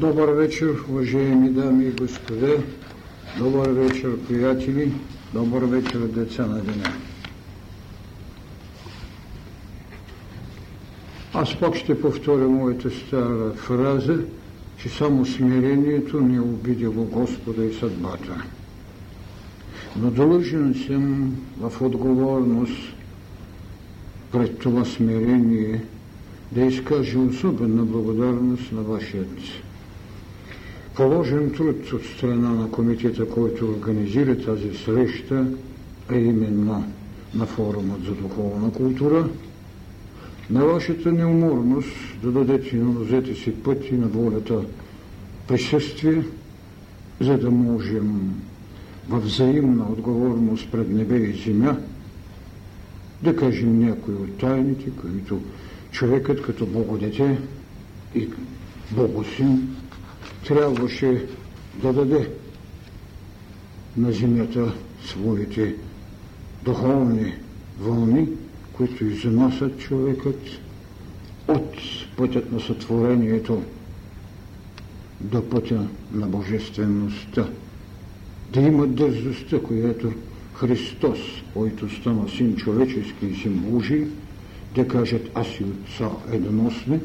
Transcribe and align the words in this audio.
Добър 0.00 0.28
вечер, 0.28 0.84
уважаеми 0.88 1.50
дами 1.50 1.84
и 1.84 1.90
господа. 1.90 2.56
Добър 3.38 3.68
вечер, 3.68 4.18
приятели. 4.28 4.92
Добър 5.34 5.62
вечер, 5.62 5.98
деца 5.98 6.46
на 6.46 6.60
деня. 6.60 6.92
Аз 11.34 11.60
пак 11.60 11.76
ще 11.76 12.00
повторя 12.00 12.48
моята 12.48 12.90
стара 12.90 13.52
фраза, 13.52 14.18
че 14.76 14.88
само 14.88 15.26
смирението 15.26 16.20
не 16.20 16.40
обидело 16.40 17.04
Господа 17.04 17.64
и 17.64 17.74
съдбата. 17.74 18.44
Но 19.96 20.10
длъжен 20.10 20.74
съм 20.86 21.36
в 21.60 21.82
отговорност 21.82 22.94
пред 24.32 24.58
това 24.58 24.84
смирение 24.84 25.84
да 26.52 26.60
изкажа 26.60 27.18
особена 27.18 27.82
благодарност 27.82 28.72
на 28.72 28.82
вашият 28.82 29.38
положен 30.98 31.50
труд 31.50 31.92
от 31.92 32.04
страна 32.04 32.50
на 32.50 32.70
комитета, 32.70 33.28
който 33.28 33.64
организира 33.64 34.38
тази 34.38 34.74
среща, 34.74 35.46
а 36.08 36.16
именно 36.16 36.84
на 37.34 37.46
форумът 37.46 38.04
за 38.04 38.12
духовна 38.12 38.72
култура, 38.72 39.28
на 40.50 40.64
вашата 40.64 41.12
неуморност 41.12 41.88
да 42.22 42.32
дадете 42.32 42.76
на 42.76 42.84
нозете 42.84 43.34
си 43.34 43.52
пъти 43.52 43.94
на 43.94 44.06
волята 44.06 44.60
присъствие, 45.48 46.22
за 47.20 47.38
да 47.38 47.50
можем 47.50 48.34
във 49.08 49.24
взаимна 49.24 49.84
отговорност 49.92 50.70
пред 50.70 50.90
небе 50.90 51.16
и 51.16 51.42
земя 51.44 51.76
да 53.22 53.36
кажем 53.36 53.78
някои 53.78 54.14
от 54.14 54.38
тайните, 54.38 54.90
които 55.00 55.40
човекът 55.90 56.42
като 56.42 56.66
Богодете 56.66 57.38
и 58.14 58.28
Богосин 58.90 59.77
трябваше 60.46 61.26
да 61.82 61.92
даде 61.92 62.30
на 63.96 64.12
земята 64.12 64.72
своите 65.04 65.74
духовни 66.64 67.34
вълни, 67.80 68.28
които 68.72 69.04
изнасят 69.04 69.78
човекът 69.78 70.40
от 71.48 71.76
пътят 72.16 72.52
на 72.52 72.60
сътворението 72.60 73.62
до 75.20 75.48
пътя 75.48 75.86
на 76.12 76.26
божествеността. 76.26 77.48
Да 78.52 78.60
има 78.60 78.86
дързостта, 78.86 79.58
която 79.58 80.12
Христос, 80.54 81.18
който 81.54 81.90
стана 81.90 82.28
син 82.28 82.56
човечески 82.56 83.26
и 83.26 83.34
син 83.34 83.52
Божий, 83.52 84.06
да 84.74 84.88
кажат 84.88 85.30
аз 85.34 85.60
и 85.60 85.64
отца 85.64 86.10
едносни, 86.32 87.00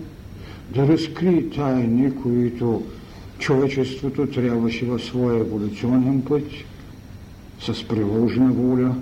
да 0.75 0.87
разкрие 0.87 1.49
тайни, 1.49 2.15
които 2.15 2.83
човечеството 3.43 4.27
трябваше 4.27 4.85
в 4.85 4.99
своя 4.99 5.39
еволюционен 5.39 6.21
път 6.21 6.43
с 7.59 7.87
приложена 7.87 8.53
воля 8.53 8.95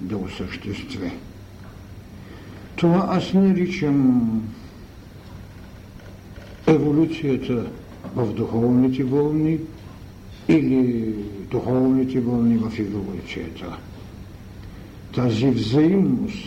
да 0.00 0.16
осъществи. 0.16 1.10
Това 2.76 3.06
аз 3.10 3.32
наричам 3.34 4.42
еволюцията 6.66 7.70
в 8.14 8.34
духовните 8.34 9.04
вълни 9.04 9.58
или 10.48 11.14
духовните 11.50 12.20
вълни 12.20 12.56
в 12.56 12.78
еволюцията. 12.78 13.78
Тази 15.14 15.46
взаимност 15.46 16.46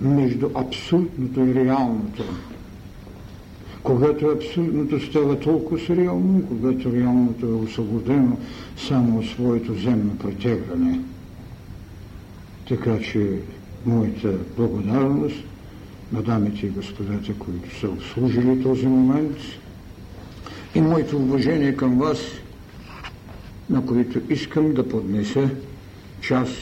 между 0.00 0.50
абсолютното 0.54 1.40
и 1.40 1.54
реалното– 1.54 2.24
когато 3.82 4.26
абсолютното 4.26 5.00
става 5.00 5.40
толкова 5.40 5.96
реално 5.96 6.38
и 6.38 6.48
когато 6.48 6.92
реалното 6.92 7.46
е 7.46 7.52
освободено 7.52 8.36
само 8.76 9.18
от 9.18 9.26
своето 9.26 9.74
земно 9.74 10.18
претегляне. 10.18 11.00
Така 12.68 13.00
че 13.00 13.38
моята 13.86 14.32
благодарност 14.56 15.44
на 16.12 16.22
дамите 16.22 16.66
и 16.66 16.70
господата, 16.70 17.34
които 17.34 17.78
са 17.80 17.88
обслужили 17.88 18.62
този 18.62 18.86
момент 18.86 19.36
и 20.74 20.80
моето 20.80 21.16
уважение 21.16 21.76
към 21.76 21.98
вас, 21.98 22.18
на 23.70 23.86
които 23.86 24.20
искам 24.32 24.74
да 24.74 24.88
поднеса 24.88 25.50
част 26.20 26.56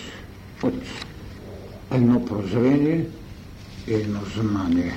от 0.63 0.75
едно 1.93 2.25
прозрение 2.25 3.07
и 3.89 3.95
едно 3.95 4.21
знание. 4.37 4.93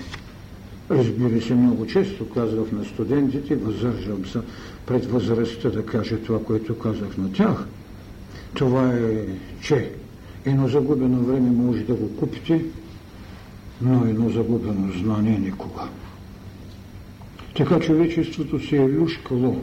Разбира 0.94 1.42
се, 1.42 1.56
много 1.56 1.88
често 1.88 2.30
казвах 2.30 2.72
на 2.72 2.86
студентите, 2.86 3.56
въздържам 3.56 4.26
се 4.26 4.40
пред 4.86 5.06
възрастта 5.06 5.70
да 5.70 5.86
кажа 5.86 6.18
това, 6.18 6.44
което 6.44 6.80
казах 6.80 7.18
на 7.18 7.31
тях. 7.31 7.68
Това 8.54 8.94
е, 8.94 9.26
че 9.62 9.92
едно 10.46 10.68
загубено 10.68 11.24
време 11.24 11.52
може 11.52 11.84
да 11.84 11.94
го 11.94 12.18
купите, 12.18 12.62
но 13.81 14.06
едно 14.06 14.30
загубено 14.30 14.92
знание 14.92 15.40
никога. 15.40 15.81
Така 17.56 17.80
човечеството 17.80 18.68
се 18.68 18.78
е 18.78 18.90
люшкало 18.90 19.62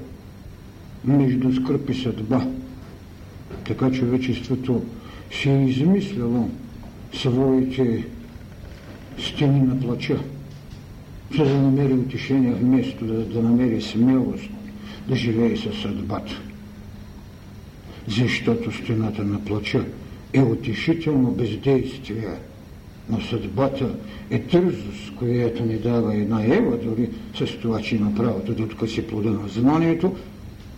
между 1.04 1.52
скръп 1.54 1.91
и 1.91 1.94
съдба. 1.94 2.47
Така 3.66 3.91
човечеството 3.91 4.82
се 5.42 5.50
е 5.50 5.64
измисляло 5.64 6.50
своите 7.12 8.06
стени 9.18 9.60
на 9.60 9.80
плача 9.80 10.18
за 11.36 11.44
да 11.44 11.54
намери 11.54 11.92
утешение 11.92 12.52
вместо 12.52 13.04
да, 13.04 13.24
да 13.24 13.42
намери 13.42 13.82
смелост 13.82 14.50
да 15.08 15.16
живее 15.16 15.56
със 15.56 15.82
съдбата. 15.82 16.41
Защото 18.08 18.72
стената 18.72 19.24
на 19.24 19.44
плача 19.44 19.84
е 20.32 20.42
утешително 20.42 21.30
бездействие, 21.30 22.28
но 23.10 23.20
съдбата 23.20 23.94
е 24.30 24.41
тързост, 24.41 25.14
която 25.18 25.64
ни 25.64 25.78
дава 25.78 26.14
една 26.14 26.44
Ева, 26.44 26.76
дори 26.76 27.08
с 27.34 27.58
това, 27.60 27.80
че 27.80 27.97
има 27.97 28.14
правото 28.14 28.54
да 28.54 28.62
откъси 28.62 29.06
плода 29.06 29.30
на 29.30 29.48
знанието, 29.48 30.16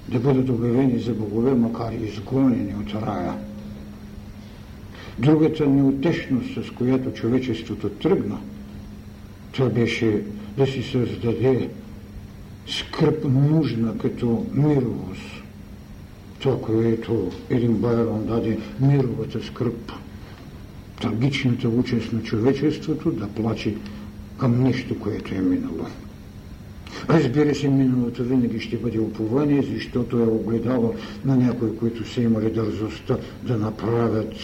да 0.09 0.19
бъдат 0.19 0.49
обявени 0.49 0.99
за 0.99 1.15
богове, 1.15 1.55
макар 1.55 1.93
и 1.93 2.07
изгонени 2.07 2.75
от 2.75 2.95
рая. 2.95 3.35
Другата 5.19 5.67
неутешност, 5.67 6.65
с 6.65 6.71
която 6.71 7.13
човечеството 7.13 7.89
тръгна, 7.89 8.39
това 9.53 9.69
беше 9.69 10.23
да 10.57 10.67
си 10.67 10.83
създаде 10.83 11.69
скръп 12.67 13.25
нужна 13.25 13.99
като 13.99 14.47
мировост. 14.53 15.43
Това, 16.39 16.61
което 16.61 17.31
един 17.51 17.73
Байрон 17.73 18.27
даде 18.27 18.59
мировата 18.81 19.43
скръп, 19.45 19.93
трагичната 21.01 21.69
участ 21.69 22.13
на 22.13 22.23
човечеството 22.23 23.11
да 23.11 23.29
плаче 23.29 23.75
към 24.39 24.63
нещо, 24.63 24.99
което 24.99 25.35
е 25.35 25.39
минало. 25.39 25.87
Разбира 27.09 27.55
се, 27.55 27.69
миналото 27.69 28.25
винаги 28.25 28.61
ще 28.61 28.77
бъде 28.77 28.99
упование, 28.99 29.63
защото 29.75 30.19
е 30.19 30.23
огледало 30.23 30.95
на 31.25 31.37
някои, 31.37 31.77
които 31.77 32.09
са 32.09 32.23
имали 32.23 32.51
дързостта 32.51 33.17
да 33.43 33.59
направят 33.59 34.35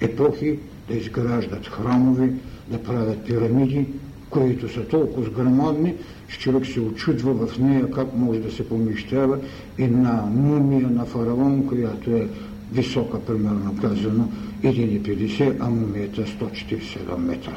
епохи, 0.00 0.58
да 0.88 0.94
изграждат 0.96 1.66
храмове, 1.66 2.32
да 2.68 2.82
правят 2.82 3.26
пирамиди, 3.26 3.86
които 4.30 4.68
са 4.68 4.84
толкова 4.84 5.30
грамадни, 5.30 5.94
че 6.28 6.38
човек 6.38 6.66
се 6.66 6.80
очудва 6.80 7.46
в 7.46 7.58
нея 7.58 7.90
как 7.90 8.16
може 8.16 8.40
да 8.40 8.52
се 8.52 8.68
помещава 8.68 9.38
една 9.78 10.22
мумия 10.34 10.90
на 10.90 11.04
фараон, 11.04 11.66
която 11.66 12.10
е 12.10 12.28
висока, 12.72 13.20
примерно 13.20 13.76
казано, 13.80 14.28
1,50, 14.62 15.56
а 15.60 15.70
мумията 15.70 16.22
147 16.22 17.16
метра. 17.16 17.56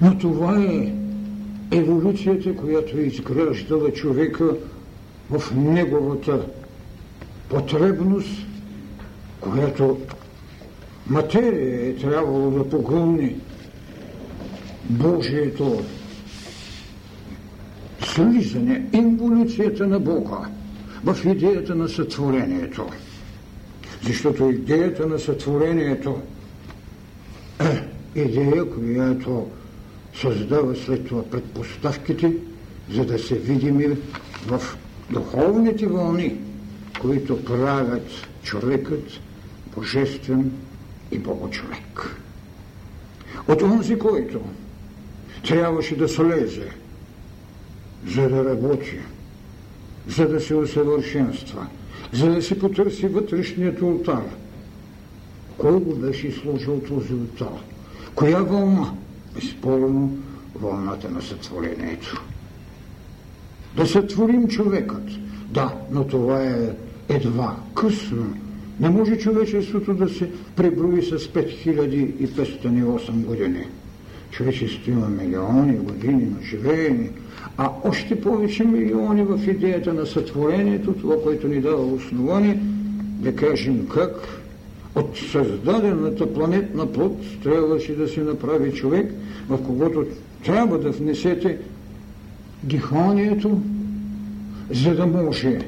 Но 0.00 0.18
това 0.18 0.62
е 0.62 0.92
еволюцията, 1.70 2.56
която 2.56 2.98
е 2.98 3.02
изграждала 3.02 3.92
човека 3.92 4.56
в 5.30 5.54
неговата 5.54 6.46
потребност, 7.48 8.46
която 9.40 9.98
материя 11.06 11.88
е 11.88 11.94
трябвало 11.94 12.50
да 12.50 12.68
погълни 12.68 13.36
Божието 14.90 15.84
слизане, 18.04 18.86
инволюцията 18.92 19.86
на 19.86 20.00
Бога 20.00 20.48
в 21.04 21.16
идеята 21.24 21.74
на 21.74 21.88
сътворението. 21.88 22.86
Защото 24.02 24.50
идеята 24.50 25.06
на 25.06 25.18
сътворението 25.18 26.20
е 28.14 28.20
идея, 28.20 28.70
която 28.70 29.46
създава 30.14 30.76
след 30.76 31.06
това 31.06 31.22
предпоставките, 31.22 32.32
за 32.90 33.04
да 33.04 33.18
се 33.18 33.34
видим 33.34 33.98
в 34.46 34.62
духовните 35.10 35.86
вълни, 35.86 36.36
които 37.00 37.44
правят 37.44 38.10
човекът 38.42 39.04
божествен 39.74 40.52
и 41.12 41.18
богочовек. 41.18 42.16
От 43.48 43.62
онзи, 43.62 43.98
който 43.98 44.40
трябваше 45.46 45.96
да 45.96 46.08
слезе, 46.08 46.68
за 48.06 48.28
да 48.28 48.44
работи 48.44 48.98
за 50.08 50.28
да 50.28 50.40
се 50.40 50.54
усъвършенства, 50.54 51.66
за 52.12 52.30
да 52.30 52.42
се 52.42 52.58
потърси 52.58 53.06
вътрешният 53.06 53.82
ултар. 53.82 54.24
Кой 55.58 55.80
беше 55.80 56.32
сложил 56.32 56.80
този 56.80 57.14
ултар? 57.14 57.62
Коя 58.14 58.38
вълна? 58.38 58.92
Безспорно 59.34 60.18
вълната 60.54 61.10
на 61.10 61.22
сътворението. 61.22 62.22
Да 63.76 63.86
сътворим 63.86 64.48
човекът. 64.48 65.08
Да, 65.50 65.74
но 65.90 66.06
това 66.06 66.42
е 66.42 66.70
едва 67.08 67.56
късно. 67.74 68.36
Не 68.80 68.88
може 68.90 69.18
човечеството 69.18 69.94
да 69.94 70.08
се 70.08 70.30
преброи 70.56 71.02
с 71.02 71.18
5508 71.18 73.10
години. 73.24 73.66
Човечеството 74.38 74.90
има 74.90 75.08
милиони 75.08 75.76
години 75.76 76.24
на 76.24 76.46
живеене, 76.46 77.10
а 77.56 77.70
още 77.84 78.20
повече 78.20 78.64
милиони 78.64 79.22
в 79.22 79.50
идеята 79.50 79.94
на 79.94 80.06
сътворението, 80.06 80.92
това, 80.92 81.22
което 81.22 81.48
ни 81.48 81.60
дава 81.60 81.86
основание, 81.86 82.60
да 83.00 83.36
кажем 83.36 83.88
как 83.88 84.42
от 84.94 85.16
създадената 85.16 86.34
планетна 86.34 86.92
плод 86.92 87.42
трябваше 87.42 87.94
да 87.94 88.08
се 88.08 88.20
направи 88.20 88.72
човек, 88.72 89.12
в 89.48 89.62
когото 89.66 90.06
трябва 90.44 90.78
да 90.78 90.90
внесете 90.90 91.58
диханието, 92.62 93.60
за 94.70 94.94
да 94.94 95.06
може 95.06 95.58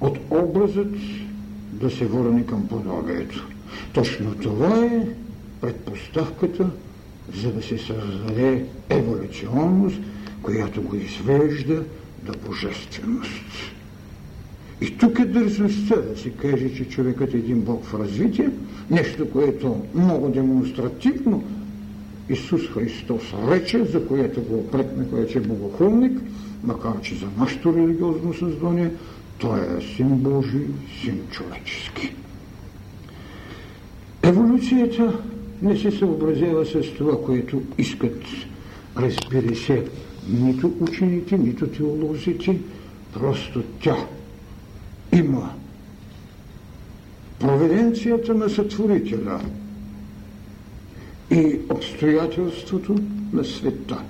от 0.00 0.18
образът 0.30 0.94
да 1.72 1.90
се 1.90 2.06
върне 2.06 2.46
към 2.46 2.68
подобието. 2.68 3.48
Точно 3.92 4.34
това 4.34 4.84
е 4.84 5.06
предпоставката, 5.60 6.70
за 7.32 7.52
да 7.52 7.62
се 7.62 7.78
създаде 7.78 8.64
еволюционност, 8.88 9.96
която 10.42 10.82
го 10.82 10.96
извежда 10.96 11.84
до 12.22 12.32
божественост. 12.46 13.74
И 14.80 14.98
тук 14.98 15.18
е 15.18 15.24
дързостта 15.24 15.96
да 15.96 16.18
се 16.18 16.30
каже, 16.30 16.74
че 16.74 16.88
човекът 16.88 17.34
е 17.34 17.36
един 17.36 17.60
Бог 17.60 17.84
в 17.84 17.94
развитие, 17.94 18.50
нещо, 18.90 19.30
което 19.30 19.82
много 19.94 20.28
демонстративно 20.28 21.44
Исус 22.28 22.62
Христос 22.68 23.22
рече, 23.48 23.84
за 23.84 24.06
което 24.06 24.42
го 24.42 24.54
опрекнаха, 24.54 25.16
вече 25.16 25.40
богохулник, 25.40 26.20
макар 26.64 27.00
че 27.02 27.14
за 27.14 27.26
нашето 27.38 27.74
религиозно 27.76 28.34
създание 28.34 28.90
той 29.38 29.60
е 29.60 29.82
син 29.96 30.08
Божий, 30.08 30.66
син 31.02 31.20
човечески. 31.30 32.14
Еволюцията 34.22 35.18
не 35.64 35.76
се 35.76 35.90
съобразява 35.90 36.66
с 36.66 36.94
това, 36.98 37.24
което 37.24 37.62
искат, 37.78 38.22
разбира 38.96 39.56
се, 39.56 39.84
нито 40.28 40.72
учените, 40.80 41.38
нито 41.38 41.66
теолозите, 41.66 42.58
просто 43.12 43.62
тя 43.82 43.96
има 45.12 45.54
проведенцията 47.38 48.34
на 48.34 48.50
сътворителя 48.50 49.40
и 51.30 51.60
обстоятелството 51.70 52.96
на 53.32 53.44
света, 53.44 54.02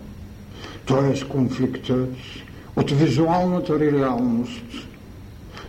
т.е. 0.86 1.28
конфликтът 1.28 2.14
от 2.76 2.90
визуалната 2.90 3.80
реалност 3.80 4.88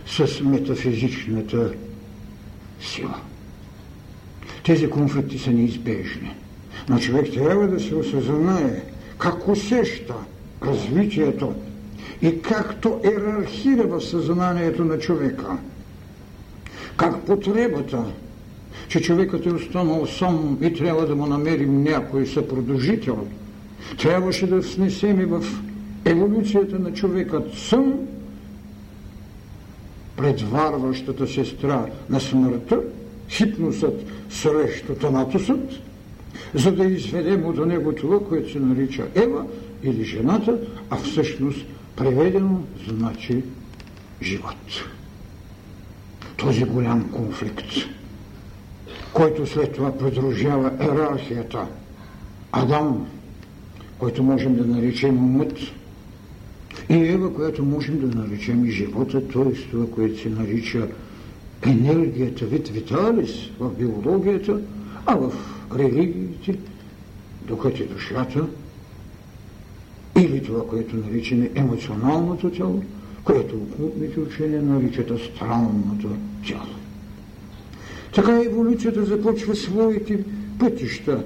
с 0.06 0.40
метафизичната 0.40 1.72
сила. 2.80 3.20
Тези 4.66 4.90
конфликти 4.90 5.38
са 5.38 5.50
неизбежни. 5.50 6.34
Но 6.88 6.98
човек 6.98 7.32
трябва 7.32 7.68
да 7.68 7.80
се 7.80 7.94
осъзнае 7.94 8.82
как 9.18 9.48
усеща 9.48 10.14
развитието 10.62 11.54
и 12.22 12.42
както 12.42 13.00
ерархира 13.04 13.86
в 13.86 14.00
съзнанието 14.00 14.84
на 14.84 14.98
човека. 14.98 15.58
Как 16.96 17.26
потребата, 17.26 18.04
че 18.88 19.00
човекът 19.00 19.46
е 19.46 19.52
останал 19.52 20.06
сам 20.06 20.58
и 20.62 20.72
трябва 20.72 21.06
да 21.06 21.14
му 21.16 21.26
намерим 21.26 21.82
някой 21.82 22.26
съпродължител, 22.26 23.26
трябваше 23.98 24.46
да 24.46 24.60
внесем 24.60 25.20
и 25.20 25.24
в 25.24 25.44
еволюцията 26.04 26.78
на 26.78 26.92
човекът 26.92 27.54
сън, 27.54 27.94
предварващата 30.16 31.26
сестра 31.26 31.86
на 32.10 32.20
смъртта, 32.20 32.80
хипносът 33.28 34.04
срещу 34.30 34.94
танатосът, 34.94 35.70
за 36.54 36.72
да 36.72 36.84
изведем 36.84 37.46
от 37.46 37.66
него 37.66 37.92
това, 37.92 38.20
което 38.20 38.52
се 38.52 38.60
нарича 38.60 39.06
Ева 39.14 39.44
или 39.82 40.04
жената, 40.04 40.58
а 40.90 40.96
всъщност 40.96 41.66
преведено 41.96 42.62
значи 42.88 43.42
живот. 44.22 44.84
Този 46.36 46.64
голям 46.64 47.10
конфликт, 47.10 47.66
който 49.12 49.46
след 49.46 49.72
това 49.72 49.98
придружава 49.98 50.72
ерархията, 50.80 51.66
Адам, 52.52 53.06
който 53.98 54.22
можем 54.22 54.56
да 54.56 54.64
наречем 54.64 55.16
умът, 55.16 55.58
и 56.88 56.94
Ева, 56.94 57.34
която 57.34 57.64
можем 57.64 58.00
да 58.00 58.16
наречем 58.22 58.64
и 58.64 58.70
живота, 58.70 59.28
т.е. 59.28 59.52
това, 59.70 59.86
което 59.94 60.20
се 60.20 60.28
нарича 60.28 60.88
енергията, 61.62 62.46
вид 62.46 62.68
виталис 62.68 63.50
в 63.60 63.70
биологията, 63.70 64.60
а 65.06 65.16
в 65.16 65.32
религиите, 65.78 66.58
докато 67.48 67.82
е 67.82 67.86
душата, 67.86 68.46
или 70.18 70.42
това, 70.42 70.66
което 70.66 70.96
наричаме 70.96 71.50
емоционалното 71.54 72.50
тяло, 72.50 72.82
което 73.24 73.56
окултните 73.56 74.20
учения 74.20 74.62
наричат 74.62 75.10
астралното 75.10 76.08
тяло. 76.46 76.76
Така 78.14 78.42
еволюцията 78.42 79.04
започва 79.04 79.56
своите 79.56 80.24
пътища 80.58 81.24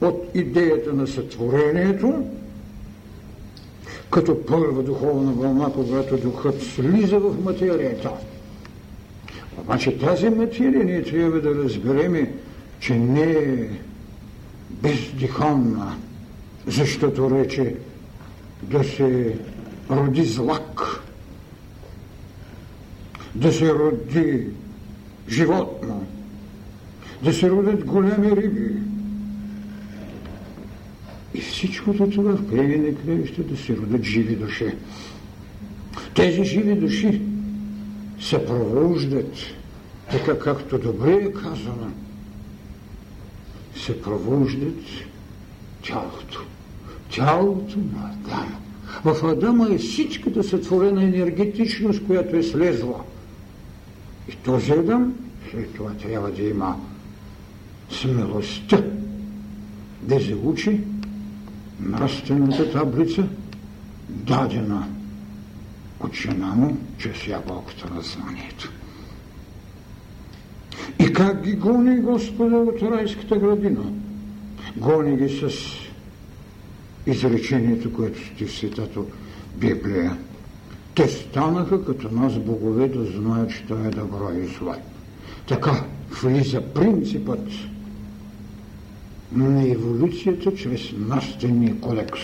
от 0.00 0.30
идеята 0.34 0.92
на 0.92 1.06
сътворението, 1.06 2.24
като 4.10 4.46
първа 4.46 4.82
духовна 4.82 5.32
вълна, 5.32 5.72
когато 5.72 6.16
духът 6.16 6.62
слиза 6.62 7.18
в 7.18 7.44
материята. 7.44 8.10
Обаче 9.58 9.98
тази 9.98 10.28
материя 10.28 10.84
ние 10.84 11.02
трябва 11.02 11.40
да 11.40 11.54
разбереме, 11.54 12.32
че 12.80 12.98
не 12.98 13.22
е 13.22 13.68
бездиханна, 14.70 15.96
защото 16.66 17.30
рече 17.30 17.76
да 18.62 18.84
се 18.84 19.38
роди 19.90 20.24
злак, 20.24 21.02
да 23.34 23.52
се 23.52 23.74
роди 23.74 24.46
животно, 25.28 26.06
да 27.22 27.32
се 27.32 27.50
родят 27.50 27.84
големи 27.84 28.36
риби. 28.36 28.74
И 31.34 31.40
всичкото 31.40 32.10
това 32.10 32.36
в 32.36 32.50
края 32.50 32.78
на 32.78 32.94
краища 32.94 33.42
да 33.42 33.56
се 33.56 33.76
родят 33.76 34.02
живи 34.02 34.36
души. 34.36 34.74
Тези 36.14 36.44
живи 36.44 36.74
души 36.74 37.20
се 38.24 38.46
провождат, 38.46 39.34
така 40.10 40.38
както 40.38 40.78
добре 40.78 41.12
е 41.12 41.32
казано, 41.32 41.90
се 43.76 44.02
провождат 44.02 44.84
тялото 45.82 46.40
тялото 47.14 47.78
на 47.78 48.10
Адама. 48.12 48.56
В 49.04 49.24
Адама 49.26 49.68
е 49.74 49.78
всичката 49.78 50.44
сътворена 50.44 51.02
енергетичност, 51.02 52.06
която 52.06 52.36
е 52.36 52.42
слезла. 52.42 53.00
И 54.28 54.36
този 54.36 54.72
Адам 54.72 55.14
след 55.50 55.74
това 55.74 55.90
трябва 55.90 56.30
да 56.30 56.42
има 56.42 56.76
смелостта 57.90 58.82
да 60.02 60.20
заучи 60.20 60.80
нравствената 61.80 62.72
таблица, 62.72 63.24
дадена 64.08 64.88
от 66.04 66.14
жена 66.14 66.46
му, 66.46 66.76
чрез 66.98 67.26
ябълката 67.26 67.94
на 67.94 68.02
знанието. 68.02 68.72
И 70.98 71.12
как 71.12 71.42
ги 71.42 71.52
гони 71.52 72.00
Господа 72.00 72.56
от 72.56 72.82
райската 72.82 73.36
градина? 73.36 73.84
Гони 74.76 75.16
ги 75.16 75.28
с 75.28 75.50
изречението, 77.06 77.92
което 77.92 78.26
сте 78.26 78.46
в 78.46 78.52
Светата 78.52 79.00
Библия. 79.56 80.16
Те 80.94 81.08
станаха 81.08 81.84
като 81.84 82.10
нас 82.10 82.38
богове 82.38 82.88
да 82.88 83.04
знаят, 83.04 83.50
що 83.50 83.74
е 83.74 83.90
добро 83.90 84.30
и 84.42 84.46
зло. 84.46 84.74
Така 85.48 85.84
влиза 86.22 86.60
принципът 86.60 87.48
на 89.32 89.68
еволюцията 89.68 90.54
чрез 90.54 90.92
нравствения 90.92 91.80
кодекс. 91.80 92.20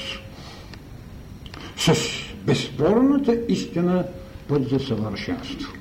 С 1.77 2.20
безспорната 2.51 3.39
истина 3.49 4.05
път 4.49 4.69
за 4.69 4.79
съвършенство. 4.79 5.73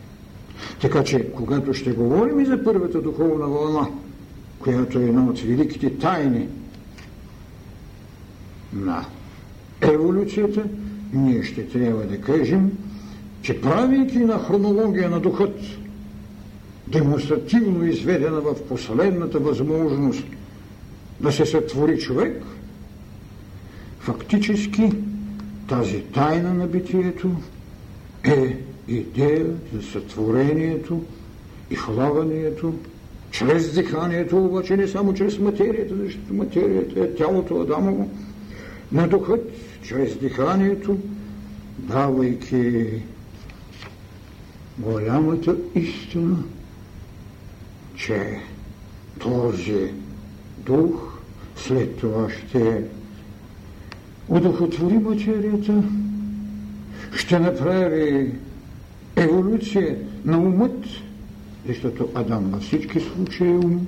Така 0.82 1.04
че, 1.04 1.32
когато 1.32 1.74
ще 1.74 1.92
говорим 1.92 2.40
и 2.40 2.46
за 2.46 2.64
първата 2.64 3.02
духовна 3.02 3.48
вълна, 3.48 3.88
която 4.60 5.00
е 5.00 5.04
една 5.04 5.26
от 5.26 5.40
великите 5.40 5.98
тайни 5.98 6.48
на 8.74 9.06
еволюцията, 9.82 10.64
ние 11.14 11.44
ще 11.44 11.68
трябва 11.68 12.04
да 12.04 12.22
кажем, 12.22 12.72
че 13.42 13.62
правейки 13.62 14.20
на 14.20 14.40
хронология 14.40 15.10
на 15.10 15.20
духът, 15.20 15.60
демонстративно 16.88 17.86
изведена 17.86 18.42
в 18.42 18.56
последната 18.70 19.40
възможност 19.40 20.24
да 21.22 21.32
се 21.32 21.46
сътвори 21.46 21.98
човек, 21.98 22.44
фактически 24.00 24.92
тази 25.70 26.02
тайна 26.02 26.54
на 26.54 26.68
битието 26.68 27.32
е 28.24 28.58
идея 28.88 29.46
за 29.74 29.82
сътворението 29.82 31.04
и 31.72 31.76
влагането 31.76 32.74
чрез 33.32 33.74
диханието, 33.74 34.46
обаче 34.46 34.78
не 34.78 34.88
само 34.88 35.14
чрез 35.14 35.40
материята, 35.40 35.96
защото 35.96 36.34
материята 36.34 37.00
е 37.00 37.14
тялото 37.14 37.62
Адамово, 37.62 38.10
на 38.92 39.08
духът, 39.08 39.52
чрез 39.84 40.18
диханието, 40.18 40.98
давайки 41.78 42.88
голямата 44.78 45.56
истина, 45.76 46.44
че 47.96 48.40
този 49.20 49.94
дух 50.58 51.20
след 51.56 51.98
това 51.98 52.30
ще 52.30 52.84
удохотвори 54.30 54.98
материята, 54.98 55.84
ще 57.16 57.40
направи 57.40 58.32
еволюция 59.16 59.98
на 60.26 60.38
умът, 60.38 60.86
защото 61.68 62.10
Адам 62.16 62.50
във 62.52 62.62
всички 62.62 63.00
случаи 63.00 63.48
е 63.48 63.58
ум, 63.58 63.88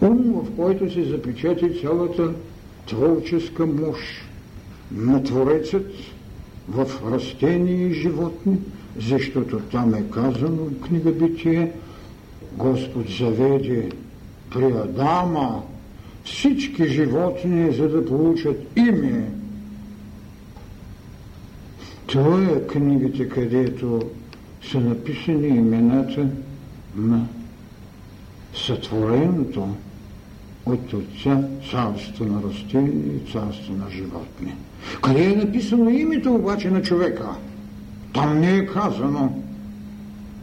ум, 0.00 0.32
в 0.32 0.56
който 0.56 0.92
се 0.92 1.04
запечати 1.04 1.80
цялата 1.80 2.32
творческа 2.86 3.66
мощ 3.66 4.02
на 4.92 5.22
Творецът 5.22 5.92
в 6.68 6.86
растения 7.12 7.88
и 7.88 7.92
животни, 7.92 8.58
защото 8.98 9.58
там 9.58 9.94
е 9.94 10.02
казано 10.12 10.56
в 10.56 10.86
книга 10.86 11.12
Битие, 11.12 11.72
Господ 12.52 13.06
заведе 13.18 13.88
при 14.50 14.64
Адама 14.64 15.62
всички 16.24 16.88
животни, 16.88 17.72
за 17.72 17.88
да 17.88 18.06
получат 18.06 18.66
име. 18.76 19.30
Това 22.06 22.44
е 22.44 22.66
книгите, 22.66 23.28
където 23.28 24.02
са 24.70 24.80
написани 24.80 25.48
имената 25.48 26.26
на 26.96 27.26
сътвореното 28.54 29.68
от 30.66 30.92
Отца 30.92 31.42
царство 31.70 32.24
на 32.24 32.42
растения 32.42 33.16
и 33.16 33.32
царство 33.32 33.74
на 33.74 33.90
животни. 33.90 34.54
Къде 35.02 35.24
е 35.24 35.36
написано 35.36 35.90
името 35.90 36.34
обаче 36.34 36.70
на 36.70 36.82
човека? 36.82 37.28
Там 38.14 38.40
не 38.40 38.56
е 38.56 38.66
казано. 38.66 39.42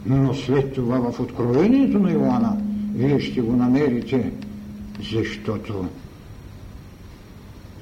Но 0.06 0.34
след 0.34 0.74
това 0.74 1.10
в 1.10 1.20
Откровението 1.20 1.98
на 1.98 2.12
Иоанна 2.12 2.56
вие 2.94 3.20
ще 3.20 3.40
го 3.40 3.56
намерите, 3.56 4.30
защото 5.12 5.86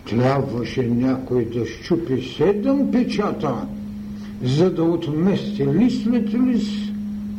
трябваше 0.09 0.87
някой 0.87 1.45
да 1.45 1.67
щупи 1.67 2.23
седем 2.37 2.91
печата, 2.93 3.55
за 4.43 4.71
да 4.71 4.83
отмести 4.83 5.67
лист 5.67 6.03
след 6.03 6.35
лист 6.35 6.93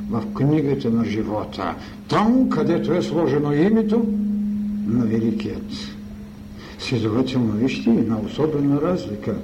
в 0.09 0.23
книгата 0.33 0.89
на 0.89 1.05
живота. 1.05 1.75
Там, 2.07 2.49
където 2.49 2.93
е 2.93 3.01
сложено 3.01 3.53
името 3.53 4.05
на 4.87 5.05
Великият. 5.05 5.71
Следователно, 6.79 7.51
вижте 7.51 7.89
една 7.89 8.17
особена 8.25 8.81
разлика. 8.81 9.35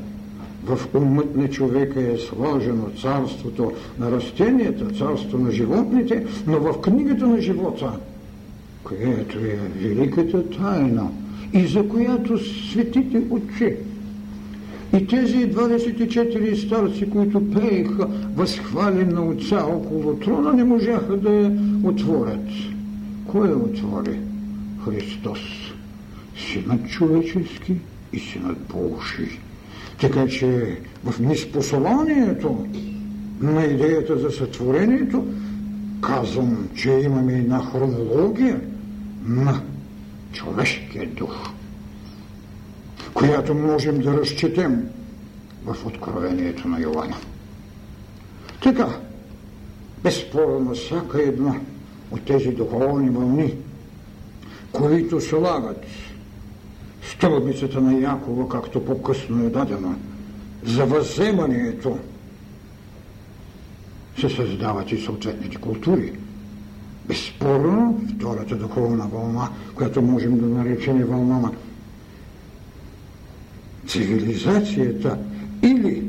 В 0.63 0.79
умът 0.93 1.35
на 1.35 1.49
човека 1.49 2.01
е 2.01 2.17
сложено 2.17 2.89
царството 3.01 3.71
на 3.99 4.11
растенията, 4.11 4.85
царството 4.85 5.37
на 5.37 5.51
животните, 5.51 6.25
но 6.47 6.59
в 6.59 6.81
книгата 6.81 7.27
на 7.27 7.41
живота, 7.41 7.91
която 8.83 9.37
е 9.37 9.59
великата 9.75 10.49
тайна 10.49 11.07
и 11.53 11.67
за 11.67 11.89
която 11.89 12.37
светите 12.37 13.21
очи 13.29 13.75
и 14.97 15.07
тези 15.07 15.51
24 15.51 16.65
старци, 16.65 17.09
които 17.09 17.51
пееха 17.51 18.07
възхвали 18.35 19.05
на 19.05 19.25
отца 19.25 19.65
около 19.65 20.15
трона, 20.15 20.53
не 20.53 20.63
можаха 20.63 21.17
да 21.17 21.29
я 21.29 21.51
отворят. 21.83 22.47
Кой 23.27 23.49
я 23.49 23.55
отвори? 23.55 24.19
Христос. 24.85 25.39
Синът 26.37 26.89
човечески 26.89 27.75
и 28.13 28.19
синът 28.19 28.57
Божий. 28.57 29.29
Така 30.01 30.27
че 30.27 30.77
в 31.03 31.19
неспособанието 31.19 32.65
на 33.41 33.65
идеята 33.65 34.17
за 34.17 34.31
сътворението 34.31 35.25
казвам, 36.01 36.67
че 36.75 36.89
имаме 36.89 37.33
една 37.33 37.59
хронология 37.59 38.61
на 39.25 39.61
човешкия 40.33 41.07
дух 41.07 41.49
която 43.19 43.53
можем 43.53 44.01
да 44.01 44.13
разчетем 44.13 44.89
в 45.65 45.85
Откровението 45.85 46.67
на 46.67 46.79
Йоанна. 46.79 47.17
Така, 48.63 48.99
безспорно 50.03 50.73
всяка 50.73 51.21
една 51.21 51.55
от 52.11 52.25
тези 52.25 52.49
духовни 52.49 53.09
вълни, 53.09 53.53
които 54.71 55.21
слагат 55.21 55.85
стълбицата 57.03 57.81
на 57.81 57.99
Якова, 57.99 58.49
както 58.49 58.85
по-късно 58.85 59.45
е 59.45 59.49
дадено, 59.49 59.95
за 60.63 60.85
въземането, 60.85 61.99
се 64.19 64.29
създават 64.29 64.91
и 64.91 65.01
съответните 65.01 65.57
култури. 65.57 66.13
Безспорно, 67.09 68.01
втората 68.15 68.55
духовна 68.55 69.07
вълна, 69.07 69.49
която 69.75 70.01
можем 70.01 70.39
да 70.39 70.45
наречем 70.45 70.97
вълна 70.97 71.39
на 71.39 71.51
цивилизацията 73.87 75.17
или 75.63 76.03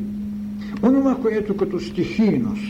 онова, 0.83 1.15
което 1.15 1.57
като 1.57 1.81
стихийност 1.81 2.63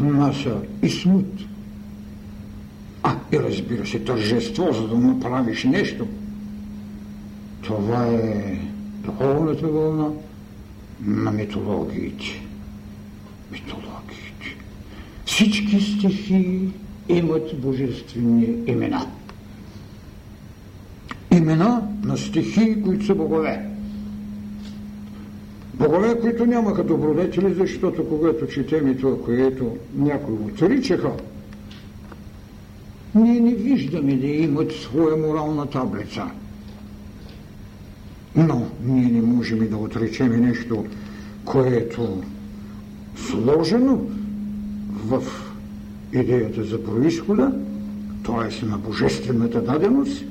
внася 0.00 0.56
и 0.82 0.90
смут, 0.90 1.44
а 3.02 3.16
и 3.32 3.38
разбира 3.38 3.86
се 3.86 3.98
тържество, 3.98 4.72
за 4.72 4.88
да 4.88 4.98
направиш 4.98 5.64
нещо, 5.64 6.06
това 7.62 8.06
е 8.06 8.58
духовната 9.04 9.66
вълна 9.66 10.10
на 11.06 11.32
митологиите. 11.32 12.42
Митологиите. 13.52 14.56
Всички 15.26 15.80
стихии 15.80 16.68
имат 17.08 17.60
божествени 17.60 18.48
имена. 18.66 19.06
Имена 21.32 21.82
на 22.02 22.16
стихии, 22.16 22.82
които 22.82 23.06
са 23.06 23.14
богове. 23.14 23.66
Богове, 25.74 26.20
които 26.20 26.46
нямаха 26.46 26.84
добродетели, 26.84 27.54
защото 27.54 28.08
когато 28.08 28.46
четем 28.46 28.88
и 28.88 28.96
това, 28.96 29.24
което 29.24 29.76
някои 29.94 30.34
отричаха, 30.34 31.12
ние 33.14 33.40
не 33.40 33.54
виждаме 33.54 34.16
да 34.16 34.26
имат 34.26 34.72
своя 34.72 35.16
морална 35.16 35.66
таблица. 35.66 36.24
Но 38.36 38.66
ние 38.84 39.10
не 39.10 39.22
можем 39.22 39.68
да 39.68 39.76
отречем 39.76 40.40
нещо, 40.40 40.84
което 41.44 42.22
сложено 43.16 44.00
в 44.90 45.22
идеята 46.14 46.64
за 46.64 46.84
происхода, 46.84 47.52
т.е. 48.26 48.66
на 48.66 48.78
божествената 48.78 49.62
даденост, 49.62 50.24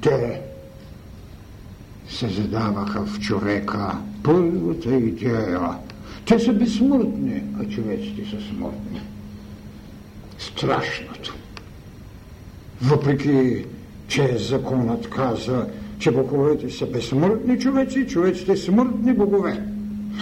те 0.00 0.40
се 2.08 2.28
задаваха 2.28 3.06
в 3.06 3.20
човека 3.20 3.96
първата 4.22 4.94
идея. 4.94 5.60
Те 6.26 6.38
са 6.38 6.52
безсмъртни, 6.52 7.42
а 7.60 7.64
човеците 7.64 8.24
са 8.24 8.36
смъртни. 8.48 9.00
Страшното. 10.38 11.34
Въпреки, 12.82 13.64
че 14.08 14.38
законът 14.38 15.10
каза, 15.10 15.66
че 15.98 16.10
боговете 16.10 16.70
са 16.70 16.86
безсмъртни 16.86 17.58
човеци, 17.58 18.06
човеците 18.06 18.56
смъртни 18.56 19.12
богове. 19.12 19.62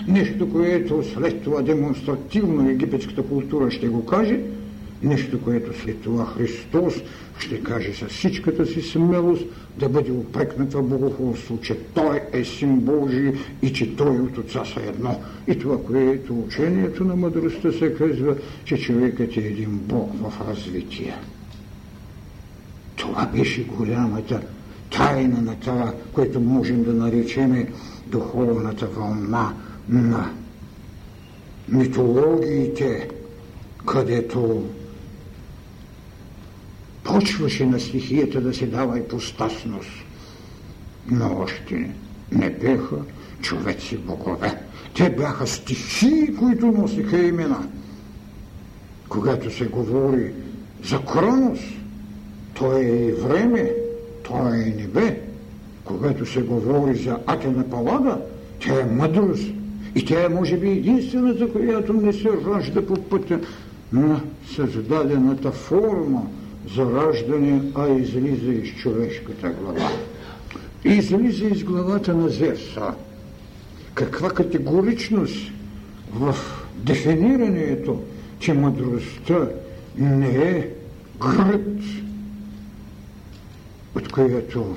Нещо, 0.09 0.53
което 0.53 1.05
след 1.15 1.43
това 1.43 1.63
демонстративно 1.63 2.71
египетската 2.71 3.23
култура 3.23 3.71
ще 3.71 3.89
го 3.89 4.07
каже– 4.07 4.41
Нещо, 5.03 5.41
което 5.41 5.81
след 5.81 6.01
това 6.01 6.27
Христос 6.27 6.95
ще 7.39 7.63
каже 7.63 7.93
с 7.93 8.09
всичката 8.09 8.67
си 8.67 8.83
смелост 8.83 9.45
да 9.79 9.89
бъде 9.89 10.13
опрекнат 10.13 10.73
в 10.73 10.83
богохулство, 10.83 11.59
че 11.61 11.79
Той 11.95 12.21
е 12.33 12.45
син 12.45 12.77
Божий 12.77 13.33
и 13.63 13.73
че 13.73 13.97
Той 13.97 14.19
от 14.19 14.39
Отца 14.39 14.65
са 14.65 14.81
едно. 14.81 15.21
И 15.49 15.59
това, 15.59 15.83
което 15.83 16.41
учението 16.41 17.05
на 17.05 17.17
мъдростта 17.17 17.73
се 17.73 17.95
казва, 17.95 18.37
че 18.65 18.77
човекът 18.77 19.37
е 19.37 19.41
един 19.41 19.71
Бог 19.71 20.13
в 20.15 20.49
развитие. 20.49 21.15
Това 22.97 23.27
беше 23.27 23.65
голямата 23.65 24.41
тайна 24.91 25.43
на 25.43 25.55
това, 25.55 25.95
което 26.13 26.41
можем 26.41 26.85
да 26.85 26.93
наречеме 26.93 27.67
духовната 28.07 28.87
вълна 28.87 29.55
на 29.89 30.31
митологиите, 31.69 33.09
където 33.87 34.65
почваше 37.05 37.67
на 37.67 37.81
стихията 37.81 38.41
да 38.41 38.55
се 38.55 38.67
дава 38.67 38.99
ипостасност, 38.99 39.91
но 41.11 41.39
още 41.39 41.91
не 42.33 42.51
беха 42.51 42.97
човеци 43.41 43.97
богове. 43.97 44.63
Те 44.97 45.11
бяха 45.11 45.47
стихии, 45.47 46.37
които 46.37 46.67
носиха 46.67 47.27
имена. 47.27 47.69
Когато 49.09 49.51
се 49.51 49.65
говори 49.65 50.33
за 50.85 50.99
Кронос, 50.99 51.61
то 52.55 52.79
е 52.79 53.13
време, 53.13 53.73
то 54.23 54.49
е 54.49 54.57
небе. 54.57 55.21
Когато 55.85 56.27
се 56.27 56.43
говори 56.43 56.97
за 56.97 57.19
Атена 57.27 57.71
Палада, 57.71 58.21
тя 58.61 58.81
е 58.81 58.85
мъдрост. 58.85 59.49
И 59.95 60.05
тя 60.05 60.25
е, 60.25 60.29
може 60.29 60.57
би, 60.57 60.69
единствената, 60.69 61.53
която 61.53 61.93
не 61.93 62.13
се 62.13 62.29
ражда 62.47 62.87
по 62.87 62.95
пътя 62.95 63.41
на 63.93 64.21
създадената 64.55 65.51
форма 65.51 66.23
за 66.75 66.85
раждане, 66.85 67.63
а 67.75 67.89
излиза 67.89 68.53
из 68.53 68.75
човешката 68.75 69.51
глава. 69.51 69.91
Излиза 70.85 71.45
из 71.45 71.65
главата 71.65 72.15
на 72.15 72.29
Зевса. 72.29 72.95
Каква 73.95 74.31
категоричност 74.31 75.53
в 76.13 76.37
дефинирането, 76.77 78.03
че 78.39 78.55
мъдростта 78.55 79.49
не 79.97 80.29
е 80.29 80.69
гръд, 81.21 81.81
от 83.97 84.13
която 84.13 84.77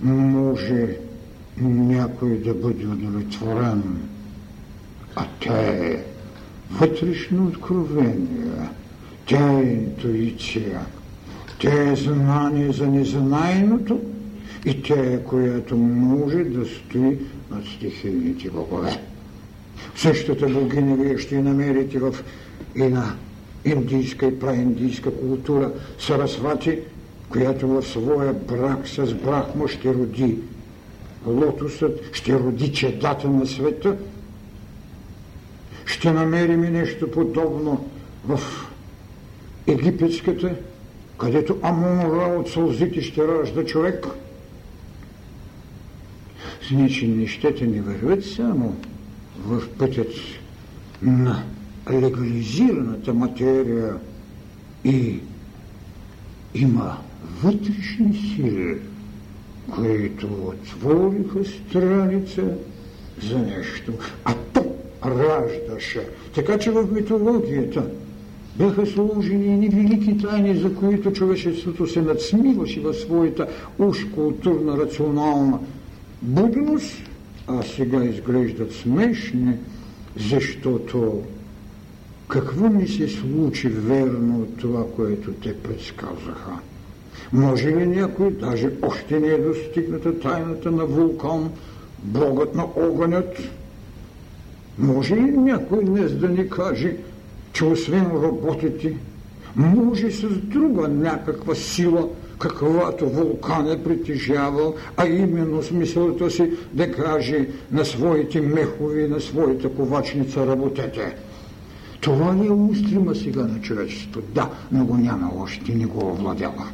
може 0.00 0.96
някой 1.60 2.38
да 2.38 2.54
бъде 2.54 2.86
удовлетворен, 2.86 3.82
а 5.16 5.26
тя 5.40 5.58
е 5.58 6.04
вътрешно 6.70 7.46
откровение, 7.46 8.68
тя 9.26 9.58
е 9.58 9.62
интуиция, 9.62 10.80
тя 11.58 11.92
е 11.92 11.96
знание 11.96 12.72
за 12.72 12.86
незнаеното 12.86 14.00
и 14.64 14.82
тя 14.82 15.00
е, 15.00 15.18
която 15.18 15.76
може 15.76 16.44
да 16.44 16.66
стои 16.66 17.18
над 17.50 17.64
стихийните 17.76 18.50
богове. 18.50 19.00
Същата 19.96 20.46
богиня 20.46 20.96
вие 20.96 21.18
ще 21.18 21.42
намерите 21.42 21.98
в 21.98 22.14
и 22.76 22.82
на 22.82 23.14
индийска 23.64 24.26
и 24.26 24.38
праиндийска 24.38 25.10
култура 25.10 25.72
Сарасвати, 25.98 26.78
която 27.28 27.68
в 27.68 27.82
своя 27.82 28.32
брак 28.32 28.88
с 28.88 29.14
Брахма 29.14 29.68
ще 29.68 29.94
роди 29.94 30.38
лотосът, 31.26 32.00
ще 32.12 32.38
роди 32.38 32.72
чедата 32.72 33.30
на 33.30 33.46
света. 33.46 33.96
Ще 35.86 36.12
намерим 36.12 36.64
и 36.64 36.70
нещо 36.70 37.10
подобно 37.10 37.88
в 38.24 38.40
египетската, 39.66 40.54
където 41.18 41.58
Амон-Ра 41.62 42.38
от 42.40 42.50
сълзите 42.50 43.02
ще 43.02 43.28
ражда 43.28 43.64
човек. 43.64 44.06
Значи 46.70 47.08
нещата 47.08 47.64
не 47.64 47.80
вървят 47.80 48.24
само 48.24 48.76
в 49.46 49.62
пътят 49.78 50.12
на 51.02 51.42
легализираната 51.90 53.14
материя 53.14 53.96
и 54.84 55.20
има 56.54 56.98
вътрешни 57.42 58.34
сили, 58.36 58.78
които 59.74 60.26
отвориха 60.26 61.44
страница 61.44 62.42
за 63.22 63.38
нещо, 63.38 63.92
а 64.24 64.34
то 64.52 64.76
раждаше. 65.06 66.00
Така 66.34 66.58
че 66.58 66.70
в 66.70 66.88
митологията 66.92 67.84
бяха 68.56 68.86
сложени 68.86 69.66
и 69.66 69.68
велики 69.68 70.18
тайни, 70.18 70.56
за 70.56 70.74
които 70.74 71.12
човечеството 71.12 71.86
се 71.86 72.02
надсмиваше 72.02 72.80
в 72.80 72.94
своята 72.94 73.46
уж 73.78 74.04
културна 74.04 74.78
рационална 74.78 75.58
будност, 76.22 77.10
а 77.46 77.62
сега 77.62 78.04
изглеждат 78.04 78.72
смешни, 78.72 79.54
защото 80.16 81.22
какво 82.28 82.68
ми 82.68 82.88
се 82.88 83.08
случи 83.08 83.68
верно 83.68 84.40
от 84.40 84.56
това, 84.56 84.84
което 84.96 85.32
те 85.32 85.54
предсказаха? 85.54 86.58
Може 87.32 87.68
ли 87.68 87.86
някой, 87.86 88.30
даже 88.30 88.70
още 88.82 89.20
не 89.20 89.28
е 89.28 89.38
достигната 89.38 90.20
тайната 90.20 90.70
на 90.70 90.84
вулкан, 90.84 91.50
богът 92.02 92.54
на 92.54 92.66
огънят? 92.76 93.38
Може 94.78 95.16
ли 95.16 95.30
някой 95.30 95.84
днес 95.84 96.12
да 96.12 96.28
ни 96.28 96.48
каже, 96.48 96.96
че 97.52 97.64
освен 97.64 98.06
работите, 98.22 98.94
може 99.56 100.10
с 100.10 100.28
друга 100.28 100.88
някаква 100.88 101.54
сила, 101.54 102.08
каквато 102.38 103.08
вулкан 103.08 103.70
е 103.70 103.82
притежавал, 103.82 104.74
а 104.96 105.06
именно 105.06 105.62
смисълта 105.62 106.30
си 106.30 106.50
да 106.72 106.92
каже 106.92 107.48
на 107.72 107.84
своите 107.84 108.40
мехови, 108.40 109.08
на 109.08 109.20
своята 109.20 109.68
ковачница 109.68 110.46
работете. 110.46 111.16
Това 112.00 112.36
ли 112.36 112.46
е 112.46 112.50
устрима 112.50 113.14
сега 113.14 113.42
на 113.42 113.60
човечеството? 113.60 114.26
Да, 114.34 114.50
но 114.72 114.84
го 114.84 114.96
няма 114.96 115.30
още, 115.38 115.74
не 115.74 115.86
го 115.86 116.06
овладява. 116.06 116.66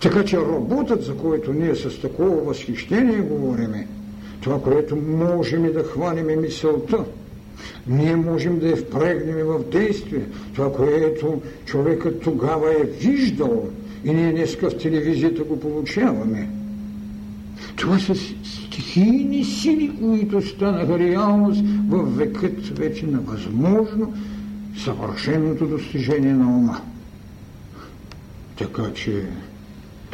Така 0.00 0.24
че 0.24 0.36
работът, 0.36 1.04
за 1.04 1.16
който 1.16 1.52
ние 1.52 1.74
с 1.74 2.00
такова 2.00 2.36
възхищение 2.36 3.18
говориме, 3.18 3.88
това, 4.40 4.60
което 4.60 4.96
можем 4.96 5.72
да 5.72 5.84
хванем 5.84 6.40
мисълта, 6.40 7.04
ние 7.88 8.16
можем 8.16 8.58
да 8.58 8.68
я 8.68 8.76
впрегнем 8.76 9.46
в 9.46 9.70
действие. 9.72 10.22
Това, 10.54 10.72
което 10.72 11.42
човекът 11.64 12.20
тогава 12.20 12.72
е 12.72 12.84
виждал 12.84 13.68
и 14.04 14.12
ние 14.12 14.32
днеска 14.32 14.70
в 14.70 14.78
телевизията 14.78 15.44
го 15.44 15.60
получаваме. 15.60 16.48
Това 17.76 17.98
са 17.98 18.14
стихийни 18.44 19.44
сили, 19.44 19.96
които 20.00 20.42
станаха 20.42 20.98
реалност 20.98 21.64
в 21.88 22.02
векът 22.16 22.78
вече 22.78 23.06
на 23.06 23.20
възможно 23.20 24.14
съвършеното 24.84 25.66
достижение 25.66 26.32
на 26.32 26.56
ума. 26.56 26.80
Така 28.58 28.82
че 28.94 29.22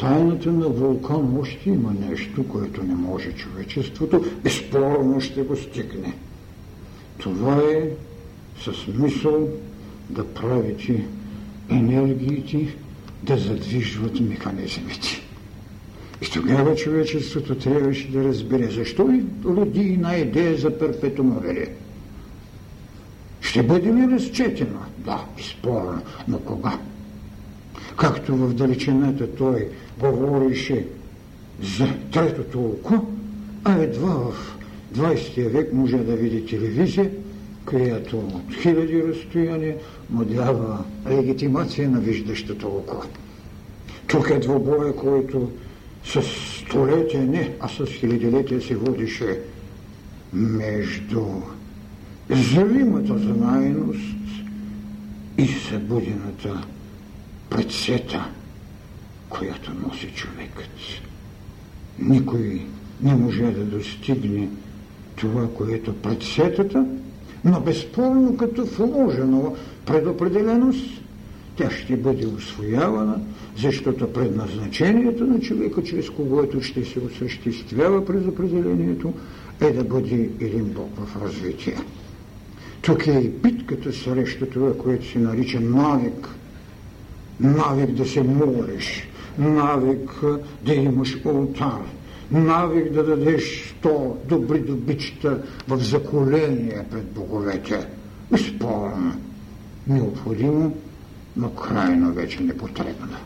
тайната 0.01 0.53
на 0.53 0.69
вулкан 0.69 1.39
още 1.41 1.71
има 1.71 1.95
нещо, 2.11 2.49
което 2.49 2.83
не 2.83 2.95
може 2.95 3.33
човечеството, 3.33 4.25
безспорно 4.45 5.21
ще 5.21 5.43
го 5.43 5.57
стигне. 5.57 6.15
Това 7.21 7.57
е 7.57 7.89
със 8.65 8.77
смисъл 8.77 9.49
да 10.11 10.27
правите 10.27 11.05
енергиите 11.71 12.77
да 13.23 13.37
задвижват 13.37 14.21
механизмите. 14.21 15.09
И 16.23 16.31
тогава 16.33 16.77
човечеството 16.77 17.55
трябваше 17.55 18.11
да 18.11 18.25
разбере 18.25 18.71
защо 18.71 19.11
и 19.11 19.25
роди 19.45 19.81
една 19.81 20.17
идея 20.17 20.57
за 20.57 20.79
перпетумовери. 20.79 21.69
Ще 23.41 23.63
бъде 23.63 23.95
ли 23.95 24.09
разчетена? 24.11 24.81
Да, 24.99 25.25
спорно. 25.51 26.03
Но 26.29 26.39
кога? 26.39 26.79
Както 27.97 28.37
в 28.37 28.55
далечината 28.55 29.35
той 29.35 29.69
говореше 29.99 30.87
за 31.63 31.89
третото 32.13 32.61
око, 32.61 33.07
а 33.65 33.75
едва 33.83 34.15
в 34.15 34.60
20 34.95 35.49
век 35.49 35.73
може 35.73 35.97
да 35.97 36.17
види 36.17 36.47
телевизия, 36.47 37.11
която 37.67 38.19
от 38.19 38.55
хиляди 38.63 39.03
разстояния 39.03 39.77
му 40.11 40.25
дава 40.25 40.85
легитимация 41.11 41.91
на 41.91 42.01
виждащото 42.01 42.69
око. 42.69 43.07
Тук 44.07 44.31
е 44.31 44.39
двобоя, 44.39 44.97
който 44.97 45.51
с 46.05 46.23
столетия 46.67 47.23
не, 47.23 47.55
а 47.61 47.69
с 47.69 47.87
хилядилетия 47.87 48.63
се 48.63 48.77
водише 48.77 49.39
между 50.33 51.27
зримата 52.31 53.19
знайност 53.19 54.17
и 55.39 55.47
събудената 55.47 56.65
предсета, 57.51 58.29
която 59.29 59.73
носи 59.87 60.07
човекът. 60.15 60.71
Никой 61.99 62.67
не 63.03 63.15
може 63.15 63.43
да 63.43 63.65
достигне 63.65 64.49
това, 65.21 65.49
което 65.49 65.95
предсетата, 65.95 66.87
но 67.45 67.61
безспорно 67.61 68.37
като 68.37 68.65
вложено 68.65 69.57
предопределеност, 69.87 71.03
тя 71.57 71.71
ще 71.71 71.97
бъде 71.97 72.27
освоявана, 72.27 73.21
защото 73.57 74.13
предназначението 74.13 75.27
на 75.27 75.41
човека, 75.41 75.83
чрез 75.83 76.11
когото 76.11 76.63
ще 76.63 76.85
се 76.85 77.01
осъществява 77.01 78.05
през 78.05 78.27
определението, 78.27 79.13
е 79.61 79.73
да 79.73 79.85
бъде 79.85 80.31
един 80.41 80.65
Бог 80.65 80.91
в 80.97 81.25
развитие. 81.25 81.77
Тук 82.83 83.07
е 83.07 83.13
и 83.13 83.29
битката 83.29 83.93
срещу 83.93 84.47
това, 84.47 84.79
което 84.79 85.07
се 85.07 85.19
нарича 85.19 85.61
навик. 85.61 86.29
Навик 87.41 87.91
да 87.91 88.07
се 88.07 88.23
молиш, 88.23 89.09
навик 89.39 90.21
да 90.67 90.75
имаш 90.75 91.19
алтар, 91.25 91.81
навик 92.33 92.93
да 92.93 93.05
дадеш 93.05 93.75
100 93.83 94.15
добри 94.25 94.59
добичета 94.59 95.43
в 95.69 95.79
заколение 95.79 96.85
пред 96.91 97.05
боговете. 97.05 97.87
Безспорно, 98.31 99.15
необходимо, 99.87 100.77
но 101.37 101.51
крайно 101.51 102.13
вече 102.13 102.43
непотребно. 102.43 103.17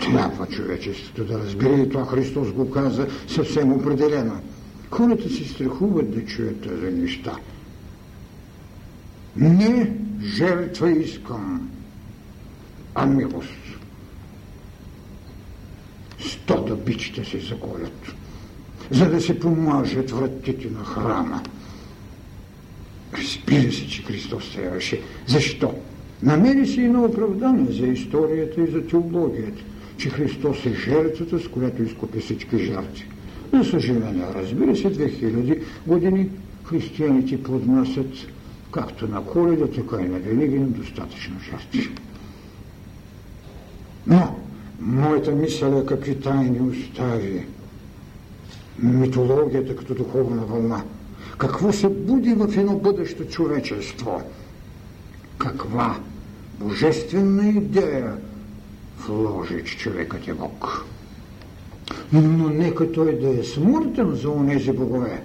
Трябва 0.00 0.46
човечеството 0.46 1.24
да 1.24 1.38
разбере 1.38 1.82
и 1.82 1.88
това 1.88 2.06
Христос 2.06 2.52
го 2.52 2.70
каза 2.70 3.06
съвсем 3.28 3.72
определено. 3.72 4.40
Хората 4.90 5.28
се 5.28 5.48
страхуват 5.48 6.14
да 6.14 6.24
чуят 6.24 6.60
тези 6.60 6.96
неща. 6.96 7.36
Не 9.36 9.96
жертва 10.22 10.90
искам, 10.90 11.70
а 12.94 13.06
милост. 13.06 13.59
Да 16.46 16.76
бичите 16.76 17.24
се 17.24 17.38
заколят, 17.38 18.14
за 18.90 19.10
да 19.10 19.20
се 19.20 19.40
помажат 19.40 20.10
вратите 20.10 20.70
на 20.70 20.84
храма. 20.84 21.42
Разбира 23.14 23.72
се, 23.72 23.88
че 23.88 24.02
Христос 24.02 24.52
трябваше. 24.52 25.00
Защо? 25.26 25.74
Намери 26.22 26.66
се 26.66 26.82
едно 26.82 27.04
оправдание 27.04 27.72
за 27.72 27.86
историята 27.86 28.62
и 28.62 28.70
за 28.70 28.86
теологията, 28.86 29.62
че 29.96 30.10
Христос 30.10 30.66
е 30.66 30.74
жертвата, 30.74 31.38
с 31.38 31.48
която 31.48 31.82
изкупи 31.82 32.20
всички 32.20 32.58
жертви. 32.58 33.04
За 33.52 33.64
съжаление, 33.64 34.24
разбира 34.34 34.76
се, 34.76 34.92
2000 34.92 35.62
години 35.86 36.28
християните 36.64 37.42
поднасят 37.42 38.12
както 38.72 39.08
на 39.08 39.24
коледа, 39.24 39.66
така 39.66 40.02
и 40.02 40.08
на 40.08 40.18
Великден 40.18 40.72
достатъчно 40.72 41.36
жертви. 41.50 41.90
Но 44.06 44.36
моята 44.80 45.32
мисъл 45.32 45.80
е 45.80 45.86
какви 45.86 46.20
тайни 46.20 46.60
остави 46.60 47.46
митологията 48.82 49.76
като 49.76 49.94
духовна 49.94 50.42
вълна. 50.42 50.82
Какво 51.38 51.72
се 51.72 51.88
буди 51.88 52.34
в 52.34 52.58
едно 52.58 52.76
бъдещо 52.76 53.24
човечество? 53.24 54.22
Каква 55.38 55.98
божествена 56.58 57.48
идея 57.48 58.16
вложи, 59.06 59.64
че 59.64 59.78
човекът 59.78 60.28
е 60.28 60.34
Бог? 60.34 60.84
Но 62.12 62.48
нека 62.48 62.92
той 62.92 63.18
да 63.18 63.40
е 63.40 63.44
смъртен 63.44 64.14
за 64.14 64.30
онези 64.30 64.72
богове. 64.72 65.22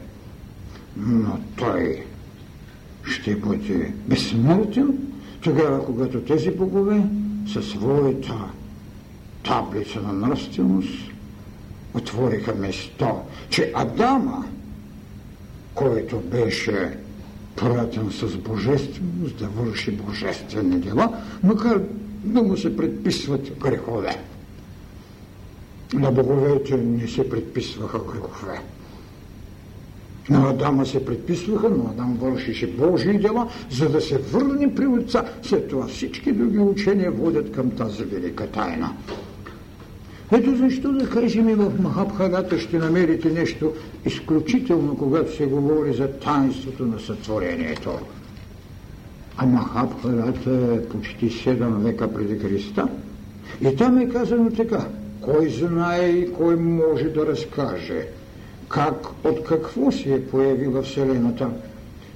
Но 0.97 1.39
той 1.55 2.03
ще 3.03 3.35
бъде 3.35 3.93
безсмъртен 4.07 4.97
тогава, 5.41 5.85
когато 5.85 6.21
тези 6.21 6.51
богове 6.51 7.03
със 7.53 7.69
своята 7.69 8.33
таблица 9.45 10.01
на 10.01 10.13
нравственост 10.13 11.11
отвориха 11.93 12.55
место, 12.55 13.21
че 13.49 13.71
Адама, 13.75 14.45
който 15.73 16.19
беше 16.19 16.97
пратен 17.55 18.11
с 18.11 18.37
божественост 18.37 19.37
да 19.39 19.47
върши 19.47 19.91
божествени 19.91 20.79
дела, 20.79 21.21
макар 21.43 21.81
да 22.23 22.43
му 22.43 22.57
се 22.57 22.77
предписват 22.77 23.59
грехове. 23.59 24.17
На 25.93 26.11
боговете 26.11 26.77
не 26.77 27.07
се 27.07 27.29
предписваха 27.29 27.99
грехове. 27.99 28.61
На 30.29 30.49
Адама 30.49 30.85
се 30.85 31.05
предписваха, 31.05 31.69
но 31.69 31.83
Адам 31.83 32.17
вършише 32.21 32.67
Божии 32.67 33.19
дела, 33.19 33.49
за 33.71 33.89
да 33.89 34.01
се 34.01 34.17
върне 34.17 34.75
при 34.75 34.87
Отца. 34.87 35.25
След 35.43 35.67
това 35.67 35.87
всички 35.87 36.31
други 36.31 36.59
учения 36.59 37.11
водят 37.11 37.51
към 37.51 37.71
тази 37.71 38.03
велика 38.03 38.47
тайна. 38.47 38.93
Ето 40.37 40.55
защо 40.55 40.91
да 40.91 41.09
кажем 41.09 41.49
и 41.49 41.53
в 41.53 41.71
Махабхарата 41.79 42.59
ще 42.59 42.77
намерите 42.77 43.29
нещо 43.29 43.73
изключително, 44.05 44.97
когато 44.97 45.35
се 45.35 45.45
говори 45.45 45.93
за 45.93 46.11
таинството 46.11 46.85
на 46.85 46.99
сътворението. 46.99 47.91
А 49.37 49.45
Махабхарата 49.45 50.51
е 50.51 50.85
почти 50.85 51.29
7 51.29 51.77
века 51.77 52.13
преди 52.13 52.39
Христа. 52.39 52.87
И 53.61 53.75
там 53.75 53.97
е 53.97 54.09
казано 54.09 54.51
така. 54.51 54.85
Кой 55.21 55.49
знае 55.49 56.09
и 56.09 56.33
кой 56.33 56.55
може 56.55 57.05
да 57.05 57.25
разкаже 57.25 58.07
как, 58.69 59.07
от 59.23 59.43
какво 59.43 59.91
се 59.91 60.13
е 60.13 60.25
появила 60.25 60.81
Вселената. 60.81 61.49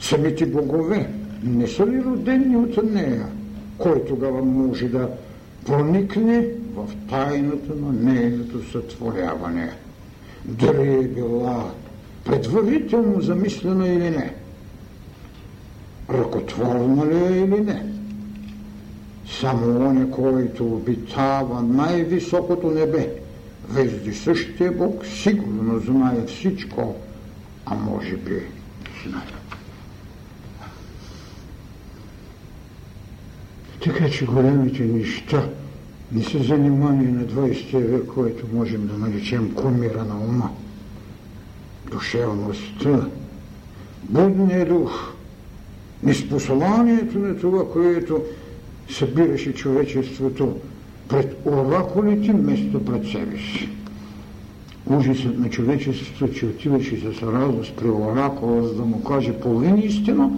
Самите 0.01 0.45
богове 0.45 1.09
не 1.43 1.67
са 1.67 1.87
ли 1.87 2.03
родени 2.03 2.57
от 2.57 2.91
нея? 2.91 3.25
Кой 3.77 4.05
тогава 4.05 4.45
може 4.45 4.87
да 4.87 5.09
проникне 5.65 6.47
в 6.85 7.09
тайната 7.09 7.75
на 7.75 7.93
нейното 7.93 8.71
сътворяване? 8.71 9.71
Дали 10.45 10.93
е 10.93 11.07
била 11.07 11.71
предварително 12.25 13.21
замислена 13.21 13.87
или 13.87 14.09
не? 14.09 14.33
Ръкотворна 16.09 17.05
ли 17.05 17.33
е 17.33 17.41
или 17.41 17.61
не? 17.61 17.85
Само 19.39 19.87
он, 19.89 20.11
който 20.11 20.65
обитава 20.65 21.61
най-високото 21.61 22.71
небе, 22.71 23.13
същия 24.13 24.71
Бог 24.71 25.05
сигурно 25.05 25.79
знае 25.79 26.25
всичко, 26.25 26.95
а 27.65 27.75
може 27.75 28.17
би 28.17 28.41
знае. 29.05 29.21
Така 33.83 34.09
че 34.09 34.25
големите 34.25 34.83
неща 34.83 35.49
не 36.11 36.23
са 36.23 36.43
занимание 36.43 37.11
на 37.11 37.21
20 37.21 37.77
век, 37.77 38.05
който 38.05 38.45
можем 38.53 38.87
да 38.87 38.97
наречем 38.97 39.53
кумира 39.55 40.03
на 40.03 40.19
ума. 40.19 40.49
Душевността, 41.91 43.07
будния 44.03 44.65
дух, 44.65 45.13
неспосланието 46.03 47.19
на 47.19 47.37
това, 47.37 47.71
което 47.71 48.21
събираше 48.89 49.53
човечеството 49.53 50.55
пред 51.07 51.37
оракулите, 51.45 52.31
вместо 52.31 52.85
пред 52.85 53.07
себе 53.07 53.37
си. 53.37 53.69
Ужасът 54.85 55.39
на 55.39 55.49
човечеството, 55.49 56.33
че 56.33 56.45
отиваше 56.45 56.97
с 56.97 57.23
радост 57.23 57.73
при 57.75 57.89
оракула, 57.89 58.67
за 58.67 58.73
да 58.75 58.85
му 58.85 59.03
каже 59.03 59.33
половина 59.33 59.79
истина, 59.79 60.29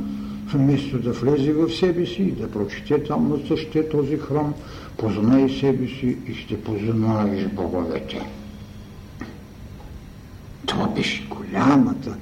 вместо 0.53 0.99
да 0.99 1.11
влезе 1.11 1.53
в 1.53 1.69
себе 1.69 2.05
си 2.05 2.21
и 2.21 2.31
да 2.31 2.51
прочете 2.51 3.03
там 3.03 3.29
на 3.29 3.47
същия 3.47 3.89
този 3.89 4.17
храм, 4.17 4.53
познай 4.97 5.49
себе 5.49 5.87
си 5.87 6.17
и 6.27 6.33
ще 6.33 6.61
познаеш 6.61 7.47
боговете. 7.47 8.21
Това 10.65 10.87
беше 10.87 11.27
голямата 11.29 12.15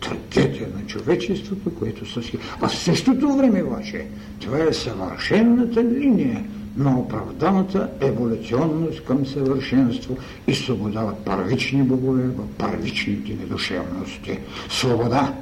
трагедия 0.00 0.68
на 0.76 0.86
човечеството, 0.86 1.74
което 1.74 2.12
също... 2.12 2.38
А 2.60 2.68
в 2.68 2.78
същото 2.78 3.36
време 3.36 3.62
обаче 3.62 4.06
това 4.40 4.58
е 4.58 4.72
съвършенната 4.72 5.84
линия 5.84 6.44
на 6.76 6.98
оправданата 6.98 7.88
еволюционност 8.00 9.04
към 9.04 9.26
съвършенство 9.26 10.16
и 10.46 10.54
свобода 10.54 11.00
от 11.00 11.24
първични 11.24 11.82
богове 11.82 12.22
в 12.22 12.48
първичните 12.58 13.34
недушевности. 13.34 14.38
Свобода, 14.70 15.34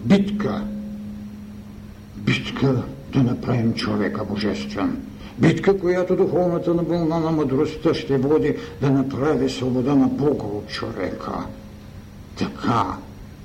битка, 0.00 0.64
битка 2.26 2.82
да 3.12 3.22
направим 3.22 3.74
човека 3.74 4.24
божествен. 4.24 5.02
Битка, 5.38 5.78
която 5.78 6.16
духовната 6.16 6.74
на 6.74 6.82
вълна 6.82 7.20
на 7.20 7.30
мъдростта 7.30 7.94
ще 7.94 8.18
води 8.18 8.56
да 8.80 8.90
направи 8.90 9.50
свобода 9.50 9.94
на 9.94 10.06
Бога 10.06 10.44
от 10.44 10.68
човека. 10.68 11.32
Така, 12.38 12.96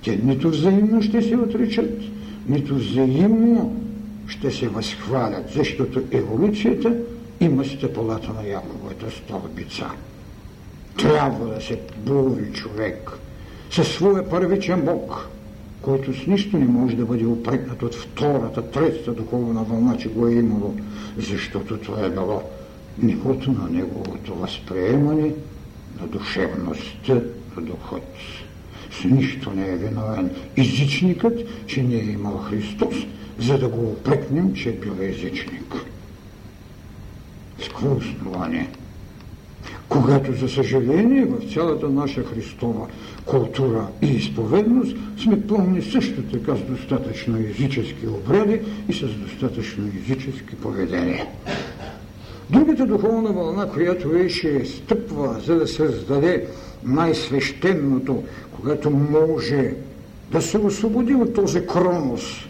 те 0.04 0.20
нито 0.24 0.50
взаимно 0.50 1.02
ще 1.02 1.22
се 1.22 1.36
отричат, 1.36 2.02
нито 2.48 2.76
взаимно 2.76 3.82
ще 4.28 4.52
се 4.52 4.68
възхвалят, 4.68 5.50
защото 5.56 6.02
еволюцията 6.12 6.96
има 7.40 7.66
стъпалата 7.66 8.34
на 8.34 8.48
Яковата 8.48 9.12
столбица. 9.12 9.86
Трябва 10.98 11.54
да 11.54 11.62
се 11.62 11.80
бури 11.98 12.52
човек 12.54 13.12
със 13.72 13.88
своя 13.88 14.30
първичен 14.30 14.82
Бог, 14.82 15.28
който 15.82 16.14
с 16.14 16.28
нищо 16.28 16.58
не 16.58 16.66
може 16.66 16.96
да 16.96 17.06
бъде 17.06 17.26
опрекнат 17.26 17.84
от 17.84 17.96
втората, 17.96 18.72
третата 18.72 19.14
духовна 19.14 19.64
вълна, 19.64 19.98
че 19.98 20.10
го 20.10 20.28
е 20.28 20.34
имало, 20.34 20.76
защото 21.18 21.78
това 21.78 22.06
е 22.06 22.10
било 22.10 22.44
нивото 23.04 23.52
на 23.52 23.70
неговото 23.70 24.36
възприемане 24.36 25.32
на 26.02 26.08
душевността, 26.08 27.14
на 27.58 27.62
духът. 27.62 28.04
С 28.92 29.04
нищо 29.04 29.52
не 29.52 29.68
е 29.68 29.76
виновен 29.76 30.30
езичникът, 30.58 31.40
че 31.68 31.84
не 31.84 31.96
е 31.96 32.04
имал 32.04 32.38
Христос, 32.38 32.96
за 33.40 33.58
да 33.58 33.68
го 33.68 33.82
опрекнем, 33.82 34.54
че 34.54 34.70
е 34.70 34.74
бил 34.74 34.96
езичник. 35.00 35.76
С 37.60 37.68
какво 37.68 37.96
основание? 37.96 38.70
Когато, 39.90 40.34
за 40.34 40.50
съжаление, 40.50 41.26
в 41.26 41.54
цялата 41.54 41.90
наша 41.90 42.24
Христова 42.24 42.88
култура 43.26 43.88
и 44.02 44.08
изповедност 44.08 44.98
сме 45.18 45.48
пълни 45.48 45.82
също 45.82 46.22
така 46.22 46.56
с 46.56 46.62
достатъчно 46.62 47.38
езически 47.38 48.08
обряди 48.08 48.62
и 48.90 48.94
с 48.94 49.08
достатъчно 49.08 49.88
езически 49.88 50.56
поведение. 50.56 51.28
Другата 52.50 52.86
духовна 52.86 53.32
вълна, 53.32 53.70
която 53.70 54.10
вече 54.10 54.66
стъпва, 54.66 55.40
за 55.46 55.56
да 55.56 55.68
създаде 55.68 56.48
най-свещеното, 56.84 58.24
когато 58.56 58.90
може 58.90 59.74
да 60.32 60.42
се 60.42 60.58
освободи 60.58 61.14
от 61.14 61.34
този 61.34 61.66
кронос, 61.68 62.46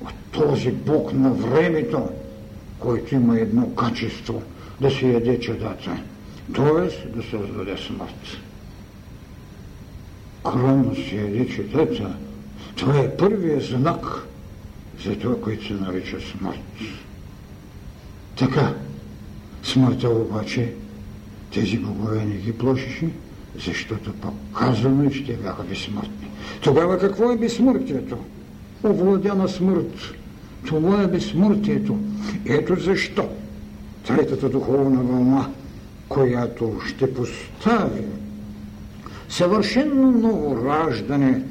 от 0.00 0.14
този 0.32 0.70
Бог 0.70 1.12
на 1.12 1.30
времето, 1.30 2.08
който 2.78 3.14
има 3.14 3.38
едно 3.38 3.74
качество 3.74 4.42
да 4.80 4.90
се 4.90 5.06
яде 5.06 5.40
чадата, 5.40 5.96
т.е. 6.54 7.08
да 7.16 7.22
създаде 7.22 7.76
смърт. 7.86 8.51
Кронос 10.44 10.98
се 11.08 11.16
яде 11.16 11.48
чадата, 11.48 12.16
това 12.76 12.98
е 12.98 13.16
първият 13.16 13.62
знак 13.62 14.28
за 15.04 15.18
това, 15.18 15.40
което 15.40 15.66
се 15.66 15.72
нарича 15.72 16.16
смърт. 16.20 16.58
Така, 18.38 18.74
смъртта 19.62 20.08
обаче 20.08 20.72
тези 21.54 21.78
богове 21.78 22.24
не 22.24 22.34
ги 22.34 22.52
плашеше, 22.52 23.08
защото 23.64 24.12
пък 24.12 24.32
казано 24.58 25.10
че 25.10 25.24
те 25.24 25.32
бяха 25.32 25.62
безсмъртни. 25.62 26.28
Тогава 26.62 26.98
какво 26.98 27.32
е 27.32 27.36
безсмъртието? 27.36 28.16
Овладяна 28.84 29.48
смърт. 29.48 30.14
Това 30.66 31.02
е 31.02 31.06
безсмъртието. 31.06 31.98
Ето 32.46 32.80
защо 32.80 33.28
третата 34.06 34.48
духовна 34.48 35.02
вълна, 35.02 35.48
която 36.08 36.80
ще 36.86 37.14
постави 37.14 38.02
съвършенно 39.32 40.10
ново 40.10 40.66
раждане, 40.66 41.42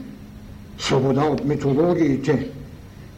свобода 0.78 1.22
от 1.22 1.46
митологиите, 1.46 2.48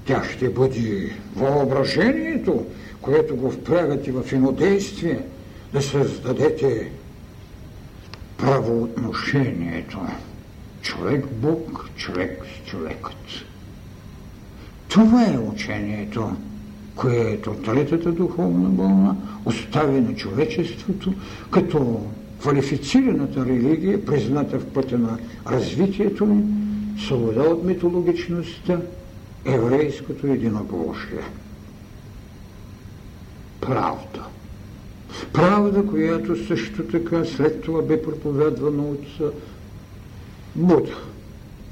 тя 0.05 0.23
ще 0.23 0.49
бъде 0.49 1.13
въображението, 1.35 2.65
което 3.01 3.35
го 3.35 3.51
впрягате 3.51 4.11
в 4.11 4.23
едно 4.33 4.51
да 5.73 5.81
създадете 5.81 6.91
правоотношението. 8.37 9.99
Човек-бог, 10.81 11.89
човек 11.95 12.41
с 12.45 12.69
човекът. 12.69 13.15
Това 14.87 15.25
е 15.25 15.37
учението, 15.37 16.35
което 16.95 17.53
третата 17.53 18.11
духовна 18.11 18.69
вълна 18.69 19.15
остави 19.45 20.01
на 20.01 20.15
човечеството 20.15 21.13
като 21.51 22.05
квалифицираната 22.43 23.45
религия, 23.45 24.05
призната 24.05 24.59
в 24.59 24.65
пътя 24.65 24.97
на 24.97 25.17
развитието 25.47 26.25
ни, 26.25 26.43
свобода 27.05 27.41
от 27.41 27.63
митологичността, 27.63 28.81
еврейското 29.45 30.27
единобожие. 30.27 31.23
Правда. 33.61 34.25
Правда, 35.33 35.85
която 35.85 36.47
също 36.47 36.83
така 36.83 37.25
след 37.25 37.61
това 37.61 37.81
бе 37.81 38.01
проповядвана 38.01 38.83
от 38.83 39.33
Буда. 40.55 40.95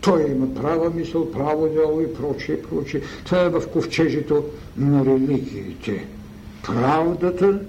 Той 0.02 0.32
има 0.32 0.54
права 0.54 0.90
мисъл, 0.90 1.32
право 1.32 1.68
дело 1.68 2.02
и 2.02 2.14
прочее, 2.14 2.62
прочее. 2.62 3.02
Това 3.26 3.42
е 3.42 3.50
в 3.50 3.64
ковчежето 3.74 4.46
на 4.78 5.06
религиите. 5.06 6.06
Правдата, 6.64 7.60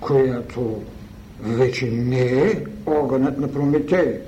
която 0.00 0.82
вече 1.42 1.90
не 1.90 2.20
е 2.20 2.64
огънът 2.86 3.38
на 3.38 3.52
Прометей, 3.52 4.18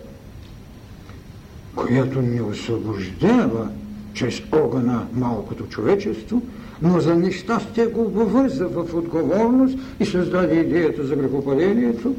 която 1.77 2.23
ни 2.23 2.40
освобождава 2.40 3.68
чрез 4.14 4.42
огъна 4.53 5.07
малкото 5.14 5.66
човечество, 5.66 6.42
но 6.83 7.01
за 7.01 7.14
нещастие 7.14 7.87
го 7.87 8.05
въвърза 8.09 8.66
в 8.66 8.94
отговорност 8.94 9.79
и 10.01 10.07
създаде 10.07 10.55
идеята 10.55 11.07
за 11.07 11.16
грехопадението 11.16 12.14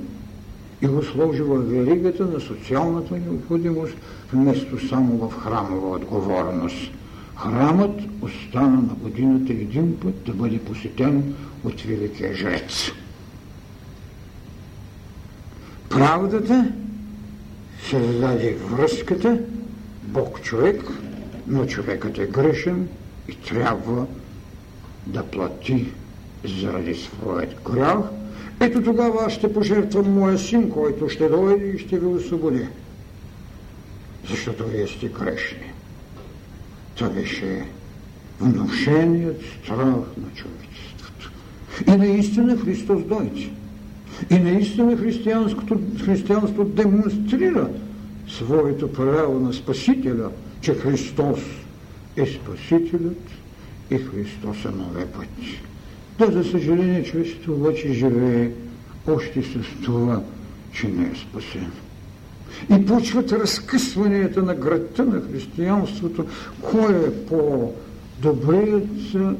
и 0.82 0.88
го 0.88 1.04
сложи 1.04 1.42
в 1.42 1.58
веригата 1.58 2.26
на 2.26 2.40
социалната 2.40 3.14
необходимост, 3.14 3.94
вместо 4.34 4.88
само 4.88 5.30
в 5.30 5.34
храмова 5.34 5.96
отговорност. 5.96 6.92
Храмът 7.36 8.00
остана 8.22 8.78
на 8.78 8.96
годината 9.02 9.54
един 9.54 10.00
път 10.00 10.14
да 10.26 10.34
бъде 10.34 10.60
посетен 10.60 11.36
от 11.64 11.82
великия 11.82 12.34
жрец. 12.36 12.92
Правдата 15.90 16.72
създаде 17.90 18.56
връзката 18.56 19.40
Бог-човек, 20.04 20.84
но 21.48 21.66
човекът 21.66 22.18
е 22.18 22.26
грешен 22.26 22.88
и 23.28 23.36
трябва 23.36 24.06
да 25.08 25.24
плати 25.24 25.88
заради 26.46 26.96
своят 26.96 27.56
грях. 27.72 27.98
Ето 28.60 28.84
тогава 28.84 29.26
аз 29.26 29.34
ще 29.34 29.54
пожертвам 29.54 30.14
моя 30.14 30.38
син, 30.38 30.70
който 30.70 31.10
ще 31.10 31.30
дойде 31.30 31.66
и 31.66 31.80
ще 31.80 32.00
ви 32.00 32.06
освободи. 32.06 32.68
Защото 34.30 34.64
вие 34.68 34.88
сте 34.88 35.08
грешни. 35.08 35.72
Това 36.96 37.10
беше 37.10 37.66
внушеният 38.40 39.42
страх 39.42 39.78
на 40.18 40.34
човечеството. 40.36 41.32
И 41.88 41.92
наистина 41.92 42.58
Христос 42.58 43.04
дойде. 43.04 43.50
И 44.30 44.40
наистина 44.40 44.98
християнството, 44.98 45.80
християнството 46.06 46.66
демонстрира 46.66 47.70
своето 48.28 48.94
право 48.94 49.40
на 49.40 49.54
Спасителя, 49.54 50.30
че 50.62 50.74
Христос 50.74 51.40
е 52.16 52.26
Спасителят 52.26 53.22
и 53.92 53.98
Христос 53.98 54.66
е 54.66 54.78
нове 54.78 55.06
път. 55.06 55.28
Да, 56.20 56.32
за 56.32 56.44
съжаление, 56.44 57.04
човечето 57.04 57.54
обаче 57.54 57.94
живее 57.94 58.52
още 59.08 59.44
с 59.44 59.84
това, 59.86 60.22
че 60.74 60.88
не 60.88 61.04
е 61.04 61.16
спасен. 61.16 61.72
И 62.78 62.86
почват 62.86 63.32
разкъсванията 63.32 64.44
на 64.44 64.56
градта 64.56 65.06
на 65.06 65.22
християнството, 65.22 66.26
кой 66.62 66.96
е 66.96 67.26
по 67.26 67.74
добрият 68.22 68.88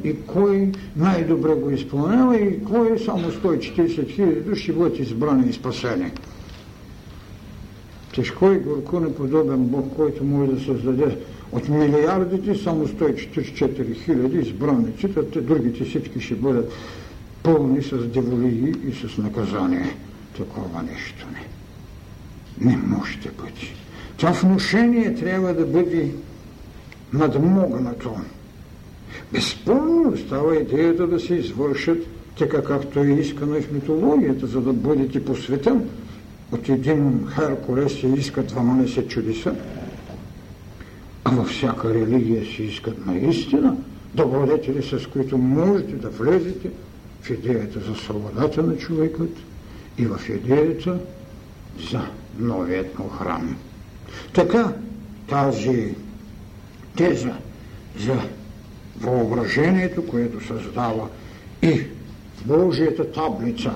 и 0.04 0.16
кой 0.28 0.72
най-добре 0.96 1.56
го 1.56 1.70
изпълнява 1.70 2.38
и 2.38 2.64
кой 2.64 2.94
е 2.96 3.00
само 3.00 3.32
140 3.32 4.10
хиляди 4.10 4.42
души 4.42 4.72
бъдат 4.72 5.00
избрани 5.00 5.50
и 5.50 5.54
спасени. 5.54 6.12
Тежко 8.16 8.52
и 8.52 8.60
горко 8.60 9.00
неподобен 9.00 9.64
Бог, 9.64 9.96
който 9.96 10.24
може 10.24 10.52
да 10.52 10.60
създаде 10.66 11.18
от 11.52 11.70
милиардите 11.70 12.56
само 12.56 12.88
144 12.88 14.04
хиляди 14.04 14.38
избраници, 14.38 15.08
те 15.34 15.42
другите 15.42 15.86
всички 15.86 16.22
ще 16.22 16.36
бъдат 16.36 16.72
пълни 17.44 17.84
с 17.84 18.08
деволии 18.08 18.74
и 18.88 18.94
с 18.94 19.18
наказание. 19.18 19.96
Такова 20.38 20.84
нещо 20.84 21.28
не. 21.34 21.46
Не 22.72 22.78
може 22.78 23.18
да 23.18 23.30
бъде. 23.38 23.68
Това 24.18 24.32
внушение 24.32 25.16
трябва 25.16 25.54
да 25.54 25.66
бъде 25.66 26.12
надмогнато. 27.14 28.16
Безспорно 29.34 30.18
става 30.18 30.56
идеята 30.56 31.08
да 31.08 31.20
се 31.20 31.36
извършат 31.36 31.98
така 32.38 32.64
както 32.64 33.00
е 33.00 33.08
искано 33.08 33.56
и 33.56 33.62
в 33.62 33.72
митологията, 33.72 34.48
за 34.48 34.62
да 34.62 34.74
бъдете 34.74 35.26
посветен. 35.26 35.90
От 36.52 36.70
един 36.70 37.28
Херкулес 37.36 38.00
се 38.00 38.08
искат 38.08 38.52
12 38.52 39.08
чудеса, 39.08 39.56
а 41.24 41.32
във 41.32 41.48
всяка 41.48 41.94
религия 41.94 42.46
се 42.46 42.64
искат 42.64 43.06
наистина 43.06 43.78
добродетели, 44.14 44.84
с 44.84 45.08
които 45.08 45.38
можете 45.38 45.96
да 45.96 46.10
влезете 46.10 46.70
в 47.22 47.30
идеята 47.30 47.80
за 47.80 47.96
свободата 47.96 48.64
на 48.64 48.78
човекът 48.78 49.38
и 49.98 50.06
в 50.06 50.30
идеята 50.30 51.00
за 51.92 52.02
новият 52.40 53.00
му 53.00 53.10
храм. 53.10 53.56
Така 54.34 54.74
тази 55.30 55.96
теза 56.96 57.34
за 58.00 58.16
въображението, 59.02 60.08
което 60.08 60.48
създава 60.48 61.08
и 61.62 61.84
Божията 62.46 63.12
таблица, 63.12 63.72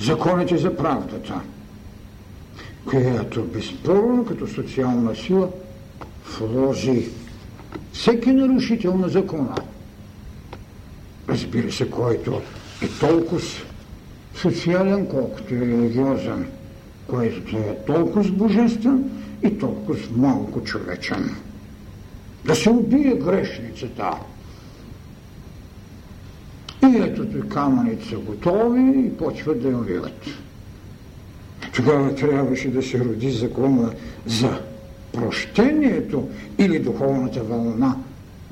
законите 0.00 0.58
за 0.58 0.76
правдата, 0.76 1.40
която 2.84 3.44
безспорно 3.44 4.24
като 4.24 4.46
социална 4.46 5.16
сила 5.16 5.48
вложи 6.38 7.08
всеки 7.92 8.32
нарушител 8.32 8.96
на 8.96 9.08
закона. 9.08 9.54
Разбира 11.28 11.72
се, 11.72 11.90
който 11.90 12.40
е 12.82 12.88
толкова 13.00 13.40
социален, 14.34 15.06
колкото 15.06 15.54
е 15.54 15.58
религиозен, 15.58 16.46
който 17.06 17.56
е 17.56 17.76
толкова 17.86 18.30
божествен 18.30 19.10
и 19.44 19.58
толкова 19.58 19.98
малко 20.16 20.64
човечен 20.64 21.36
да 22.48 22.54
се 22.54 22.70
убие 22.70 23.14
грешницата. 23.14 24.10
И 26.82 26.96
ето 26.96 27.22
и 27.22 27.48
камъните 27.48 28.08
са 28.08 28.16
готови 28.16 29.06
и 29.06 29.16
почват 29.16 29.62
да 29.62 29.68
я 29.68 29.78
убиват. 29.78 30.26
Тогава 31.74 32.14
трябваше 32.14 32.70
да 32.70 32.82
се 32.82 33.04
роди 33.04 33.30
закона 33.30 33.92
за 34.26 34.60
прощението 35.12 36.28
или 36.58 36.78
духовната 36.78 37.42
вълна 37.42 37.96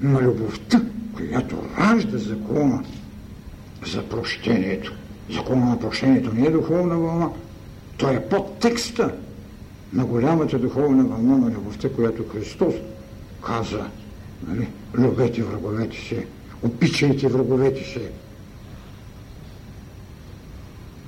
на 0.00 0.22
любовта, 0.22 0.82
която 1.14 1.56
ражда 1.78 2.18
закона 2.18 2.84
за 3.86 4.02
прощението. 4.02 4.92
Закона 5.30 5.66
на 5.66 5.80
прощението 5.80 6.34
не 6.34 6.46
е 6.46 6.50
духовна 6.50 6.98
вълна, 6.98 7.28
той 7.96 8.14
е 8.14 8.28
под 8.28 8.58
текста 8.58 9.14
на 9.92 10.04
голямата 10.04 10.58
духовна 10.58 11.04
вълна 11.04 11.38
на 11.38 11.50
любовта, 11.50 11.88
която 11.88 12.28
Христос 12.28 12.74
каза. 13.46 13.84
Нали? 14.48 14.68
Любете 14.94 15.42
враговете 15.42 15.96
си, 15.96 16.26
обичайте 16.62 17.28
враговете 17.28 17.84
си. 17.84 18.00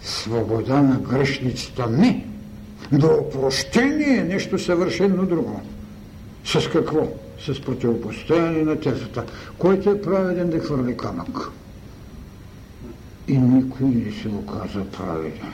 Свобода 0.03 0.83
на 0.83 0.99
грешницата 0.99 1.87
не, 1.87 2.27
но 2.93 3.07
опрощение 3.07 4.17
е 4.17 4.25
нещо 4.25 4.59
съвършено 4.59 5.27
друго. 5.27 5.63
С 6.45 6.71
какво? 6.71 7.09
С 7.47 7.61
противопостояние 7.61 8.63
на 8.63 8.81
тезата. 8.81 9.25
Който 9.59 9.91
е 9.91 10.03
праведен 10.03 10.51
да 10.51 10.61
хвърли 10.61 10.97
камък. 10.97 11.51
И 13.29 13.39
никой 13.39 13.87
не 13.87 14.13
се 14.13 14.29
оказа 14.29 14.85
праведен. 14.85 15.53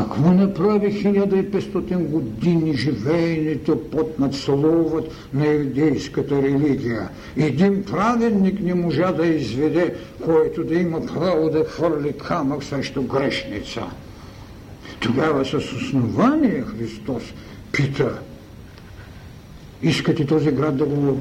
Какво 0.00 0.32
направи 0.32 1.02
1500 1.04 1.98
години 1.98 2.74
живеенето 2.74 3.90
под 3.90 4.18
надсловът 4.18 5.12
на 5.34 5.46
евдейската 5.46 6.42
религия? 6.42 7.08
Един 7.36 7.84
праведник 7.84 8.60
не 8.60 8.74
можа 8.74 9.12
да 9.12 9.26
изведе, 9.26 9.94
който 10.24 10.64
да 10.64 10.74
има 10.74 11.06
право 11.06 11.50
да 11.50 11.64
хвърли 11.64 12.12
камък 12.12 12.64
срещу 12.64 13.02
грешница. 13.02 13.82
Тогава 15.00 15.44
с 15.44 15.54
основание 15.54 16.62
Христос 16.62 17.22
пита, 17.72 18.18
искате 19.82 20.26
този 20.26 20.50
град 20.50 20.76
да 20.76 20.84
го 20.84 21.18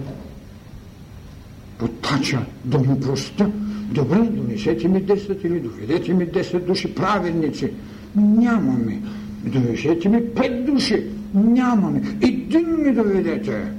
потача, 1.77 2.39
да 2.65 2.79
му 2.79 2.99
простя? 2.99 3.51
Добре, 3.91 4.17
донесете 4.17 4.87
ми 4.87 5.03
10 5.03 5.45
или 5.45 5.59
доведете 5.59 6.13
ми 6.13 6.27
10 6.27 6.59
души 6.59 6.95
праведници– 6.95 7.71
Нямаме. 8.15 9.01
Доведете 9.43 10.09
ми 10.09 10.33
пет 10.35 10.65
души. 10.65 11.03
Нямаме. 11.33 12.01
Един 12.21 12.83
ми 12.83 12.93
доведете. 12.93 13.71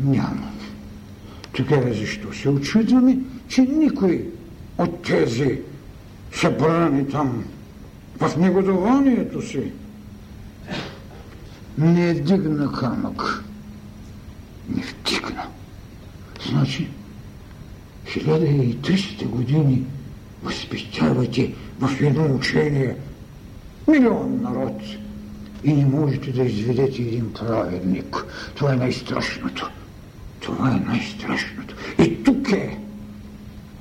Нямаме. 0.00 0.42
Тогава 1.52 1.94
защо 1.94 2.32
се 2.32 2.48
очудваме, 2.48 3.18
че 3.48 3.62
никой 3.62 4.28
от 4.78 5.02
тези 5.02 5.58
събрани 6.32 7.08
там 7.08 7.44
в 8.20 8.36
негодованието 8.36 9.42
си 9.42 9.72
не 11.78 12.10
е 12.10 12.14
дигна 12.14 12.72
камък. 12.72 13.44
Не 14.76 14.82
втикна. 14.82 15.46
Значи, 16.48 16.88
1300 18.06 19.26
години 19.26 19.84
възпитавате 20.42 21.54
в 21.80 22.00
едно 22.00 22.34
учение– 22.34 22.96
Милион 23.88 24.40
народ. 24.42 24.82
И 25.64 25.72
не 25.72 25.84
можете 25.84 26.32
да 26.32 26.42
изведете 26.42 27.02
един 27.02 27.32
праведник. 27.32 28.24
Това 28.54 28.72
е 28.72 28.76
най-страшното. 28.76 29.70
Това 30.40 30.70
е 30.70 30.88
най-страшното. 30.88 31.74
И 31.98 32.22
тук 32.24 32.52
е 32.52 32.78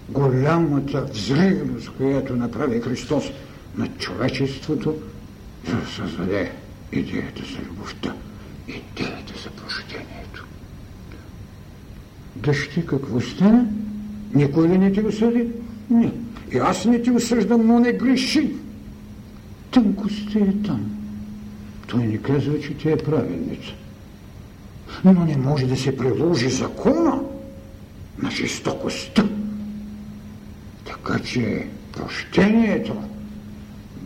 голямата 0.10 1.02
взривност, 1.02 1.90
която 1.98 2.36
направи 2.36 2.82
Христос 2.82 3.24
над 3.78 3.98
човечеството, 3.98 4.96
за 5.68 5.76
да 5.76 5.88
създаде 5.88 6.52
идеята 6.92 7.44
за 7.54 7.70
любовта, 7.70 8.14
идеята 8.68 9.34
за 9.44 9.50
прощението. 9.50 10.46
Дъщи 12.36 12.86
какво 12.86 13.22
стане? 13.22 13.66
Никой 14.34 14.68
ли 14.68 14.78
не 14.78 14.92
ти 14.92 15.02
осъди? 15.02 15.48
Не. 15.90 16.12
И 16.54 16.58
аз 16.58 16.86
не 16.86 17.02
ти 17.02 17.12
осъждам, 17.12 17.68
но 17.68 17.80
не 17.80 17.94
греши 17.94 18.52
тънкостта 19.78 20.40
е 20.40 20.54
там. 20.66 20.92
Той 21.88 22.08
не 22.08 22.18
казва, 22.18 22.60
че 22.62 22.74
тя 22.74 22.92
е 22.92 22.98
праведница. 22.98 23.74
Но 25.06 25.26
не 25.26 25.38
може 25.38 25.66
да 25.66 25.78
се 25.78 25.98
приложи 25.98 26.50
закона 26.50 27.22
на 28.24 28.32
жестокостта. 28.32 29.26
Така 30.86 31.20
че 31.20 31.68
прощението 31.92 32.96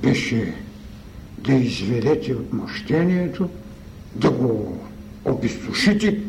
беше 0.04 0.54
да 1.38 1.54
изведете 1.54 2.34
отмъщението, 2.34 3.50
да 4.16 4.32
го 4.32 4.78
обезсушите 5.26 6.20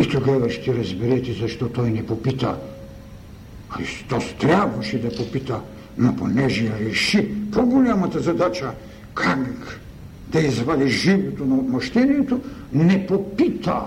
и 0.00 0.08
тогава 0.08 0.50
ще 0.50 0.74
разберете 0.74 1.32
защо 1.32 1.68
той 1.68 1.90
не 1.90 2.06
попита. 2.06 2.56
Христос 3.68 4.24
трябваше 4.40 5.00
да 5.00 5.16
попита 5.16 5.60
но 5.98 6.16
понеже 6.16 6.72
реши 6.80 7.50
по-голямата 7.52 8.20
задача 8.20 8.70
как 9.14 9.80
да 10.28 10.40
извади 10.40 10.88
живото 10.88 11.44
на 11.44 11.54
отмъщението, 11.54 12.40
не 12.72 13.06
попита 13.06 13.82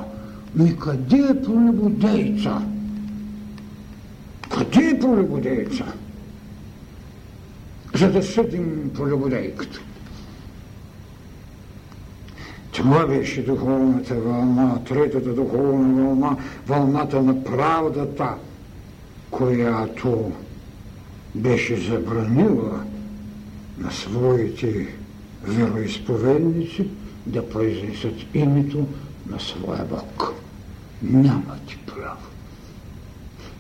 ми 0.56 0.80
къде 0.80 1.18
е 1.18 1.41
пролюбодейца? 1.41 2.62
Къде 4.50 4.89
е 4.89 5.00
пролюбодейца? 5.00 5.86
За 7.96 8.12
да 8.12 8.24
съдим 8.24 8.91
пролюбодейката. 8.94 9.80
Това 12.72 13.08
беше 13.08 13.41
духовната 13.41 14.15
вълна, 14.15 14.84
третата 14.84 15.34
духовна 15.34 16.04
вълна, 16.04 16.38
вълната 16.68 17.22
на 17.22 17.44
правдата, 17.44 18.34
която 19.32 20.32
беше 21.36 21.76
забранила 21.76 22.84
на 23.78 23.91
своите 23.91 24.88
вероисповедници 25.43 26.88
да 27.26 27.50
произнесат 27.50 28.13
името 28.34 28.88
на 29.30 29.39
своя 29.39 29.86
Бог. 29.86 30.34
Нямате 31.02 31.78
право. 31.86 32.17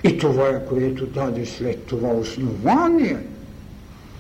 И 0.03 0.17
това 0.17 0.47
е, 0.49 0.65
което 0.65 1.05
даде 1.05 1.45
след 1.45 1.85
това 1.85 2.09
основание, 2.09 3.17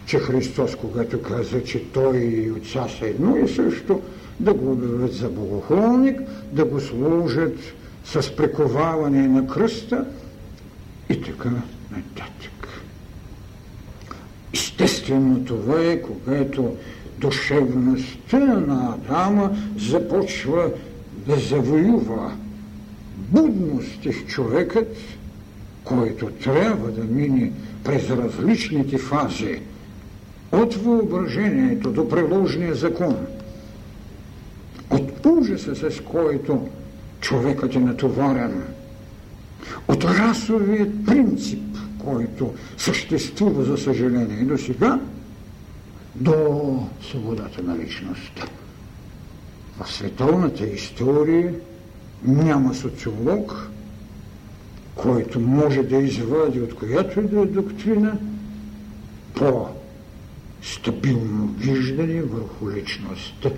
че 0.05 0.19
Христос, 0.19 0.75
когато 0.75 1.21
каза, 1.21 1.63
че 1.63 1.83
Той 1.83 2.17
и 2.17 2.51
Отца 2.51 2.87
са 2.99 3.07
едно 3.07 3.37
и 3.37 3.47
също, 3.47 4.01
да 4.39 4.53
го 4.53 4.71
обявят 4.71 5.13
за 5.13 5.29
богохолник, 5.29 6.21
да 6.51 6.65
го 6.65 6.79
служат 6.79 7.57
с 8.05 8.35
прековаване 8.35 9.27
на 9.27 9.47
кръста 9.47 10.05
и 11.09 11.21
така 11.21 11.49
нататък. 11.91 12.34
Естествено 15.05 15.45
това 15.45 15.81
е, 15.81 16.01
когато 16.01 16.75
душевността 17.19 18.39
на 18.39 18.95
Адама 18.95 19.57
започва 19.77 20.71
да 21.27 21.35
завоюва 21.35 22.31
будност 23.17 24.27
човекът, 24.27 24.97
който 25.83 26.25
трябва 26.25 26.91
да 26.91 27.03
мине 27.03 27.51
през 27.83 28.09
различните 28.09 28.97
фази 28.97 29.59
от 30.51 30.75
въображението 30.75 31.91
до 31.91 32.09
приложния 32.09 32.75
закон, 32.75 33.17
от 34.89 35.25
ужаса, 35.25 35.75
с 35.75 36.01
който 36.01 36.67
човекът 37.21 37.75
е 37.75 37.79
натоварен, 37.79 38.63
от 39.87 40.03
расовият 40.03 41.05
принцип, 41.05 41.74
който 42.05 42.53
съществува, 42.77 43.63
за 43.63 43.77
съжаление, 43.77 44.45
до 44.45 44.57
сега, 44.57 44.99
до 46.15 46.87
свободата 47.09 47.63
на 47.63 47.77
личността. 47.77 48.47
В 49.79 49.91
световната 49.91 50.67
история 50.67 51.53
няма 52.23 52.75
социолог, 52.75 53.69
който 54.95 55.39
може 55.39 55.83
да 55.83 55.97
извади 55.97 56.61
от 56.61 56.75
която 56.75 57.19
и 57.19 57.27
да 57.27 57.39
е 57.39 57.45
доктрина 57.45 58.17
по-стабилно 59.35 61.47
виждане 61.47 62.21
върху 62.21 62.71
личността 62.71 63.49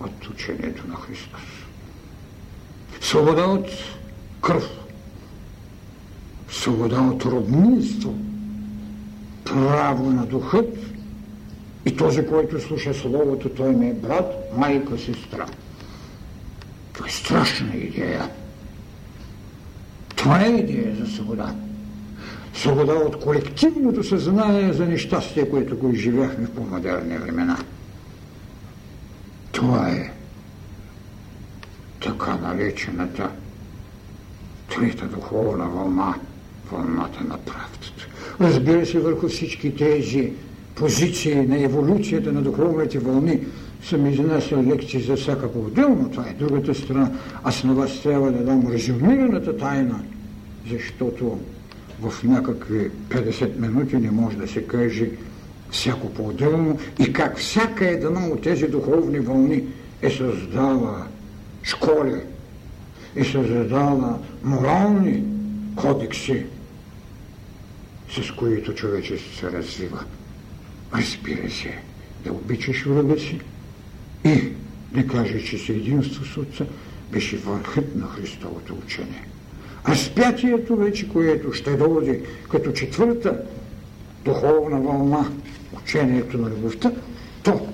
от 0.00 0.28
учението 0.28 0.88
на 0.88 0.96
Христос. 0.96 1.40
Свобода 3.00 3.44
от 3.44 3.66
кръв, 4.40 4.83
свобода 6.54 7.00
от 7.00 7.24
роднинство, 7.24 8.14
право 9.44 10.10
на 10.10 10.26
духът 10.26 10.78
и 11.86 11.96
този, 11.96 12.26
който 12.26 12.60
слуша 12.60 12.94
Словото, 12.94 13.48
той 13.48 13.72
ми 13.72 13.88
е 13.88 13.94
брат, 13.94 14.32
майка, 14.56 14.98
сестра. 14.98 15.46
Това 16.92 17.06
е 17.06 17.10
страшна 17.10 17.76
идея. 17.76 18.30
Това 20.16 20.44
е 20.44 20.48
идея 20.48 20.96
за 20.96 21.12
свобода. 21.12 21.54
Свобода 22.54 22.92
от 22.92 23.20
колективното 23.20 24.04
съзнание 24.04 24.72
за 24.72 24.86
нещастие, 24.86 25.50
което 25.50 25.76
го 25.76 25.90
изживяхме 25.90 26.46
в 26.46 26.50
по-модерни 26.50 27.18
времена. 27.18 27.58
Това 29.52 29.88
е 29.88 30.12
така 32.00 32.36
наречената 32.36 33.30
трета 34.68 35.06
духовна 35.06 35.68
вълна– 35.68 36.14
вълната 36.72 37.24
на 37.24 37.38
правдата. 37.38 38.06
Разбира 38.40 38.86
се, 38.86 39.00
върху 39.00 39.28
всички 39.28 39.76
тези 39.76 40.32
позиции 40.74 41.46
на 41.46 41.64
еволюцията 41.64 42.32
на 42.32 42.42
духовните 42.42 42.98
вълни 42.98 43.40
съм 43.82 44.06
изнасял 44.06 44.62
лекции 44.62 45.00
за 45.00 45.16
всяка 45.16 45.52
по-отделно. 45.52 46.10
Това 46.10 46.28
е 46.28 46.34
другата 46.38 46.74
страна. 46.74 47.10
Аз 47.44 47.64
на 47.64 47.74
вас 47.74 48.02
трябва 48.02 48.32
да 48.32 48.44
дам 48.44 48.72
резюмираната 48.72 49.56
тайна, 49.56 50.00
защото 50.70 51.38
в 52.00 52.24
някакви 52.24 52.90
50 53.08 53.58
минути 53.58 53.96
не 53.96 54.10
може 54.10 54.36
да 54.36 54.48
се 54.48 54.62
каже 54.62 55.10
всяко 55.70 56.10
по-отделно 56.10 56.78
и 57.00 57.12
как 57.12 57.38
всяка 57.38 57.88
една 57.88 58.26
от 58.26 58.42
тези 58.42 58.66
духовни 58.68 59.18
вълни 59.18 59.62
е 60.02 60.10
създала 60.10 61.06
школи, 61.62 62.20
е 63.16 63.24
създала 63.24 64.18
морални 64.44 65.24
кодекси, 65.76 66.46
с 68.22 68.30
които 68.30 68.74
човечеството 68.74 69.36
се 69.36 69.52
развива. 69.52 70.04
Разбира 70.94 71.50
се, 71.50 71.78
да 72.24 72.32
обичаш 72.32 72.84
врага 72.84 73.20
си 73.20 73.40
и 74.24 74.52
да 74.92 75.06
кажеш, 75.06 75.42
че 75.50 75.58
си 75.58 75.72
единство 75.72 76.24
с 76.24 76.36
Отца, 76.36 76.64
беше 77.12 77.36
върхът 77.36 77.96
на 77.96 78.06
Христовото 78.06 78.74
учение. 78.74 79.28
Разпятието 79.88 80.76
вече, 80.76 81.08
което 81.08 81.52
ще 81.52 81.76
дойде 81.76 82.20
като 82.50 82.72
четвърта 82.72 83.40
духовна 84.24 84.80
вълна, 84.80 85.30
учението 85.72 86.38
на 86.38 86.50
любовта, 86.50 86.92
то 87.42 87.68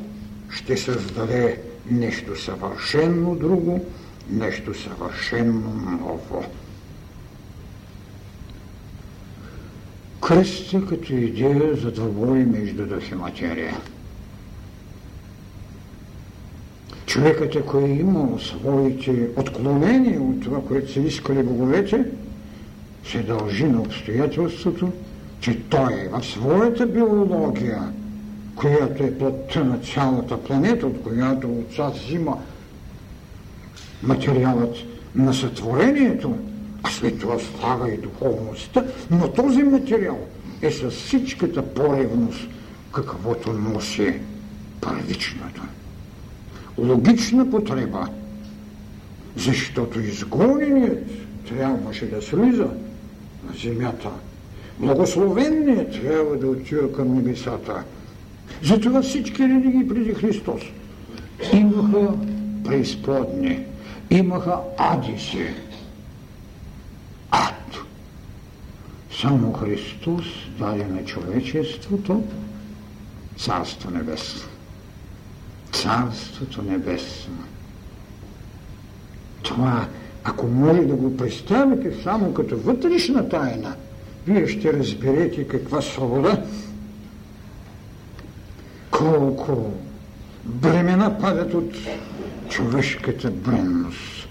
ще 0.50 0.76
създаде 0.76 1.60
нещо 1.90 2.40
съвършенно 2.40 3.34
друго, 3.34 3.86
нещо 4.30 4.74
съвършенно 4.74 5.98
ново. 6.00 6.44
Кръстя 10.20 10.86
като 10.86 11.12
идея 11.12 11.76
за 11.76 11.90
двобой 11.90 12.38
между 12.38 12.86
дух 12.86 13.10
и 13.10 13.14
материя. 13.14 13.76
Човекът, 17.06 17.56
ако 17.56 17.78
е 17.78 17.88
имал 17.88 18.38
своите 18.38 19.28
отклонения 19.36 20.22
от 20.22 20.42
това, 20.42 20.60
което 20.68 20.92
са 20.92 21.00
искали 21.00 21.42
боговете, 21.42 22.04
се 23.04 23.22
дължи 23.22 23.64
на 23.64 23.80
обстоятелството, 23.80 24.92
че 25.40 25.60
той 25.68 25.92
е 25.92 26.08
в 26.08 26.22
своята 26.24 26.86
биология, 26.86 27.82
която 28.56 29.04
е 29.04 29.18
плътта 29.18 29.64
на 29.64 29.78
цялата 29.78 30.42
планета, 30.42 30.86
от 30.86 31.02
която 31.02 31.48
отца 31.48 31.88
взима 31.88 32.38
материалът 34.02 34.76
на 35.14 35.34
сътворението, 35.34 36.38
след 36.88 37.20
това 37.20 37.38
слага 37.38 37.92
и 37.92 37.96
духовността, 37.96 38.84
но 39.10 39.32
този 39.32 39.62
материал 39.62 40.18
е 40.62 40.70
с 40.70 40.90
всичката 40.90 41.62
поревност, 41.62 42.48
каквото 42.92 43.52
носи 43.52 44.14
първичното. 44.80 45.62
Логична 46.78 47.50
потреба, 47.50 48.08
защото 49.36 50.00
изгоненият 50.00 51.04
трябваше 51.48 52.06
да 52.06 52.22
слиза 52.22 52.68
на 53.48 53.58
земята. 53.62 54.10
Благословенният 54.78 55.92
трябва 55.92 56.36
да 56.36 56.46
отива 56.46 56.92
към 56.92 57.14
небесата. 57.14 57.82
Затова 58.62 59.02
всички 59.02 59.42
религии 59.42 59.88
преди 59.88 60.14
Христос 60.14 60.62
имаха 61.52 62.14
преизподни, 62.64 63.64
имаха 64.10 64.58
адиси, 64.78 65.46
Само 69.20 69.52
Христос 69.52 70.24
даде 70.58 70.84
на 70.84 71.04
човечеството 71.04 72.22
Царство 73.36 73.90
Небесно. 73.90 74.48
Царството 75.72 76.62
Небесно. 76.62 77.44
Това, 79.42 79.88
ако 80.24 80.46
може 80.46 80.80
да 80.80 80.94
го 80.94 81.16
представите 81.16 82.02
само 82.02 82.34
като 82.34 82.58
вътрешна 82.58 83.28
тайна, 83.28 83.74
вие 84.26 84.48
ще 84.48 84.72
разберете 84.72 85.48
каква 85.48 85.82
свобода, 85.82 86.42
колко 88.90 89.72
бремена 90.44 91.18
падат 91.18 91.54
от 91.54 91.72
човешката 92.48 93.30
бренност 93.30 94.28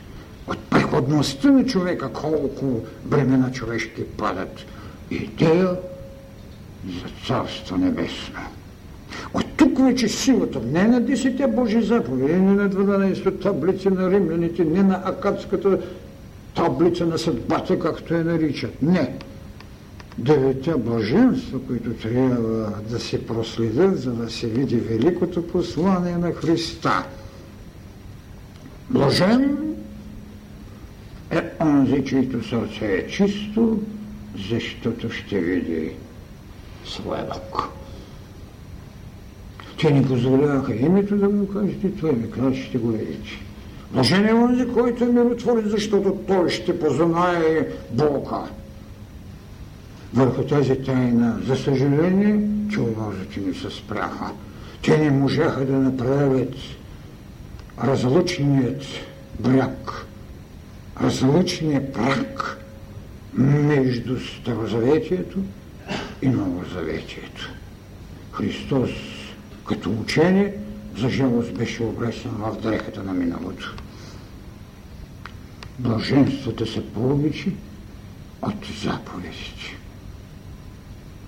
от 0.47 0.59
преходността 0.59 1.51
на 1.51 1.65
човека, 1.65 2.13
колко 2.13 2.81
бремена 3.05 3.51
човешки 3.51 4.03
падат. 4.17 4.65
Идея 5.11 5.69
за 6.87 7.25
Царство 7.27 7.77
Небесно. 7.77 8.39
От 9.33 9.45
тук 9.57 9.79
вече 9.79 10.07
силата 10.07 10.61
не 10.65 10.87
на 10.87 10.99
десете 11.01 11.47
Божи 11.47 11.81
заповеди, 11.81 12.33
не 12.33 12.53
на 12.53 12.69
12 12.69 13.41
таблици 13.41 13.89
на 13.89 14.11
римляните, 14.11 14.65
не 14.65 14.83
на 14.83 15.01
акадската 15.05 15.79
таблица 16.55 17.05
на 17.05 17.17
съдбата, 17.17 17.79
както 17.79 18.13
я 18.13 18.23
наричат. 18.23 18.81
Не. 18.81 19.13
Девете 20.17 20.73
блаженства, 20.77 21.59
които 21.67 21.93
трябва 21.93 22.73
да 22.89 22.99
се 22.99 23.27
проследят, 23.27 23.99
за 23.99 24.11
да 24.11 24.29
се 24.29 24.47
види 24.47 24.75
великото 24.75 25.47
послание 25.47 26.17
на 26.17 26.31
Христа. 26.31 27.05
Блажен 28.89 29.57
е 31.31 31.43
онзи, 31.61 32.05
чието 32.05 32.47
сърце 32.47 32.85
е 32.85 33.07
чисто, 33.07 33.79
защото 34.35 35.11
ще 35.11 35.39
види 35.39 35.91
своя 36.85 37.25
Бог. 37.25 37.69
Те 39.79 39.91
ни 39.91 40.05
позволяваха 40.05 40.75
името 40.75 41.15
да 41.15 41.29
му 41.29 41.47
кажете, 41.47 41.91
той 41.99 42.11
ми 42.11 42.31
каза, 42.31 42.55
ще 42.55 42.77
го 42.77 42.87
видите. 42.87 43.29
Блажен 43.91 44.27
е 44.27 44.33
онзи, 44.33 44.67
който 44.67 45.03
е 45.03 45.07
миротворен, 45.07 45.69
защото 45.69 46.17
той 46.27 46.49
ще 46.49 46.79
познае 46.79 47.67
Бога. 47.91 48.41
Върху 50.13 50.43
тази 50.43 50.75
тайна, 50.75 51.39
за 51.45 51.55
съжаление, 51.55 52.49
човозите 52.71 53.39
ни 53.39 53.53
се 53.53 53.69
спряха. 53.69 54.31
Те 54.81 54.97
не 54.97 55.11
можаха 55.11 55.65
да 55.65 55.73
направят 55.73 56.53
разлучният 57.83 58.83
бряг 59.39 60.05
различния 61.01 61.93
прак 61.93 62.57
между 63.33 64.19
Старозаветието 64.19 65.39
и 66.21 66.29
Новозаветието. 66.29 67.49
Христос 68.31 68.89
като 69.67 69.91
учение 69.91 70.53
за 70.97 71.09
жалост 71.09 71.53
беше 71.53 71.83
обречен 71.83 72.31
в 72.31 72.61
дрехата 72.61 73.03
на 73.03 73.13
миналото. 73.13 73.75
Блаженствата 75.79 76.65
са 76.65 76.81
повече 76.81 77.51
от 78.41 78.65
заповедите. 78.83 79.77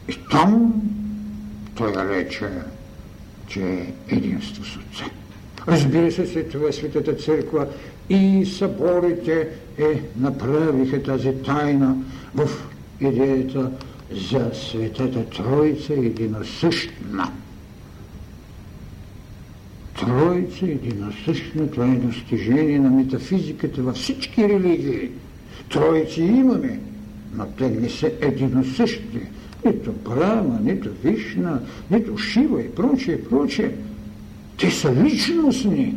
И 0.10 0.18
там 0.32 0.74
той 1.76 1.94
рече, 2.10 2.50
че 3.48 3.62
е 3.64 3.94
единство 4.08 4.66
с 4.66 4.78
Отца. 4.78 5.06
Разбира 5.68 6.12
се, 6.12 6.28
след 6.28 6.52
това 6.52 6.72
Светата 6.72 7.16
Църква 7.16 7.68
и 8.10 8.46
съборите 8.46 9.48
е, 9.82 10.02
направиха 10.20 11.04
тази 11.04 11.34
тайна 11.46 11.96
в 12.36 12.50
идеята 13.02 13.72
за 14.12 14.52
Светата 14.54 15.26
Троица 15.26 15.94
единосъщна. 15.94 17.32
Троица 20.00 20.66
единосъщна, 20.66 21.72
това 21.72 21.86
е 21.86 21.96
достижение 21.96 22.80
на 22.80 22.90
метафизиката 22.90 23.82
във 23.82 23.96
всички 23.96 24.50
религии. 24.50 25.10
Троици 25.70 26.22
имаме, 26.22 26.80
но 27.36 27.46
те 27.46 27.70
не 27.70 27.90
са 27.90 28.12
единосъщни. 28.22 29.22
Нито 29.66 29.92
Брама, 29.92 30.60
нито 30.64 30.90
Вишна, 31.04 31.62
нито 31.92 32.18
Шива 32.18 32.62
и 32.62 32.72
прочее, 32.72 33.24
прочее. 33.24 33.72
Те 34.58 34.72
са 34.72 34.96
личностни, 34.96 35.96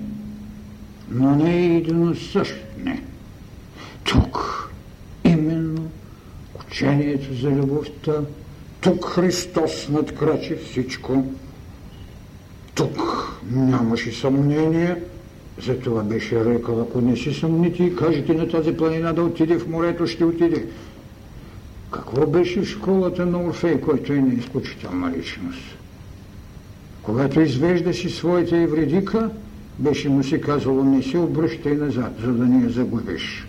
но 1.11 1.37
не 1.37 1.57
е 1.57 1.77
единосъщни. 1.77 3.01
Тук 4.05 4.69
именно 5.25 5.91
учението 6.61 7.35
за 7.35 7.51
любовта, 7.51 8.13
тук 8.81 9.05
Христос 9.05 9.89
надкрачи 9.89 10.57
всичко. 10.57 11.25
Тук 12.75 12.99
нямаше 13.51 14.13
съмнение, 14.13 14.97
затова 15.63 16.03
беше 16.03 16.45
рекал, 16.45 16.81
ако 16.81 17.01
не 17.01 17.17
си 17.17 17.35
съмните 17.35 17.85
и 17.85 17.97
кажете 17.97 18.35
на 18.35 18.49
тази 18.49 18.77
планина 18.77 19.13
да 19.13 19.23
отиде 19.23 19.59
в 19.59 19.69
морето, 19.69 20.07
ще 20.07 20.25
отиде. 20.25 20.67
Какво 21.91 22.27
беше 22.27 22.61
в 22.61 22.69
школата 22.69 23.27
на 23.27 23.43
Орфей, 23.43 23.81
който 23.81 24.13
е 24.13 24.17
неизключителна 24.17 25.13
личност? 25.19 25.79
Когато 27.03 27.41
извежда 27.41 27.95
си 27.95 28.11
своите 28.11 28.63
евредика, 28.63 29.31
беше 29.79 30.09
му 30.09 30.25
се 30.25 30.41
казало, 30.41 30.85
не 30.85 31.03
се 31.03 31.19
обръщай 31.19 31.75
назад, 31.75 32.13
за 32.25 32.33
да 32.33 32.45
не 32.45 32.65
я 32.65 32.71
загубиш. 32.71 33.47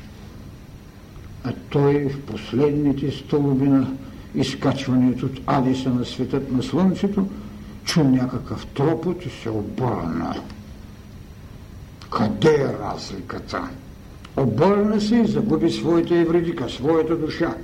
А 1.47 1.53
той 1.69 2.09
в 2.09 2.21
последните 2.21 3.11
столби 3.11 3.67
на 3.67 3.87
изкачването 4.35 5.25
от 5.25 5.39
Адиса 5.47 5.89
на 5.89 6.05
светът 6.05 6.51
на 6.51 6.63
Слънцето, 6.63 7.27
чу 7.83 8.03
някакъв 8.03 8.65
тропот 8.65 9.25
и 9.25 9.29
се 9.29 9.49
обърна. 9.49 10.35
Къде 12.11 12.55
е 12.55 12.73
разликата? 12.83 13.61
Обърна 14.37 15.01
се 15.01 15.15
и 15.15 15.27
загуби 15.27 15.71
своята 15.71 16.15
евредика, 16.15 16.69
своята 16.69 17.17
душа. 17.17 17.55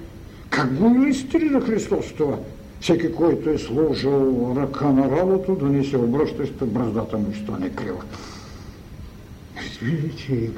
Как 0.49 0.73
го 0.73 0.95
иллюстрира 0.95 1.61
Христос 1.61 2.13
това? 2.17 2.37
Всеки, 2.81 3.11
който 3.11 3.49
е 3.49 3.57
сложил 3.57 4.55
ръка 4.57 4.91
на 4.91 5.11
работа, 5.11 5.55
да 5.55 5.65
не 5.65 5.83
се 5.83 5.97
обръща, 5.97 6.45
ще 6.45 6.65
браздата 6.65 7.17
му 7.17 7.33
ще 7.33 7.51
не 7.51 7.69
крива. 7.69 8.01
Видите 9.81 10.49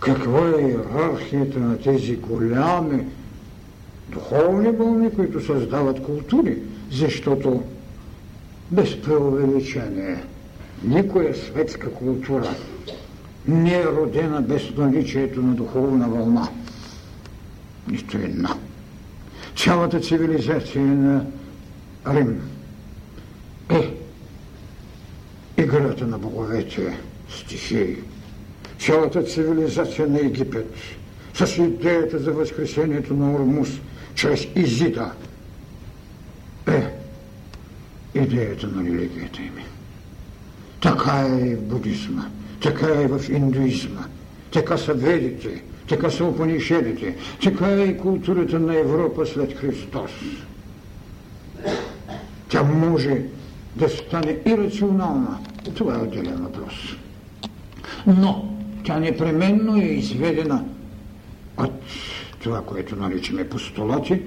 какво, 0.00 0.46
е 0.46 0.62
иерархията 0.62 1.58
на 1.58 1.78
тези 1.78 2.16
голями 2.16 3.04
духовни 4.08 4.70
вълни, 4.70 5.10
които 5.14 5.46
създават 5.46 6.02
култури, 6.02 6.58
защото 6.92 7.62
без 8.70 9.02
преувеличение 9.02 10.24
никоя 10.84 11.34
светска 11.34 11.90
култура 11.90 12.48
не 13.48 13.74
е 13.74 13.84
родена 13.84 14.42
без 14.42 14.76
наличието 14.76 15.42
на 15.42 15.54
духовна 15.54 16.08
вълна. 16.08 16.48
Нито 17.88 18.16
една. 18.16 18.54
Цялата 19.56 20.00
цивилизация 20.00 20.82
на 20.82 21.26
Рим 22.06 22.40
е 23.70 23.94
играта 25.56 26.06
на 26.06 26.18
боговете, 26.18 26.98
стихии. 27.30 27.96
Цялата 28.86 29.22
цивилизация 29.22 30.08
на 30.08 30.20
Египет 30.20 30.74
с 31.34 31.58
идеята 31.58 32.18
за 32.18 32.32
възкресението 32.32 33.14
на 33.14 33.32
Ормус 33.34 33.68
чрез 34.14 34.46
Изида 34.56 35.12
е 36.68 36.86
идеята 38.14 38.66
на 38.66 38.84
религията 38.84 39.42
им. 39.42 39.52
Така 40.80 41.28
е 41.28 41.46
и 41.46 41.54
в 41.54 41.62
будизма, 41.62 42.26
така 42.62 42.86
е 43.00 43.02
и 43.02 43.06
в 43.06 43.28
индуизма, 43.28 44.04
така 44.52 44.78
са 44.78 44.94
ведите, 44.94 45.62
така 45.88 46.10
са 46.10 46.24
Упанишедите, 46.24 47.16
така 47.42 47.68
е 47.68 47.84
и 47.84 47.98
културата 47.98 48.58
на 48.58 48.78
Европа 48.78 49.26
след 49.26 49.58
Христос. 49.58 50.10
Тя 52.48 52.62
може 52.62 53.22
да 53.76 53.88
стане 53.88 54.38
ирационална. 54.46 55.38
Това 55.74 55.94
е 55.94 55.98
отделен 55.98 56.36
въпрос. 56.36 56.74
Но 58.06 58.55
тя 58.86 58.98
непременно 58.98 59.76
е 59.76 59.84
изведена 59.84 60.64
от 61.56 61.72
това, 62.42 62.62
което 62.62 62.96
наричаме 62.96 63.48
постулати 63.48 64.22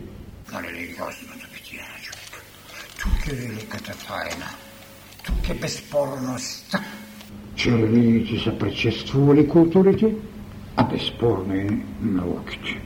на 0.54 0.64
религиозното 0.64 1.48
битие 1.54 1.80
на 1.80 2.04
човека. 2.04 2.44
Тук 3.02 3.34
е 3.34 3.36
великата 3.36 3.94
тайна. 4.08 4.46
Тук 5.26 5.50
е 5.50 5.54
безспорността. 5.54 6.80
Че 7.56 7.72
религиите 7.72 8.44
са 8.44 8.58
предшествували 8.58 9.48
културите, 9.48 10.16
а 10.76 10.84
безспорно 10.84 11.56
и 11.56 11.70
науките. 12.02 12.82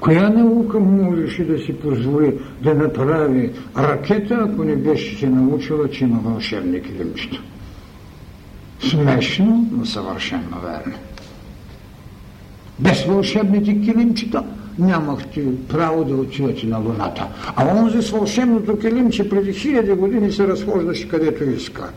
Коя 0.00 0.28
наука 0.28 0.80
можеше 0.80 1.44
да 1.44 1.58
си 1.58 1.72
позволи 1.72 2.38
да 2.62 2.74
направи 2.74 3.52
ракета, 3.76 4.48
ако 4.50 4.64
не 4.64 4.76
беше 4.76 5.18
се 5.18 5.26
научила, 5.26 5.90
че 5.90 6.04
има 6.04 6.20
вълшебни 6.20 6.82
килимчета? 6.82 7.42
Смешно, 8.80 9.68
но 9.72 9.86
съвършенно 9.86 10.60
верно. 10.62 10.94
Без 12.78 13.04
вълшебните 13.04 13.80
килимчета 13.80 14.44
нямахте 14.78 15.44
право 15.68 16.04
да 16.04 16.16
отивате 16.16 16.66
на 16.66 16.78
Луната. 16.78 17.28
А 17.56 17.76
онзи 17.76 18.02
с 18.02 18.10
вълшебното 18.10 18.78
килимче 18.78 19.28
преди 19.28 19.52
хиляди 19.52 19.92
години 19.92 20.32
се 20.32 20.48
разхождаше 20.48 21.08
където 21.08 21.44
иска. 21.44 21.90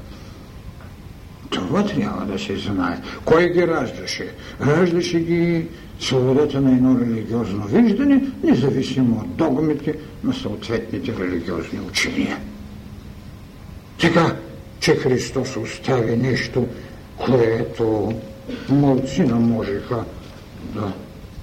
Това 1.49 1.85
трябва 1.85 2.25
да 2.25 2.39
се 2.39 2.57
знае. 2.57 3.01
Кой 3.25 3.49
ги 3.49 3.67
раждаше? 3.67 4.27
Раждаше 4.61 5.19
ги 5.19 5.67
свободата 5.99 6.61
на 6.61 6.71
едно 6.71 6.99
религиозно 6.99 7.63
виждане, 7.63 8.23
независимо 8.43 9.17
от 9.17 9.35
догмите 9.35 9.95
на 10.23 10.33
съответните 10.33 11.13
религиозни 11.19 11.79
учения. 11.79 12.37
Така, 14.01 14.35
че 14.79 14.95
Христос 14.95 15.57
остави 15.57 16.17
нещо, 16.17 16.67
което 17.17 18.13
мълцина 18.69 19.35
можеха 19.35 20.03
да 20.73 20.93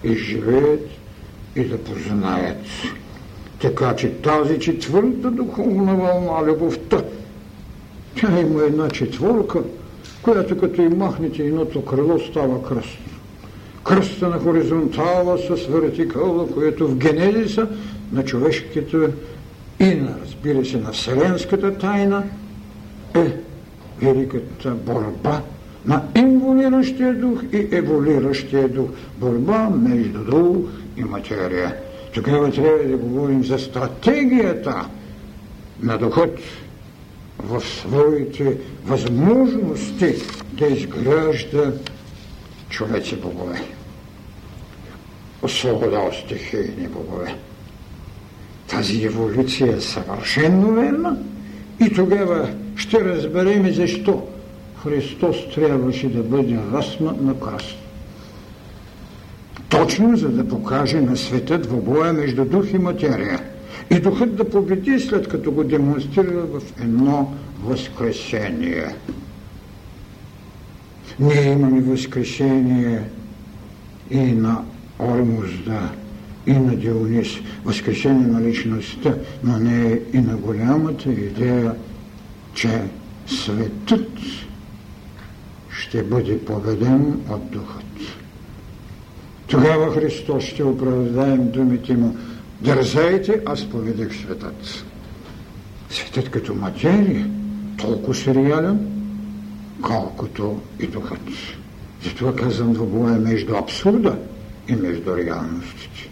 изживеят 0.04 0.88
и 1.56 1.64
да 1.64 1.78
познаят. 1.78 2.56
Така 3.60 3.96
че 3.96 4.12
тази 4.12 4.58
четвърта 4.58 5.30
духовна 5.30 5.94
вълна, 5.94 6.52
любовта, 6.52 7.02
тя 8.20 8.40
има 8.40 8.62
една 8.62 8.88
четворка, 8.88 9.62
която 10.22 10.58
като 10.58 10.82
и 10.82 10.88
махнете 10.88 11.42
едното 11.42 11.84
крило 11.84 12.18
става 12.18 12.62
кръст. 12.62 12.98
Кръста 13.84 14.28
на 14.28 14.38
хоризонтала 14.38 15.38
с 15.38 15.66
вертикала, 15.66 16.48
което 16.48 16.88
в 16.88 16.96
генезиса 16.96 17.68
на 18.12 18.24
човешките 18.24 18.96
и 19.80 19.84
на, 19.84 20.14
разбира 20.22 20.64
се, 20.64 20.76
на 20.76 20.92
вселенската 20.92 21.78
тайна 21.78 22.22
е 23.16 23.36
великата 24.02 24.70
борба 24.70 25.42
на 25.86 26.02
инволиращия 26.14 27.14
дух 27.14 27.42
и 27.52 27.68
еволиращия 27.72 28.68
дух. 28.68 28.90
Борба 29.18 29.70
между 29.70 30.24
дух 30.24 30.56
и 30.96 31.04
материя. 31.04 31.76
Тогава 32.14 32.52
трябва 32.52 32.84
да 32.84 32.96
говорим 32.96 33.44
за 33.44 33.58
стратегията 33.58 34.88
на 35.82 35.98
духът 35.98 36.38
в 37.38 37.60
своите 37.60 38.56
възможности 38.84 40.14
да 40.52 40.66
изгражда 40.66 41.72
човеци 42.68 43.16
богове. 43.16 43.62
Освобода 45.42 45.98
от 45.98 46.14
стихийни 46.14 46.88
богове. 46.88 47.34
Тази 48.68 49.04
еволюция 49.04 49.76
е 49.76 49.80
съвършенно 49.80 50.72
верна 50.72 51.16
и 51.80 51.92
тогава 51.92 52.48
ще 52.76 53.04
разберем 53.04 53.72
защо 53.72 54.22
Христос 54.82 55.36
трябваше 55.54 56.08
да 56.08 56.22
бъде 56.22 56.58
размът 56.72 57.22
на 57.22 57.40
кръст. 57.40 57.76
Точно 59.68 60.16
за 60.16 60.28
да 60.28 60.48
покаже 60.48 61.00
на 61.00 61.16
светът 61.16 61.66
в 61.66 61.82
боя 61.82 62.12
между 62.12 62.44
дух 62.44 62.72
и 62.72 62.78
материя. 62.78 63.40
И 63.90 64.00
духът 64.00 64.36
да 64.36 64.50
победи, 64.50 65.00
след 65.00 65.28
като 65.28 65.52
го 65.52 65.64
демонстрира 65.64 66.42
в 66.42 66.60
едно 66.82 67.34
възкресение. 67.64 68.86
Ние 71.20 71.52
имаме 71.52 71.80
възкресение 71.80 73.02
и 74.10 74.20
на 74.20 74.62
Ормузда, 74.98 75.90
и 76.46 76.52
на 76.52 76.76
Дионис, 76.76 77.28
възкресение 77.64 78.26
на 78.26 78.40
личността, 78.42 79.14
но 79.44 79.58
не 79.58 80.00
и 80.12 80.18
на 80.18 80.36
голямата 80.36 81.10
идея, 81.10 81.74
че 82.56 82.82
светът 83.26 84.08
ще 85.70 86.02
бъде 86.02 86.44
победен 86.44 87.20
от 87.30 87.50
духът. 87.50 87.84
Тогава 89.46 89.94
Христос 89.94 90.44
ще 90.44 90.64
оправдаем 90.64 91.50
думите 91.50 91.96
му 91.96 92.16
Дързайте, 92.60 93.42
аз 93.46 93.64
поведех 93.64 94.14
светът. 94.14 94.84
Светът 95.90 96.30
като 96.30 96.54
материя, 96.54 97.30
толкова 97.78 98.14
сериален, 98.14 98.78
колкото 99.82 100.60
и 100.80 100.86
духът. 100.86 101.28
Затова 102.04 102.36
казвам 102.36 102.72
двобоя 102.72 103.18
между 103.18 103.56
абсурда 103.56 104.18
и 104.68 104.76
между 104.76 105.16
реалностите. 105.16 106.10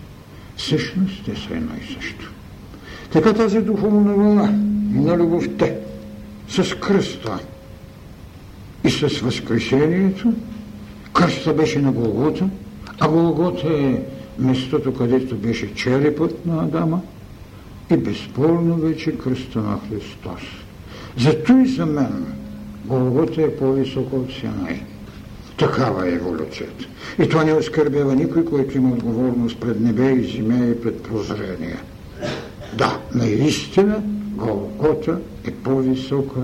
Всъщност 0.56 1.24
те 1.24 1.36
са 1.36 1.54
едно 1.54 1.72
и 1.82 1.94
също. 1.94 2.32
Така 3.12 3.32
тази 3.32 3.60
духовна 3.60 4.14
вълна 4.14 4.58
на 4.92 5.16
любовта 5.16 5.66
с 6.48 6.80
кръста 6.80 7.38
и 8.84 8.90
с 8.90 9.08
възкресението, 9.08 10.32
кръста 11.12 11.54
беше 11.54 11.78
на 11.78 11.92
Голгота, 11.92 12.48
а 13.00 13.08
Голгота 13.08 13.68
е 13.68 14.02
местото, 14.38 14.94
където 14.94 15.36
беше 15.36 15.74
черепът 15.74 16.46
на 16.46 16.64
Адама 16.64 17.00
и 17.90 17.96
безспорно 17.96 18.76
вече 18.76 19.18
кръста 19.18 19.58
на 19.58 19.78
Христос. 19.88 20.42
Зато 21.18 21.58
и 21.58 21.68
за 21.68 21.86
мен 21.86 22.26
Голгота 22.84 23.42
е 23.42 23.56
по-високо 23.56 24.16
от 24.16 24.32
Синай. 24.32 24.82
Такава 25.58 26.08
е 26.08 26.12
еволюцията. 26.12 26.84
И 27.18 27.28
това 27.28 27.44
не 27.44 27.52
оскърбява 27.52 28.14
никой, 28.14 28.44
който 28.44 28.76
има 28.76 28.92
отговорност 28.92 29.60
пред 29.60 29.80
небе 29.80 30.12
и 30.12 30.36
земя 30.36 30.66
и 30.66 30.80
пред 30.80 31.02
прозрение. 31.02 31.76
Да, 32.78 32.98
наистина 33.14 34.02
Голгота 34.34 35.18
е 35.46 35.50
по-висока 35.50 36.40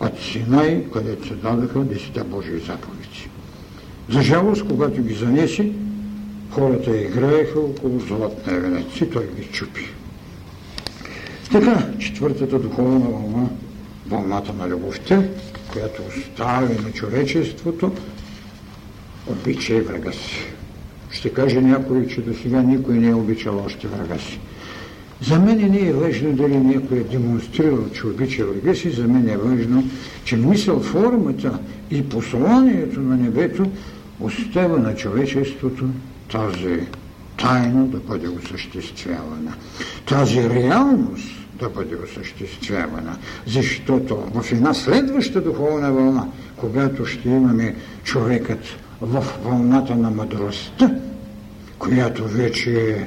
от 0.00 0.20
Синай, 0.20 0.84
където 0.92 1.28
се 1.28 1.34
дадаха 1.34 1.78
десета 1.78 2.24
Божии 2.24 2.58
заповеди. 2.58 3.28
За 4.08 4.22
жалост, 4.22 4.68
когато 4.68 5.02
ги 5.02 5.14
занеси, 5.14 5.72
хората 6.50 6.96
играеха 6.96 7.60
около 7.60 8.00
златния 8.00 8.60
венец 8.60 9.00
и 9.00 9.10
той 9.10 9.28
ги 9.36 9.44
чупи. 9.44 9.86
Така, 11.52 11.86
четвъртата 11.98 12.58
духовна 12.58 12.98
вълна, 12.98 13.48
вълната 14.06 14.52
на 14.52 14.68
любовта, 14.68 15.22
която 15.72 16.02
остави 16.08 16.74
на 16.84 16.92
човечеството, 16.92 17.92
обича 19.26 19.80
врага 19.82 20.12
си. 20.12 20.44
Ще 21.10 21.30
каже 21.30 21.60
някой, 21.60 22.06
че 22.06 22.20
до 22.20 22.34
сега 22.34 22.62
никой 22.62 22.98
не 22.98 23.08
е 23.08 23.14
обичал 23.14 23.62
още 23.66 23.88
врага 23.88 24.18
си. 24.18 24.40
За 25.22 25.38
мен 25.38 25.70
не 25.70 25.88
е 25.88 25.92
важно 25.92 26.32
дали 26.32 26.56
някой 26.56 26.98
е 26.98 27.04
демонстрирал, 27.04 27.90
че 27.94 28.06
обича 28.06 28.46
врага 28.46 28.74
си, 28.74 28.90
за 28.90 29.08
мен 29.08 29.28
е 29.28 29.36
важно, 29.36 29.84
че 30.24 30.36
мисъл, 30.36 30.80
формата 30.80 31.58
и 31.90 32.08
посланието 32.08 33.00
на 33.00 33.16
небето 33.16 33.70
оставя 34.20 34.78
на 34.78 34.94
човечеството 34.94 35.84
тази 36.32 36.80
тайна 37.36 37.86
да 37.86 37.98
бъде 37.98 38.28
осъществявана. 38.28 39.54
Тази 40.06 40.50
реалност 40.50 41.28
да 41.58 41.68
бъде 41.68 41.96
осъществявана. 41.96 43.16
Защото 43.46 44.16
в 44.16 44.52
една 44.52 44.74
следваща 44.74 45.40
духовна 45.40 45.92
вълна, 45.92 46.26
когато 46.56 47.06
ще 47.06 47.28
имаме 47.28 47.74
човекът 48.04 48.60
в 49.00 49.24
вълната 49.44 49.96
на 49.96 50.10
мъдростта, 50.10 50.94
която 51.78 52.24
вече 52.24 52.90
е 52.90 53.06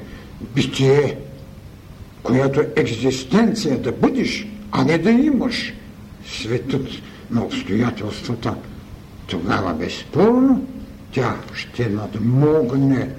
битие, 0.55 1.18
която 2.24 2.61
екзистенция 2.76 3.78
да 3.78 3.91
бъдеш, 3.91 4.47
а 4.72 4.84
не 4.84 4.97
да 4.97 5.11
имаш. 5.11 5.74
Светът 6.26 6.88
на 7.32 7.43
обстоятелствата, 7.43 8.55
тогава 9.28 9.74
безспорно 9.74 10.67
тя 11.13 11.36
ще 11.53 11.89
надмогне 11.89 13.09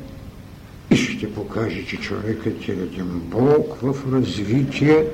и 0.91 0.97
ще 0.97 1.33
покаже, 1.33 1.85
че 1.87 1.97
човекът 1.97 2.69
е 2.69 2.73
един 2.73 3.21
Бог 3.25 3.79
в 3.83 3.97
развитие, 4.13 5.05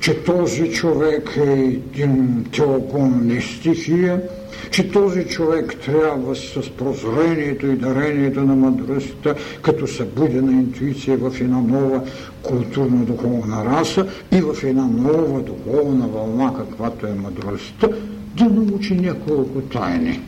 че 0.00 0.22
този 0.22 0.70
човек 0.70 1.36
е 1.36 1.52
един 1.52 2.44
теогон 2.52 3.20
не 3.26 3.40
стихия, 3.40 4.22
че 4.70 4.90
този 4.90 5.24
човек 5.24 5.76
трябва 5.84 6.36
с 6.36 6.70
прозрението 6.70 7.66
и 7.66 7.76
дарението 7.76 8.40
на 8.40 8.56
мъдростта, 8.56 9.34
като 9.62 9.86
събудена 9.86 10.52
интуиция 10.52 11.16
в 11.16 11.40
една 11.40 11.60
нова 11.60 12.02
културно-духовна 12.42 13.64
раса 13.64 14.06
и 14.32 14.40
в 14.40 14.64
една 14.64 14.86
нова 14.86 15.40
духовна 15.40 16.08
вълна, 16.08 16.54
каквато 16.56 17.06
е 17.06 17.14
мъдростта, 17.14 17.88
да 18.36 18.44
научи 18.44 18.94
няколко 18.94 19.60
тайни. 19.60 20.20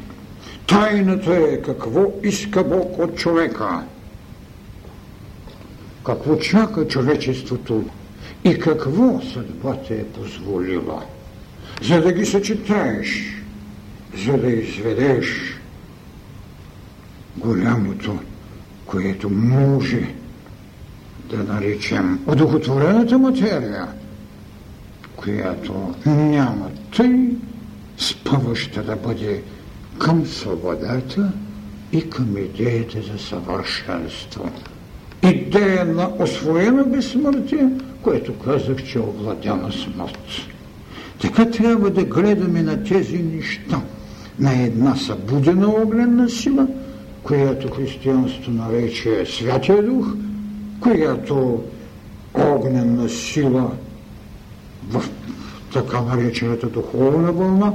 Тайната 0.66 1.34
е 1.34 1.62
какво 1.62 2.12
иска 2.22 2.64
Бог 2.64 2.98
от 2.98 3.16
човека, 3.16 3.82
какво 6.06 6.36
чака 6.36 6.88
човечеството? 6.88 7.84
И 8.44 8.58
какво 8.58 9.20
съдбата 9.34 9.94
е 9.94 10.04
позволила, 10.04 11.02
за 11.82 12.00
да 12.00 12.12
ги 12.12 12.26
съчетаеш, 12.26 13.41
за 14.14 14.38
да 14.38 14.50
изведеш 14.50 15.58
голямото, 17.36 18.18
което 18.86 19.30
може 19.30 20.14
да 21.30 21.36
наречем 21.36 22.20
одухотворената 22.26 23.18
материя, 23.18 23.88
която 25.16 25.94
няма 26.06 26.70
тъй 26.96 27.30
спъваща 27.98 28.82
да 28.82 28.96
бъде 28.96 29.42
към 29.98 30.26
свободата 30.26 31.32
и 31.92 32.10
към 32.10 32.36
идеята 32.36 33.02
за 33.02 33.18
съвършенство. 33.18 34.50
Идея 35.22 35.84
на 35.84 36.10
освоено 36.18 36.84
безсмъртие, 36.84 37.68
което 38.02 38.38
казах, 38.38 38.84
че 38.84 38.98
е 38.98 39.02
овладяна 39.02 39.72
смърт. 39.72 40.28
Така 41.20 41.50
трябва 41.50 41.90
да 41.90 42.04
гледаме 42.04 42.62
на 42.62 42.84
тези 42.84 43.18
неща. 43.18 43.80
На 44.38 44.62
една 44.62 44.96
събудена 44.96 45.68
огненна 45.68 46.28
сила, 46.28 46.66
която 47.22 47.70
християнство 47.70 48.52
нарече 48.52 49.24
Святия 49.26 49.82
Дух, 49.82 50.14
която 50.80 51.62
огненна 52.34 53.08
сила 53.08 53.70
в 54.90 55.04
така 55.72 56.00
наречената 56.00 56.66
духовна 56.66 57.32
вълна, 57.32 57.72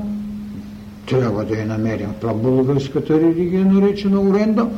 трябва 1.06 1.46
да 1.46 1.58
я 1.58 1.66
намерим 1.66 2.10
в 2.22 2.34
българската 2.34 3.22
религия, 3.22 3.66
наречена 3.66 4.22
Оренда, 4.22 4.70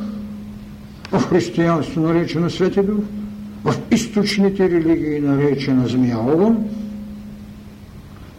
в 1.12 1.20
християнство 1.20 2.00
наречена 2.00 2.50
Свети 2.50 2.82
Дух, 2.82 3.04
в 3.64 3.74
източните 3.90 4.70
религии 4.70 5.20
наречена 5.20 5.88
Змия 5.88 6.18
Огън, 6.18 6.64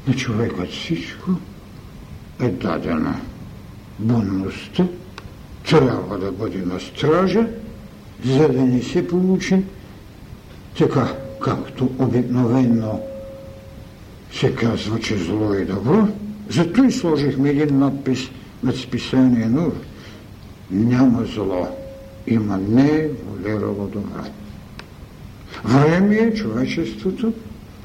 на 0.08 0.14
човекът 0.14 0.70
всичко 0.70 1.32
е 2.40 2.50
дадено. 2.50 3.14
Бунността 4.02 4.88
трябва 5.70 6.18
да 6.18 6.32
бъде 6.32 6.58
на 6.58 6.80
стража, 6.80 7.48
за 8.26 8.50
да 8.50 8.62
не 8.62 8.82
се 8.82 9.08
получи 9.08 9.64
така, 10.78 11.16
както 11.42 11.90
обикновено 12.00 13.00
се 14.34 14.56
казва, 14.56 15.00
че 15.00 15.18
зло 15.18 15.54
и 15.54 15.66
добро. 15.66 16.08
Зато 16.50 16.84
и 16.84 16.92
сложихме 16.92 17.50
един 17.50 17.80
надпис 17.80 18.20
над 18.64 18.76
списание 18.76 19.46
Нур. 19.46 19.74
Няма 20.72 21.26
зло, 21.26 21.68
има 22.28 22.58
не 22.58 23.08
волерово 23.26 23.88
добро. 23.88 24.24
Време 25.66 26.16
е 26.16 26.34
човечеството 26.34 27.34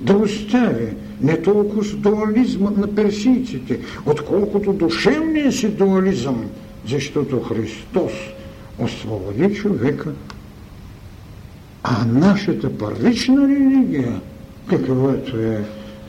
да 0.00 0.16
остави 0.16 0.86
не 1.20 1.42
толкова 1.42 1.84
с 1.84 1.94
дуализма 1.94 2.70
на 2.70 2.94
персийците, 2.94 3.80
отколкото 4.06 4.72
душевния 4.72 5.52
си 5.52 5.68
дуализъм, 5.68 6.44
защото 6.88 7.40
Христос 7.40 8.12
освободи 8.78 9.54
човека, 9.54 10.12
а 11.82 12.04
нашата 12.04 12.78
първична 12.78 13.48
религия, 13.48 14.20
каквато 14.66 15.36
е 15.36 15.64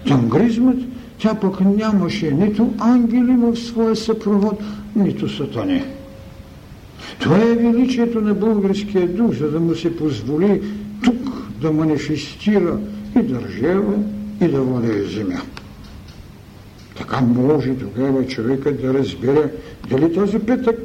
тангризмът, 0.07 0.77
тя 1.19 1.35
пък 1.35 1.59
нямаше 1.59 2.31
нито 2.31 2.73
ангели 2.79 3.35
в 3.37 3.55
своя 3.55 3.95
съпровод, 3.95 4.63
нито 4.95 5.29
сатани. 5.29 5.83
Това 7.19 7.37
е 7.37 7.55
величието 7.55 8.21
на 8.21 8.33
българския 8.33 9.07
дух, 9.07 9.33
за 9.33 9.51
да 9.51 9.59
му 9.59 9.75
се 9.75 9.97
позволи 9.97 10.61
тук 11.03 11.47
да 11.61 11.71
манифестира 11.71 12.77
и 13.19 13.23
държава, 13.23 13.93
и 14.41 14.47
да 14.47 14.61
владее 14.61 15.03
земя. 15.03 15.41
Така 16.97 17.21
може 17.21 17.77
тогава 17.77 18.27
човекът 18.27 18.81
да 18.81 18.93
разбере 18.93 19.51
дали 19.89 20.13
този 20.13 20.39
петък 20.39 20.79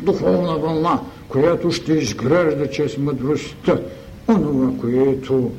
духовна 0.00 0.58
вълна, 0.58 1.00
която 1.28 1.72
ще 1.72 1.92
изгражда 1.92 2.66
чрез 2.70 2.98
мъдростта, 2.98 3.80
онова, 4.28 4.80
което 4.80 5.50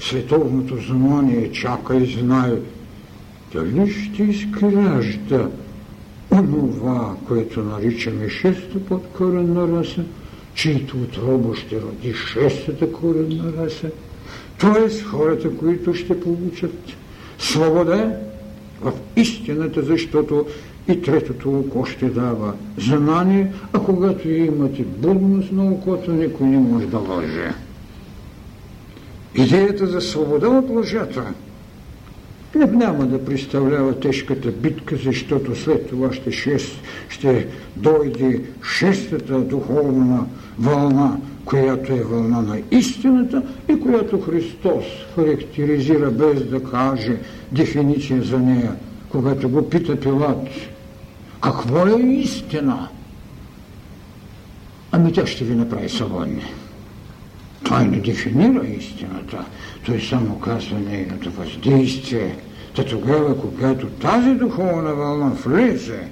световното 0.00 0.76
знание 0.76 1.52
чака 1.52 1.96
и 1.96 2.18
знае, 2.20 2.52
дали 3.52 3.90
ще 3.90 4.22
изгражда 4.22 5.48
онова, 6.32 7.14
което 7.28 7.62
наричаме 7.62 8.28
шеста 8.28 8.84
подкоренна 8.88 9.68
раса, 9.68 10.04
чието 10.54 10.96
отроба 10.96 11.56
ще 11.56 11.80
роди 11.80 12.14
шестата 12.14 12.92
коренна 12.92 13.52
раса, 13.58 13.90
т.е. 14.58 15.02
хората, 15.02 15.56
които 15.56 15.94
ще 15.94 16.20
получат 16.20 16.74
свобода 17.38 18.12
в 18.80 18.92
истината, 19.16 19.82
защото 19.82 20.46
и 20.88 21.02
третото 21.02 21.50
око 21.50 21.84
ще 21.84 22.06
дава 22.06 22.54
знание, 22.78 23.52
а 23.72 23.80
когато 23.80 24.30
имате 24.30 24.82
будност 24.82 25.52
на 25.52 25.64
окото, 25.64 26.12
никой 26.12 26.46
не 26.46 26.58
може 26.58 26.86
да 26.86 26.98
лъже. 26.98 27.54
Идеята 29.34 29.86
за 29.86 30.00
свобода 30.00 30.48
от 30.48 30.70
лъжата 30.70 31.24
не, 32.56 32.66
няма 32.66 33.06
да 33.06 33.24
представлява 33.24 34.00
тежката 34.00 34.50
битка, 34.50 34.96
защото 35.04 35.56
след 35.56 35.88
това 35.88 36.12
ще, 36.12 36.32
шест, 36.32 36.80
ще 37.08 37.46
дойде 37.76 38.42
шестата 38.78 39.38
духовна 39.40 40.26
вълна, 40.58 41.16
която 41.46 41.92
е 41.92 42.02
вълна 42.02 42.42
на 42.42 42.58
истината 42.70 43.42
и 43.68 43.80
която 43.80 44.20
Христос 44.20 44.84
характеризира 45.14 46.10
без 46.10 46.44
да 46.44 46.64
каже 46.64 47.16
дефиниция 47.52 48.22
за 48.22 48.38
нея, 48.38 48.76
когато 49.08 49.48
го 49.48 49.70
пита 49.70 50.00
Пилат. 50.00 50.48
Какво 51.42 51.86
е 51.86 52.00
истина? 52.02 52.88
Ами 54.92 55.12
тя 55.12 55.26
ще 55.26 55.44
ви 55.44 55.54
направи 55.54 55.88
свободни. 55.88 56.44
Той 57.64 57.84
не 57.84 58.00
дефинира 58.00 58.66
истината, 58.66 59.44
той 59.86 60.00
само 60.00 60.38
казва 60.38 60.78
нейното 60.78 61.30
въздействие. 61.30 62.36
Та 62.76 62.84
тогава, 62.84 63.40
когато 63.40 63.86
тази 63.86 64.30
духовна 64.30 64.94
вълна 64.94 65.28
влезе, 65.28 66.08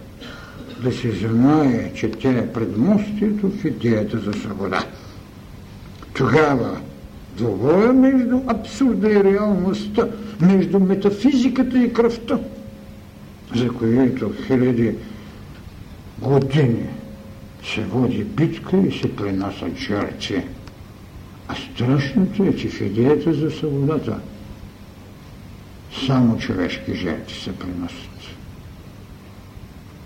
да 0.83 0.93
се 0.93 1.11
знае, 1.11 1.93
че 1.95 2.11
тя 2.11 2.31
е 2.31 2.53
предмостието 2.53 3.51
в 3.51 3.65
идеята 3.65 4.19
за 4.19 4.33
свобода. 4.33 4.85
Тогава 6.15 6.81
двобоя 7.37 7.93
между 7.93 8.41
абсурда 8.47 9.13
и 9.13 9.25
реалността, 9.25 10.09
между 10.41 10.81
метафизиката 10.81 11.79
и 11.79 11.93
кръвта, 11.93 12.39
за 13.55 13.69
които 13.69 14.33
хиляди 14.47 14.95
години 16.19 16.87
се 17.65 17.81
води 17.81 18.25
битка 18.25 18.77
и 18.77 18.93
се 18.93 19.17
принасят 19.17 19.77
жертви. 19.77 20.45
А 21.49 21.55
страшното 21.55 22.45
е, 22.45 22.57
че 22.57 22.69
в 22.69 22.81
идеята 22.81 23.35
за 23.35 23.51
свободата 23.51 24.19
само 26.07 26.39
човешки 26.39 26.95
жертви 26.95 27.41
се 27.41 27.59
приносят. 27.59 28.11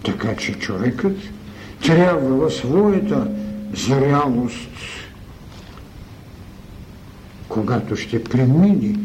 Така 0.05 0.37
че 0.37 0.55
човекът 0.55 1.17
трябва 1.83 2.49
в 2.49 2.55
своята 2.55 3.27
зрялост, 3.73 4.69
когато 7.59 7.97
ще 7.97 8.25
премини 8.25 8.99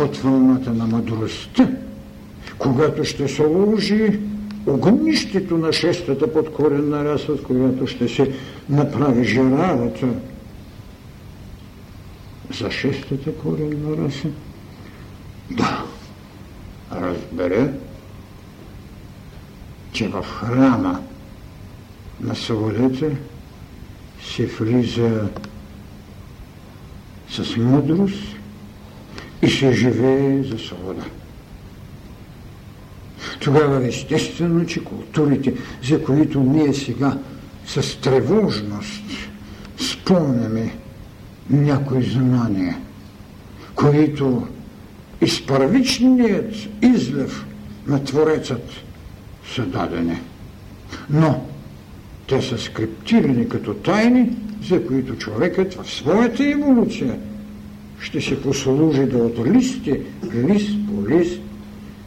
от 0.00 0.16
вълната 0.16 0.72
на 0.72 0.86
мъдростта, 0.86 1.70
когато 2.58 3.04
ще 3.04 3.28
се 3.28 3.42
уложи 3.42 4.20
огнището 4.66 5.58
на 5.58 5.72
шестата 5.72 6.32
подкоренна 6.32 7.04
раса, 7.04 7.32
от 7.32 7.42
която 7.42 7.86
ще 7.86 8.08
се 8.08 8.34
направи 8.68 9.24
жерарата 9.24 10.06
за 12.60 12.70
шестата 12.70 13.34
коренна 13.34 13.96
раса, 14.04 14.28
да 15.50 15.84
разбере, 16.92 17.72
че 19.92 20.08
в 20.08 20.22
храма 20.22 21.00
на 22.20 22.34
свободата 22.34 23.10
се 24.22 24.46
влиза 24.46 25.28
с 27.30 27.56
мъдрост 27.56 28.36
и 29.42 29.50
се 29.50 29.72
живее 29.72 30.42
за 30.42 30.58
свобода. 30.58 31.04
Тогава 33.40 33.86
естествено, 33.86 34.66
че 34.66 34.84
културите, 34.84 35.54
за 35.82 36.04
които 36.04 36.40
ние 36.40 36.74
сега 36.74 37.18
с 37.66 38.00
тревожност 38.00 39.02
спомняме 39.78 40.74
някои 41.50 42.02
знания, 42.02 42.78
които 43.74 44.46
изпървичният 45.20 46.54
излев 46.82 47.46
на 47.86 48.04
Творецът 48.04 48.70
са 49.54 49.62
дадени. 49.62 50.20
Но 51.10 51.44
те 52.26 52.42
са 52.42 52.58
скриптирани 52.58 53.48
като 53.48 53.74
тайни, 53.74 54.36
за 54.62 54.86
които 54.86 55.16
човекът 55.16 55.74
в 55.74 55.90
своята 55.90 56.50
еволюция 56.50 57.18
ще 58.00 58.20
се 58.20 58.42
послужи 58.42 59.06
да 59.06 59.18
отлисти 59.18 60.00
лист 60.34 60.70
по 60.86 61.08
лист, 61.08 61.40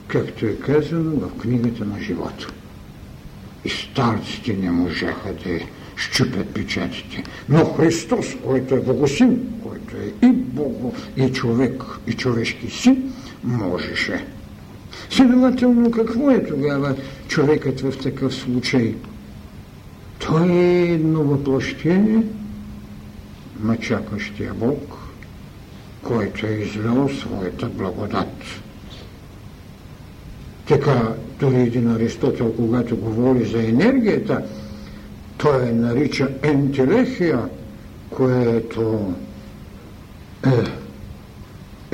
както 0.07 0.45
е 0.45 0.55
казано 0.55 1.11
в 1.11 1.41
книгата 1.41 1.85
на 1.85 1.99
живота. 2.01 2.47
И 3.65 3.69
старците 3.69 4.53
не 4.53 4.71
можаха 4.71 5.33
да 5.45 5.59
щупят 5.95 6.47
печатите. 6.47 7.23
Но 7.49 7.65
Христос, 7.65 8.25
който 8.45 8.75
е 8.75 8.79
Богосин, 8.79 9.39
който 9.63 9.95
е 9.97 10.27
и 10.27 10.31
Бого, 10.31 10.93
и 11.17 11.31
човек, 11.31 11.83
и 12.07 12.13
човешки 12.13 12.69
син, 12.69 13.13
можеше. 13.43 14.25
Следователно, 15.09 15.91
какво 15.91 16.31
е 16.31 16.45
тогава 16.45 16.95
човекът 17.27 17.81
в 17.81 17.97
такъв 18.03 18.35
случай? 18.35 18.95
Той 20.19 20.51
е 20.51 20.81
едно 20.81 21.23
въплощение 21.23 22.23
на 23.63 23.77
чакащия 23.77 24.53
Бог, 24.53 24.97
който 26.03 26.47
е 26.47 26.49
извел 26.49 27.09
своята 27.09 27.65
благодат. 27.65 28.33
Така, 30.67 31.13
дори 31.39 31.61
един 31.61 31.91
Аристотел, 31.91 32.53
когато 32.55 32.97
говори 32.97 33.45
за 33.45 33.63
енергията, 33.63 34.43
той 35.37 35.73
нарича 35.73 36.29
ентелехия, 36.43 37.39
което 38.09 39.13
е 40.45 40.63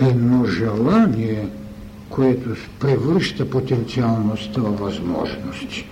едно 0.06 0.46
желание, 0.46 1.48
което 2.10 2.50
превръща 2.80 3.50
потенциалността 3.50 4.62
в 4.62 4.80
възможности. 4.80 5.90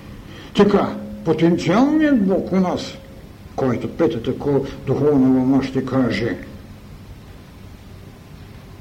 Така, 0.55 0.95
потенциалният 1.25 2.25
Бог 2.25 2.51
у 2.51 2.59
нас, 2.59 2.82
който 3.58 3.97
петата 3.97 4.34
духовна 4.86 5.30
вълна 5.30 5.64
ще 5.64 5.86
каже, 5.86 6.38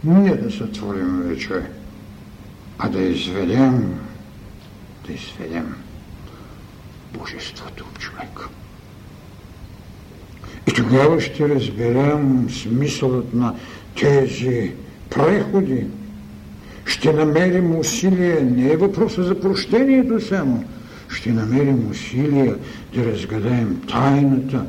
не 0.05 0.37
да 0.37 0.51
сътворим 0.51 1.22
вече, 1.22 1.62
а 2.79 2.89
да 2.89 3.03
изведем, 3.03 3.99
да 5.07 5.12
изведем 5.12 5.74
Божеството 7.18 7.85
в 7.85 7.99
човека. 7.99 8.49
И 10.66 10.72
тогава 10.72 11.20
ще 11.20 11.49
разберем 11.49 12.51
смисълът 12.51 13.35
на 13.35 13.55
тези 14.01 14.72
преходи. 15.11 15.87
Ще 16.85 17.12
намерим 17.12 17.79
усилия, 17.79 18.45
не 18.45 18.72
е 18.72 18.77
въпроса 18.77 19.22
за 19.22 19.41
прощението 19.41 20.20
само, 20.20 20.64
ще 21.09 21.32
намерим 21.32 21.90
усилия 21.90 22.57
да 22.94 23.04
разгадаем 23.04 23.80
тайната 23.88 24.64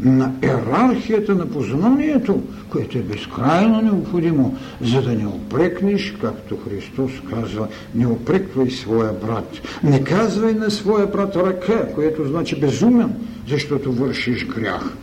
на 0.00 0.32
иерархията 0.42 1.34
на 1.34 1.46
познанието, 1.46 2.42
което 2.70 2.98
е 2.98 3.02
безкрайно 3.02 3.82
необходимо, 3.82 4.56
за 4.80 5.02
да 5.02 5.12
не 5.12 5.26
опрекнеш, 5.26 6.14
както 6.20 6.56
Христос 6.56 7.12
казва, 7.30 7.68
не 7.94 8.06
опреквай 8.06 8.70
своя 8.70 9.12
брат. 9.12 9.60
Не 9.82 10.04
казвай 10.04 10.54
на 10.54 10.70
своя 10.70 11.06
брат 11.06 11.36
ръка, 11.36 11.88
което 11.94 12.28
значи 12.28 12.60
безумен, 12.60 13.12
защото 13.48 13.92
вършиш 13.92 14.46
грях. 14.46 14.96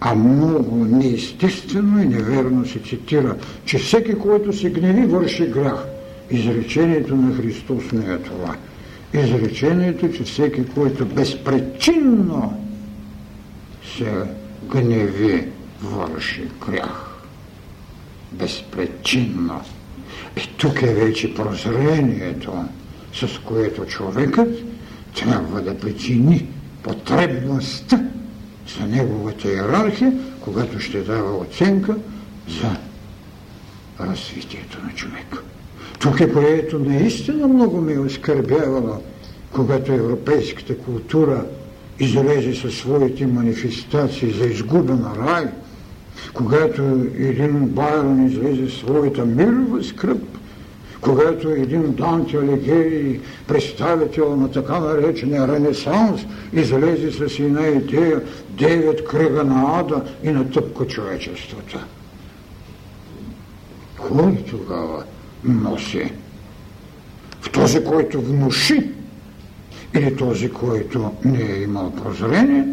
А 0.00 0.14
много 0.14 0.84
неестествено 0.84 2.02
и 2.02 2.06
неверно 2.06 2.66
се 2.66 2.78
цитира, 2.78 3.36
че 3.64 3.78
всеки, 3.78 4.14
който 4.14 4.52
се 4.52 4.70
гневи, 4.70 5.06
върши 5.06 5.46
грях. 5.46 5.86
Изречението 6.34 7.16
на 7.16 7.36
Христос 7.36 7.92
не 7.92 8.14
е 8.14 8.18
това. 8.18 8.56
Изречението, 9.14 10.12
че 10.12 10.24
всеки, 10.24 10.64
който 10.74 11.06
безпричинно 11.06 12.64
се 13.96 14.12
гневи, 14.70 15.48
върши 15.82 16.42
грях. 16.66 17.20
Безпричинно. 18.32 19.60
И 20.36 20.40
тук 20.56 20.82
е 20.82 20.94
вече 20.94 21.34
прозрението, 21.34 22.64
с 23.12 23.40
което 23.44 23.86
човекът 23.86 24.58
трябва 25.14 25.60
да 25.60 25.78
причини 25.78 26.46
потребността 26.82 28.04
за 28.78 28.86
неговата 28.86 29.52
иерархия, 29.52 30.12
когато 30.40 30.80
ще 30.80 31.00
дава 31.00 31.38
оценка 31.38 31.96
за 32.48 32.76
развитието 34.00 34.78
на 34.84 34.94
човека. 34.94 35.38
Тук 36.00 36.20
е 36.20 36.32
което 36.32 36.78
наистина 36.78 37.48
много 37.48 37.80
ме 37.80 37.98
оскърбявало, 37.98 38.96
когато 39.52 39.92
европейската 39.92 40.78
култура 40.78 41.44
излезе 41.98 42.54
със 42.54 42.74
своите 42.74 43.26
манифестации 43.26 44.30
за 44.30 44.46
изгубена 44.46 45.10
рай, 45.26 45.44
когато 46.34 46.82
един 47.18 47.66
Байрон 47.66 48.26
излезе 48.26 48.70
своята 48.70 49.24
мирова 49.24 49.84
скръп, 49.84 50.22
когато 51.00 51.48
един 51.48 51.92
Данте 51.92 52.36
Алигери, 52.36 53.20
представител 53.48 54.36
на 54.36 54.50
така 54.50 54.80
наречения 54.80 55.48
Ренесанс, 55.48 56.20
излезе 56.52 57.12
с 57.12 57.38
една 57.38 57.66
идея 57.66 58.22
девет 58.50 59.04
кръга 59.04 59.44
на 59.44 59.80
ада 59.80 60.02
и 60.22 60.30
натъпка 60.30 60.86
човечеството. 60.86 61.78
Кой 63.98 64.36
тогава 64.50 65.04
носи? 65.44 66.12
В 67.40 67.50
този, 67.50 67.84
който 67.84 68.20
внуши 68.20 68.90
или 69.94 70.16
този, 70.16 70.50
който 70.50 71.12
не 71.24 71.42
е 71.42 71.62
имал 71.62 71.90
прозрение, 71.90 72.66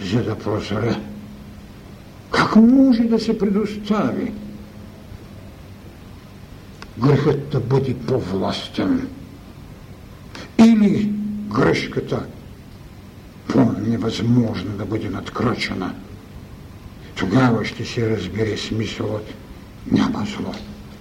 за 0.00 0.22
да 0.22 0.38
прозре. 0.38 0.96
Как 2.30 2.56
може 2.56 3.02
да 3.02 3.20
се 3.20 3.38
предостави 3.38 4.32
грехът 6.98 7.48
да 7.48 7.60
бъде 7.60 7.94
по-властен 7.94 9.08
или 10.58 11.12
грешката 11.48 12.26
по-невъзможно 13.48 14.70
да 14.70 14.84
бъде 14.84 15.10
надкрачена? 15.10 15.94
Тогава 17.16 17.64
ще 17.64 17.84
се 17.84 18.10
разбере 18.10 18.56
смисълът. 18.56 19.34
Няма 19.92 20.26
зло 20.26 20.54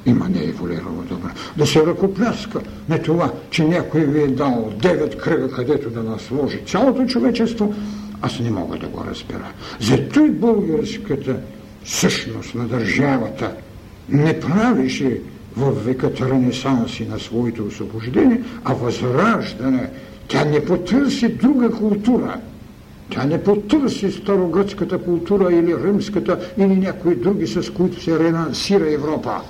има 0.08 0.30
не 0.30 0.44
еволюирало 0.44 1.04
добро. 1.10 1.30
Да 1.58 1.68
се 1.68 1.86
ръкопляска 1.86 2.60
на 2.90 3.02
това, 3.02 3.32
че 3.50 3.64
някой 3.64 4.02
ви 4.02 4.22
е 4.22 4.28
дал 4.28 4.74
девет 4.82 5.18
кръга, 5.18 5.52
където 5.52 5.90
да 5.90 6.04
насложи 6.04 6.62
цялото 6.66 7.06
човечество, 7.06 7.74
аз 8.22 8.40
не 8.40 8.52
мога 8.52 8.78
да 8.78 8.88
го 8.88 9.04
разбера. 9.10 9.52
Зато 9.80 10.26
и 10.26 10.30
българската 10.30 11.36
същност 11.86 12.56
на 12.56 12.68
държавата 12.68 13.52
не 14.10 14.40
правише 14.40 15.22
в 15.58 15.72
веката 15.72 16.30
Ренесанс 16.30 17.00
и 17.00 17.06
на 17.06 17.20
своето 17.20 17.66
освобождение, 17.66 18.42
а 18.64 18.74
възраждане. 18.74 19.90
Тя 20.28 20.46
не 20.46 20.66
потърси 20.66 21.28
друга 21.28 21.72
култура. 21.72 22.40
Тя 23.10 23.24
не 23.24 23.44
потърси 23.44 24.12
старогръцката 24.12 24.98
култура 24.98 25.54
или 25.54 25.76
римската, 25.84 26.40
или 26.58 26.76
някои 26.76 27.16
други, 27.16 27.48
с 27.48 27.74
които 27.74 28.04
се 28.04 28.20
ренансира 28.20 28.94
Европа. 28.94 29.42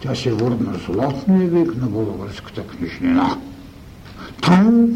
Тя 0.00 0.14
се 0.14 0.32
върна 0.32 0.78
златния 0.86 1.48
век 1.48 1.76
на 1.76 1.86
българската 1.86 2.62
книжнина. 2.62 3.36
Там, 4.42 4.90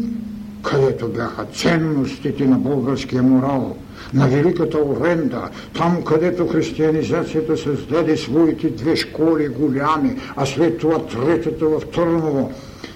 където 0.63 1.07
бяха 1.07 1.45
ценностите 1.45 2.47
на 2.47 2.57
българския 2.57 3.23
морал, 3.23 3.77
на 4.13 4.27
Великата 4.27 4.77
Оренда, 4.77 5.49
там 5.73 6.03
където 6.03 6.47
християнизацията 6.47 7.57
създаде 7.57 8.17
своите 8.17 8.69
две 8.69 8.95
школи 8.95 9.47
голями, 9.47 10.15
а 10.35 10.45
след 10.45 10.77
това 10.77 11.05
третата 11.05 11.65
в 11.65 11.81
Търново, 11.93 12.51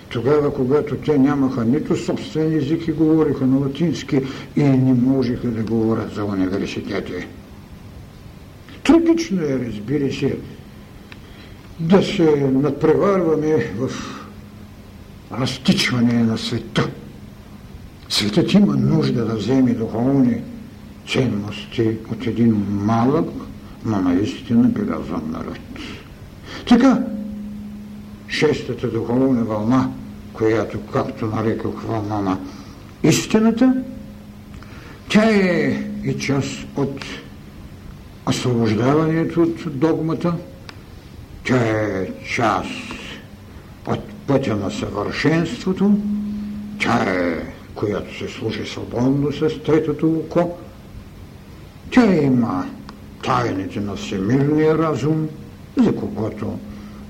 тогава, 0.10 0.54
когато 0.54 0.96
те 0.96 1.18
нямаха 1.18 1.66
нито 1.66 1.96
собствен 1.98 2.58
език 2.58 2.88
и 2.88 2.92
говориха 2.92 3.46
на 3.46 3.60
латински 3.60 4.22
и 4.56 4.64
не 4.64 4.94
можеха 4.94 5.48
да 5.48 5.64
говорят 5.64 6.14
за 6.14 6.26
университети. 6.26 7.28
Трагично 8.84 9.42
е, 9.42 9.60
разбира 9.68 10.14
се, 10.14 10.38
да 11.80 12.04
се 12.04 12.52
надпреварваме 12.54 13.74
в 13.78 13.90
разтичване 15.32 16.24
на 16.24 16.38
света. 16.38 16.90
Светът 18.10 18.54
има 18.54 18.76
нужда 18.76 19.26
да 19.26 19.36
вземе 19.36 19.74
духовни 19.74 20.42
ценности 21.08 21.98
от 22.12 22.28
един 22.28 22.66
малък, 22.70 23.30
но 23.86 24.02
наистина 24.02 24.68
белязан 24.68 25.32
народ. 25.32 25.60
Така, 26.68 27.04
шестата 28.28 28.88
духовна 28.88 29.44
вълна, 29.44 29.90
която, 30.34 30.80
както 30.94 31.26
нарекох, 31.26 31.84
вълна 31.84 32.22
на 32.22 32.38
истината, 33.04 33.84
тя 35.10 35.30
е 35.30 35.84
и 36.04 36.18
част 36.20 36.68
от 36.76 37.06
освобождаването 38.28 39.42
от 39.42 39.80
догмата, 39.80 40.34
тя 41.44 41.58
е 41.58 42.08
част 42.36 42.70
от 43.88 44.00
пътя 44.28 44.56
на 44.56 44.72
съвършенството, 44.72 45.98
тя 46.80 47.04
е, 47.04 47.54
която 47.76 48.18
се 48.18 48.28
служи 48.28 48.66
свободно 48.66 49.32
с 49.32 49.64
третото 49.66 50.10
око, 50.12 50.58
тя 51.92 52.16
има 52.16 52.66
тайните 53.24 53.80
на 53.80 53.96
всемирния 53.96 54.78
разум, 54.78 55.28
за 55.78 55.96
когото 55.96 56.60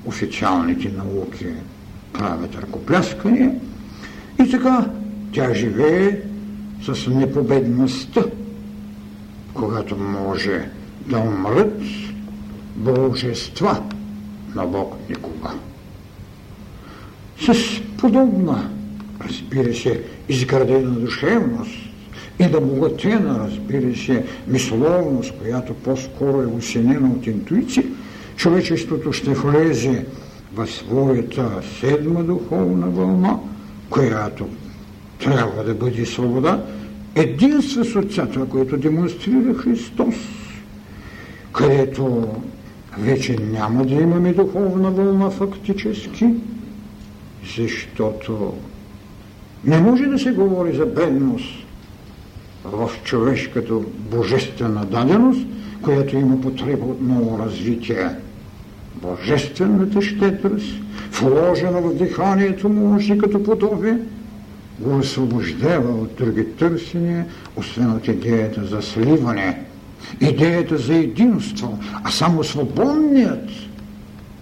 официалните 0.06 0.90
науки 0.90 1.46
правят 2.14 2.56
ръкопляскания. 2.56 3.56
И 4.46 4.52
така 4.52 4.90
тя 5.34 5.54
живее 5.54 6.22
с 6.86 7.08
непобедността, 7.08 8.24
когато 9.54 9.98
може 9.98 10.70
да 11.08 11.20
умрат 11.20 11.82
божества 12.76 13.84
на 14.56 14.66
Бог 14.66 14.96
никога. 15.10 15.50
С 17.42 17.82
подобна, 17.98 18.70
разбира 19.28 19.76
се, 19.76 20.04
изградена 20.30 20.92
душевност 20.92 21.72
и 22.40 22.44
да 22.44 22.62
богатена, 22.62 23.40
разбира 23.40 23.96
се, 23.96 24.26
мисловност, 24.48 25.34
която 25.42 25.74
по-скоро 25.74 26.42
е 26.42 26.46
усенена 26.46 27.10
от 27.10 27.28
интуиция, 27.28 27.84
човечеството 28.36 29.14
ще 29.14 29.34
влезе 29.34 30.06
в 30.54 30.68
своята 30.68 31.62
седма 31.80 32.24
духовна 32.24 32.88
вълна, 32.88 33.40
която 33.90 34.48
трябва 35.20 35.64
да 35.64 35.74
бъде 35.74 36.06
свобода, 36.06 36.66
единство 37.16 37.86
с 37.86 37.96
Отцата, 37.96 38.46
което 38.46 38.78
демонстрира 38.78 39.54
Христос, 39.54 40.16
където 41.54 42.28
вече 42.98 43.36
няма 43.52 43.86
да 43.86 43.94
имаме 43.94 44.34
духовна 44.34 44.92
вълна 44.92 45.30
фактически, 45.30 46.34
защото 47.58 48.54
не 49.66 49.80
може 49.80 50.06
да 50.06 50.20
се 50.20 50.32
говори 50.32 50.76
за 50.76 50.86
бедност 50.86 51.66
в 52.66 52.90
човешката 53.04 53.74
божествена 54.12 54.86
даденост, 54.86 55.42
която 55.82 56.16
има 56.16 56.42
потреба 56.42 56.86
от 56.86 57.02
ново 57.02 57.40
развитие. 57.40 58.10
Божествената 58.96 60.02
щедрост, 60.02 60.74
вложена 61.12 61.82
в 61.82 61.96
диханието 61.96 62.70
му 62.70 63.00
и 63.00 63.18
като 63.18 63.44
подобие, 63.44 63.98
го 64.80 64.98
освобождава 64.98 65.90
от 65.90 66.16
други 66.16 66.46
търсения, 66.46 67.26
освен 67.56 67.92
от 67.92 68.08
идеята 68.08 68.66
за 68.66 68.82
сливане, 68.82 69.66
идеята 70.22 70.78
за 70.78 70.96
единство, 70.96 71.80
а 72.04 72.12
само 72.12 72.44
свободният, 72.44 73.50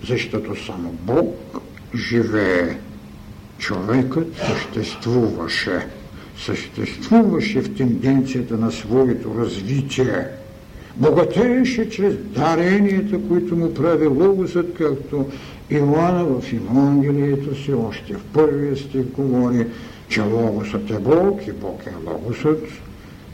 защото 0.08 0.66
само 0.66 0.91
Бог 0.91 1.62
живее. 1.95 2.78
Човекът 3.58 4.28
съществуваше, 4.47 5.88
съществуваше 6.38 7.62
в 7.62 7.76
тенденцията 7.76 8.58
на 8.58 8.72
своето 8.72 9.36
развитие– 9.39 10.28
богатееше 10.97 11.89
чрез 11.89 12.16
даренията, 12.18 13.20
които 13.28 13.55
му 13.55 13.74
прави 13.74 14.08
Логосът, 14.08 14.74
както 14.74 15.26
Иоанна 15.70 16.24
в 16.24 16.53
Евангелието 16.53 17.64
си 17.64 17.74
още 17.74 18.14
в 18.14 18.24
първия 18.34 18.78
стих 18.78 19.03
говори, 19.03 19.68
че 20.10 20.22
Логосът 20.22 20.89
е 20.89 20.99
Бог 20.99 21.47
и 21.47 21.51
Бог 21.51 21.82
е 21.86 22.10
Логосът, 22.10 22.64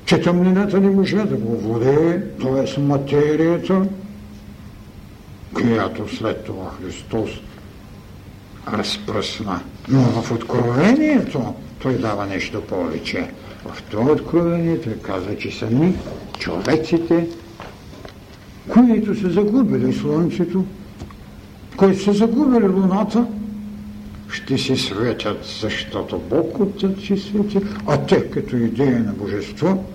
че 0.06 0.22
тъмнината 0.22 0.80
не 0.80 0.90
може 0.90 1.16
да 1.16 1.36
го 1.36 1.58
владее, 1.58 2.22
т.е. 2.42 2.80
материята, 2.82 3.86
която 5.54 6.16
след 6.16 6.46
това 6.46 6.72
Христос 6.82 7.30
разпръсна. 8.74 9.60
Но 9.90 10.02
в 10.02 10.32
откровението 10.32 11.54
той 11.82 11.94
дава 11.94 12.26
нещо 12.26 12.62
повече. 12.62 13.30
В 13.66 13.84
това 13.84 14.12
откровение 14.12 14.82
той 14.82 14.94
казва, 14.94 15.38
че 15.38 15.52
сами 15.52 15.94
човеците 16.40 17.28
които 18.68 19.16
са 19.16 19.30
загубили 19.30 19.94
Слънцето, 19.94 20.66
които 21.78 22.04
са 22.04 22.14
загубили 22.14 22.68
Луната, 22.68 23.26
ще 24.34 24.58
се 24.58 24.76
светят, 24.76 25.46
защото 25.62 26.20
Бог 26.20 26.60
Отец 26.60 27.00
си 27.00 27.18
свети, 27.18 27.60
а 27.88 28.06
те 28.06 28.30
като 28.30 28.56
идея 28.56 29.00
на 29.00 29.14
Божество, 29.14 29.86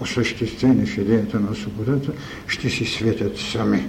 осъществени 0.00 0.86
в 0.86 0.98
идеята 0.98 1.40
на 1.40 1.54
свободата, 1.54 2.12
ще 2.46 2.70
си 2.70 2.84
светят 2.84 3.38
сами. 3.38 3.86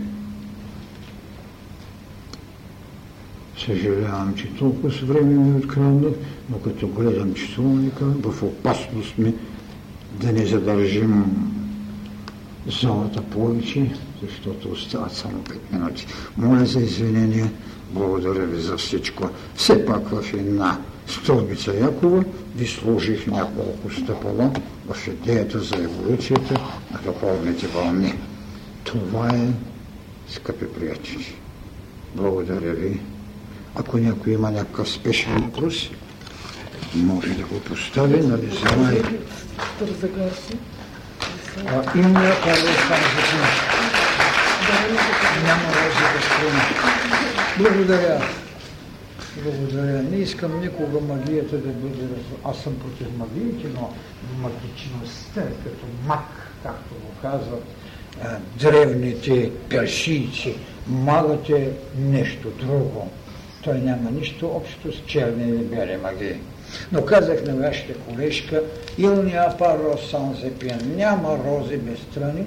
Съжалявам, 3.65 4.36
че 4.36 4.47
толкова 4.47 4.91
с 4.91 4.99
време 4.99 5.34
ми 5.34 5.57
откраднах, 5.57 6.13
но 6.49 6.59
като 6.59 6.88
гледам 6.88 7.34
часовника, 7.34 8.05
в 8.05 8.43
опасност 8.43 9.17
ми 9.17 9.34
да 10.21 10.31
не 10.31 10.45
задържим 10.45 11.25
залата 12.81 13.21
повече, 13.21 13.91
защото 14.21 14.69
остават 14.69 15.11
само 15.11 15.38
5 15.38 15.55
минути. 15.71 16.07
Моля 16.38 16.65
за 16.65 16.79
извинение, 16.79 17.51
благодаря 17.94 18.46
ви 18.46 18.62
за 18.62 18.78
всичко. 18.78 19.30
Все 19.56 19.86
пак 19.86 20.10
в 20.10 20.34
една 20.34 20.78
стълбица 21.08 21.74
Якова 21.76 22.24
ви 22.56 22.68
служих 22.68 23.28
няколко 23.28 23.94
стъпала 23.94 24.52
в 24.89 25.08
идеята 25.08 25.60
за 25.60 25.76
еволюцията 25.76 26.54
на 26.91 27.00
духовните 27.06 27.68
вълни. 27.68 28.14
Това 28.84 29.28
е, 29.28 29.48
скъпи 30.30 30.66
приятели. 30.66 31.36
Благодаря 32.16 32.74
ви. 32.74 33.00
Ако 33.76 33.98
някой 33.98 34.34
има 34.34 34.52
някакъв 34.52 34.89
спешен 34.89 35.38
въпрос, 35.38 35.89
може 36.96 37.30
да 37.30 37.44
го 37.44 37.60
постави, 37.60 38.28
нали 38.28 38.50
знаете. 38.62 39.20
А, 41.68 41.98
има 42.00 42.10
някаква 42.10 42.52
няма 45.44 45.68
рози 45.68 46.06
да 46.14 47.32
Благодаря. 47.58 48.22
Благодаря. 49.43 50.04
Не 50.04 50.18
искам 50.18 50.62
никога 50.62 50.99
магията 50.99 51.58
да 51.58 51.70
бъде... 51.70 52.08
Аз 52.43 52.58
съм 52.58 52.80
против 52.80 53.08
магиите, 53.18 53.68
но 53.74 53.93
магичността 54.38 55.41
е 55.41 55.64
като 55.64 55.86
мак, 56.06 56.51
както 56.64 56.93
го 56.93 57.12
казват 57.22 57.64
древните 58.60 59.51
персийци. 59.70 60.56
Магът 60.88 61.49
е 61.49 61.72
нещо 61.97 62.49
друго. 62.49 63.12
Той 63.64 63.80
няма 63.80 64.12
нищо 64.12 64.47
общо 64.47 64.93
с 64.93 65.06
черни 65.06 65.49
или 65.49 65.64
бели 65.64 65.97
магии. 65.97 66.39
Но 66.91 67.06
казах 67.06 67.43
на 67.43 67.56
вашата 67.56 67.93
колежка, 67.93 68.62
il 68.97 69.10
n'y 69.10 69.36
a 69.36 69.58
pas 69.58 70.86
няма 70.95 71.38
рози 71.47 71.78
без 71.78 71.99
страни, 71.99 72.45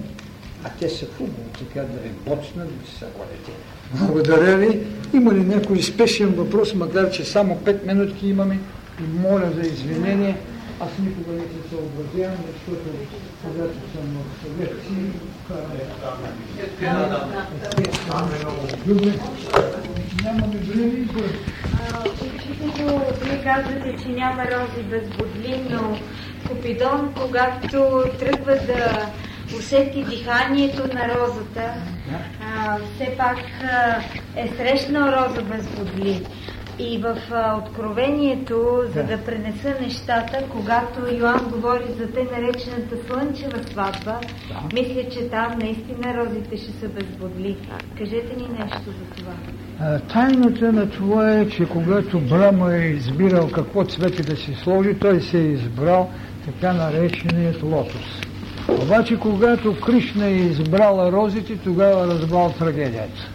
а 0.64 0.70
те 0.80 0.88
са 0.88 1.06
хубаво 1.18 1.42
така 1.58 1.80
да 1.80 2.00
ви 2.00 2.08
боцнат, 2.08 2.80
да 2.84 2.90
се 2.98 3.04
водите. 3.04 3.52
Благодаря 3.94 4.56
ви. 4.56 4.80
Има 5.14 5.34
ли 5.34 5.44
някой 5.44 5.82
спешен 5.82 6.28
въпрос, 6.28 6.74
макар 6.74 7.10
че 7.10 7.24
само 7.24 7.56
5 7.64 7.86
минутки 7.86 8.28
имаме 8.28 8.58
и 9.00 9.18
моля 9.18 9.50
за 9.54 9.60
извинение. 9.60 10.36
Аз 10.80 10.88
никога 10.98 11.32
не 11.32 11.40
се 11.40 11.68
съобразявам, 11.70 12.44
защото 12.52 12.88
когато 13.42 13.74
съм 13.74 14.04
в 14.14 14.46
съвет 14.46 14.82
си, 14.82 14.94
Добре. 18.86 19.12
Нямаме 20.24 20.56
време 20.56 20.82
и 20.84 21.08
Учителю, 22.60 23.00
вие 23.22 23.42
казвате, 23.44 23.96
че 24.02 24.08
няма 24.08 24.44
рози 24.44 24.82
без 24.90 25.08
бодли, 25.18 25.62
но 25.70 25.98
Купидон, 26.48 27.14
когато 27.20 28.04
тръгва 28.18 28.52
да 28.52 29.06
усети 29.54 30.04
диханието 30.04 30.82
на 30.94 31.08
розата, 31.08 31.74
а, 32.42 32.78
все 32.94 33.14
пак 33.18 33.38
а, 33.62 34.00
е 34.36 34.48
срещнал 34.48 35.08
роза 35.08 35.42
без 35.42 35.66
бодли. 35.66 36.26
И 36.78 36.98
в 36.98 37.16
а, 37.32 37.56
Откровението, 37.56 38.82
за 38.94 39.02
да 39.02 39.18
пренеса 39.18 39.74
нещата, 39.80 40.44
когато 40.52 41.14
Йоанн 41.14 41.50
говори 41.52 41.84
за 41.98 42.06
те 42.06 42.24
наречената 42.24 42.96
слънчева 43.06 43.64
сватба, 43.70 44.20
мисля, 44.72 45.08
че 45.10 45.28
там 45.30 45.58
наистина 45.58 46.14
розите 46.16 46.56
ще 46.56 46.72
са 46.72 46.88
безбодли. 46.88 47.56
Кажете 47.98 48.36
ни 48.36 48.48
нещо 48.58 48.80
за 48.86 49.16
това. 49.16 49.32
Тайната 50.12 50.72
на 50.72 50.90
това 50.90 51.32
е, 51.32 51.48
че 51.48 51.66
когато 51.66 52.20
Брама 52.20 52.74
е 52.74 52.86
избирал 52.86 53.48
какво 53.48 53.84
цвете 53.84 54.22
да 54.22 54.36
си 54.36 54.54
сложи, 54.54 54.98
той 54.98 55.20
се 55.20 55.38
е 55.38 55.46
избрал 55.46 56.10
така 56.46 56.72
нареченият 56.72 57.62
лотос. 57.62 58.25
Обаче, 58.68 59.20
когато 59.20 59.80
Кришна 59.80 60.26
е 60.26 60.36
избрала 60.36 61.12
розите, 61.12 61.56
тогава 61.56 62.06
разбрал 62.06 62.54
трагедията 62.58 63.30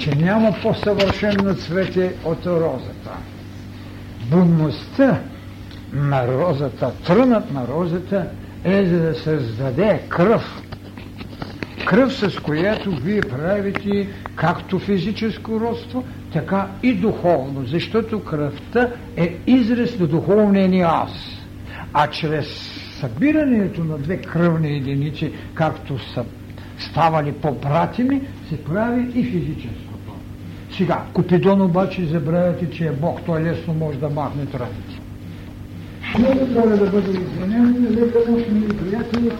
че 0.00 0.14
няма 0.14 0.54
по-съвършено 0.62 1.54
цвете 1.54 2.14
от 2.24 2.46
розата. 2.46 3.10
Будността 4.30 5.20
на 5.92 6.28
розата, 6.28 6.92
трънът 7.06 7.52
на 7.52 7.68
розата 7.68 8.26
е 8.64 8.86
за 8.86 9.00
да 9.02 9.14
създаде 9.14 10.02
кръв. 10.08 10.62
Кръв, 11.84 12.12
с 12.12 12.40
която 12.42 12.90
вие 12.90 13.20
правите 13.20 14.08
както 14.34 14.78
физическо 14.78 15.60
родство, 15.60 16.04
така 16.32 16.66
и 16.82 16.94
духовно, 16.94 17.64
защото 17.66 18.24
кръвта 18.24 18.88
е 19.16 19.36
израз 19.46 19.98
на 19.98 20.06
духовния 20.06 20.68
ни 20.68 20.80
аз. 20.80 21.10
А 21.92 22.06
чрез 22.06 22.79
събирането 23.00 23.84
на 23.84 23.98
две 23.98 24.16
кръвни 24.16 24.76
единици, 24.76 25.32
както 25.54 25.98
са 25.98 26.24
ставали 26.78 27.32
по-братими, 27.32 28.20
се 28.48 28.64
прави 28.64 29.08
и 29.14 29.24
физическо. 29.24 29.90
Сега, 30.76 31.02
Купидон 31.12 31.62
обаче 31.62 32.04
забравяте, 32.04 32.70
че 32.70 32.86
е 32.86 32.92
Бог, 32.92 33.20
той 33.26 33.42
лесно 33.42 33.74
може 33.74 33.98
да 33.98 34.10
махне 34.10 34.46
трафици. 34.46 35.00
Много 36.18 36.46
моля 36.46 36.76
да 36.76 36.90
бъде 36.90 37.10
извинен, 37.10 37.98
нощ, 38.28 38.50
мили 38.50 38.76
приятели, 38.76 39.30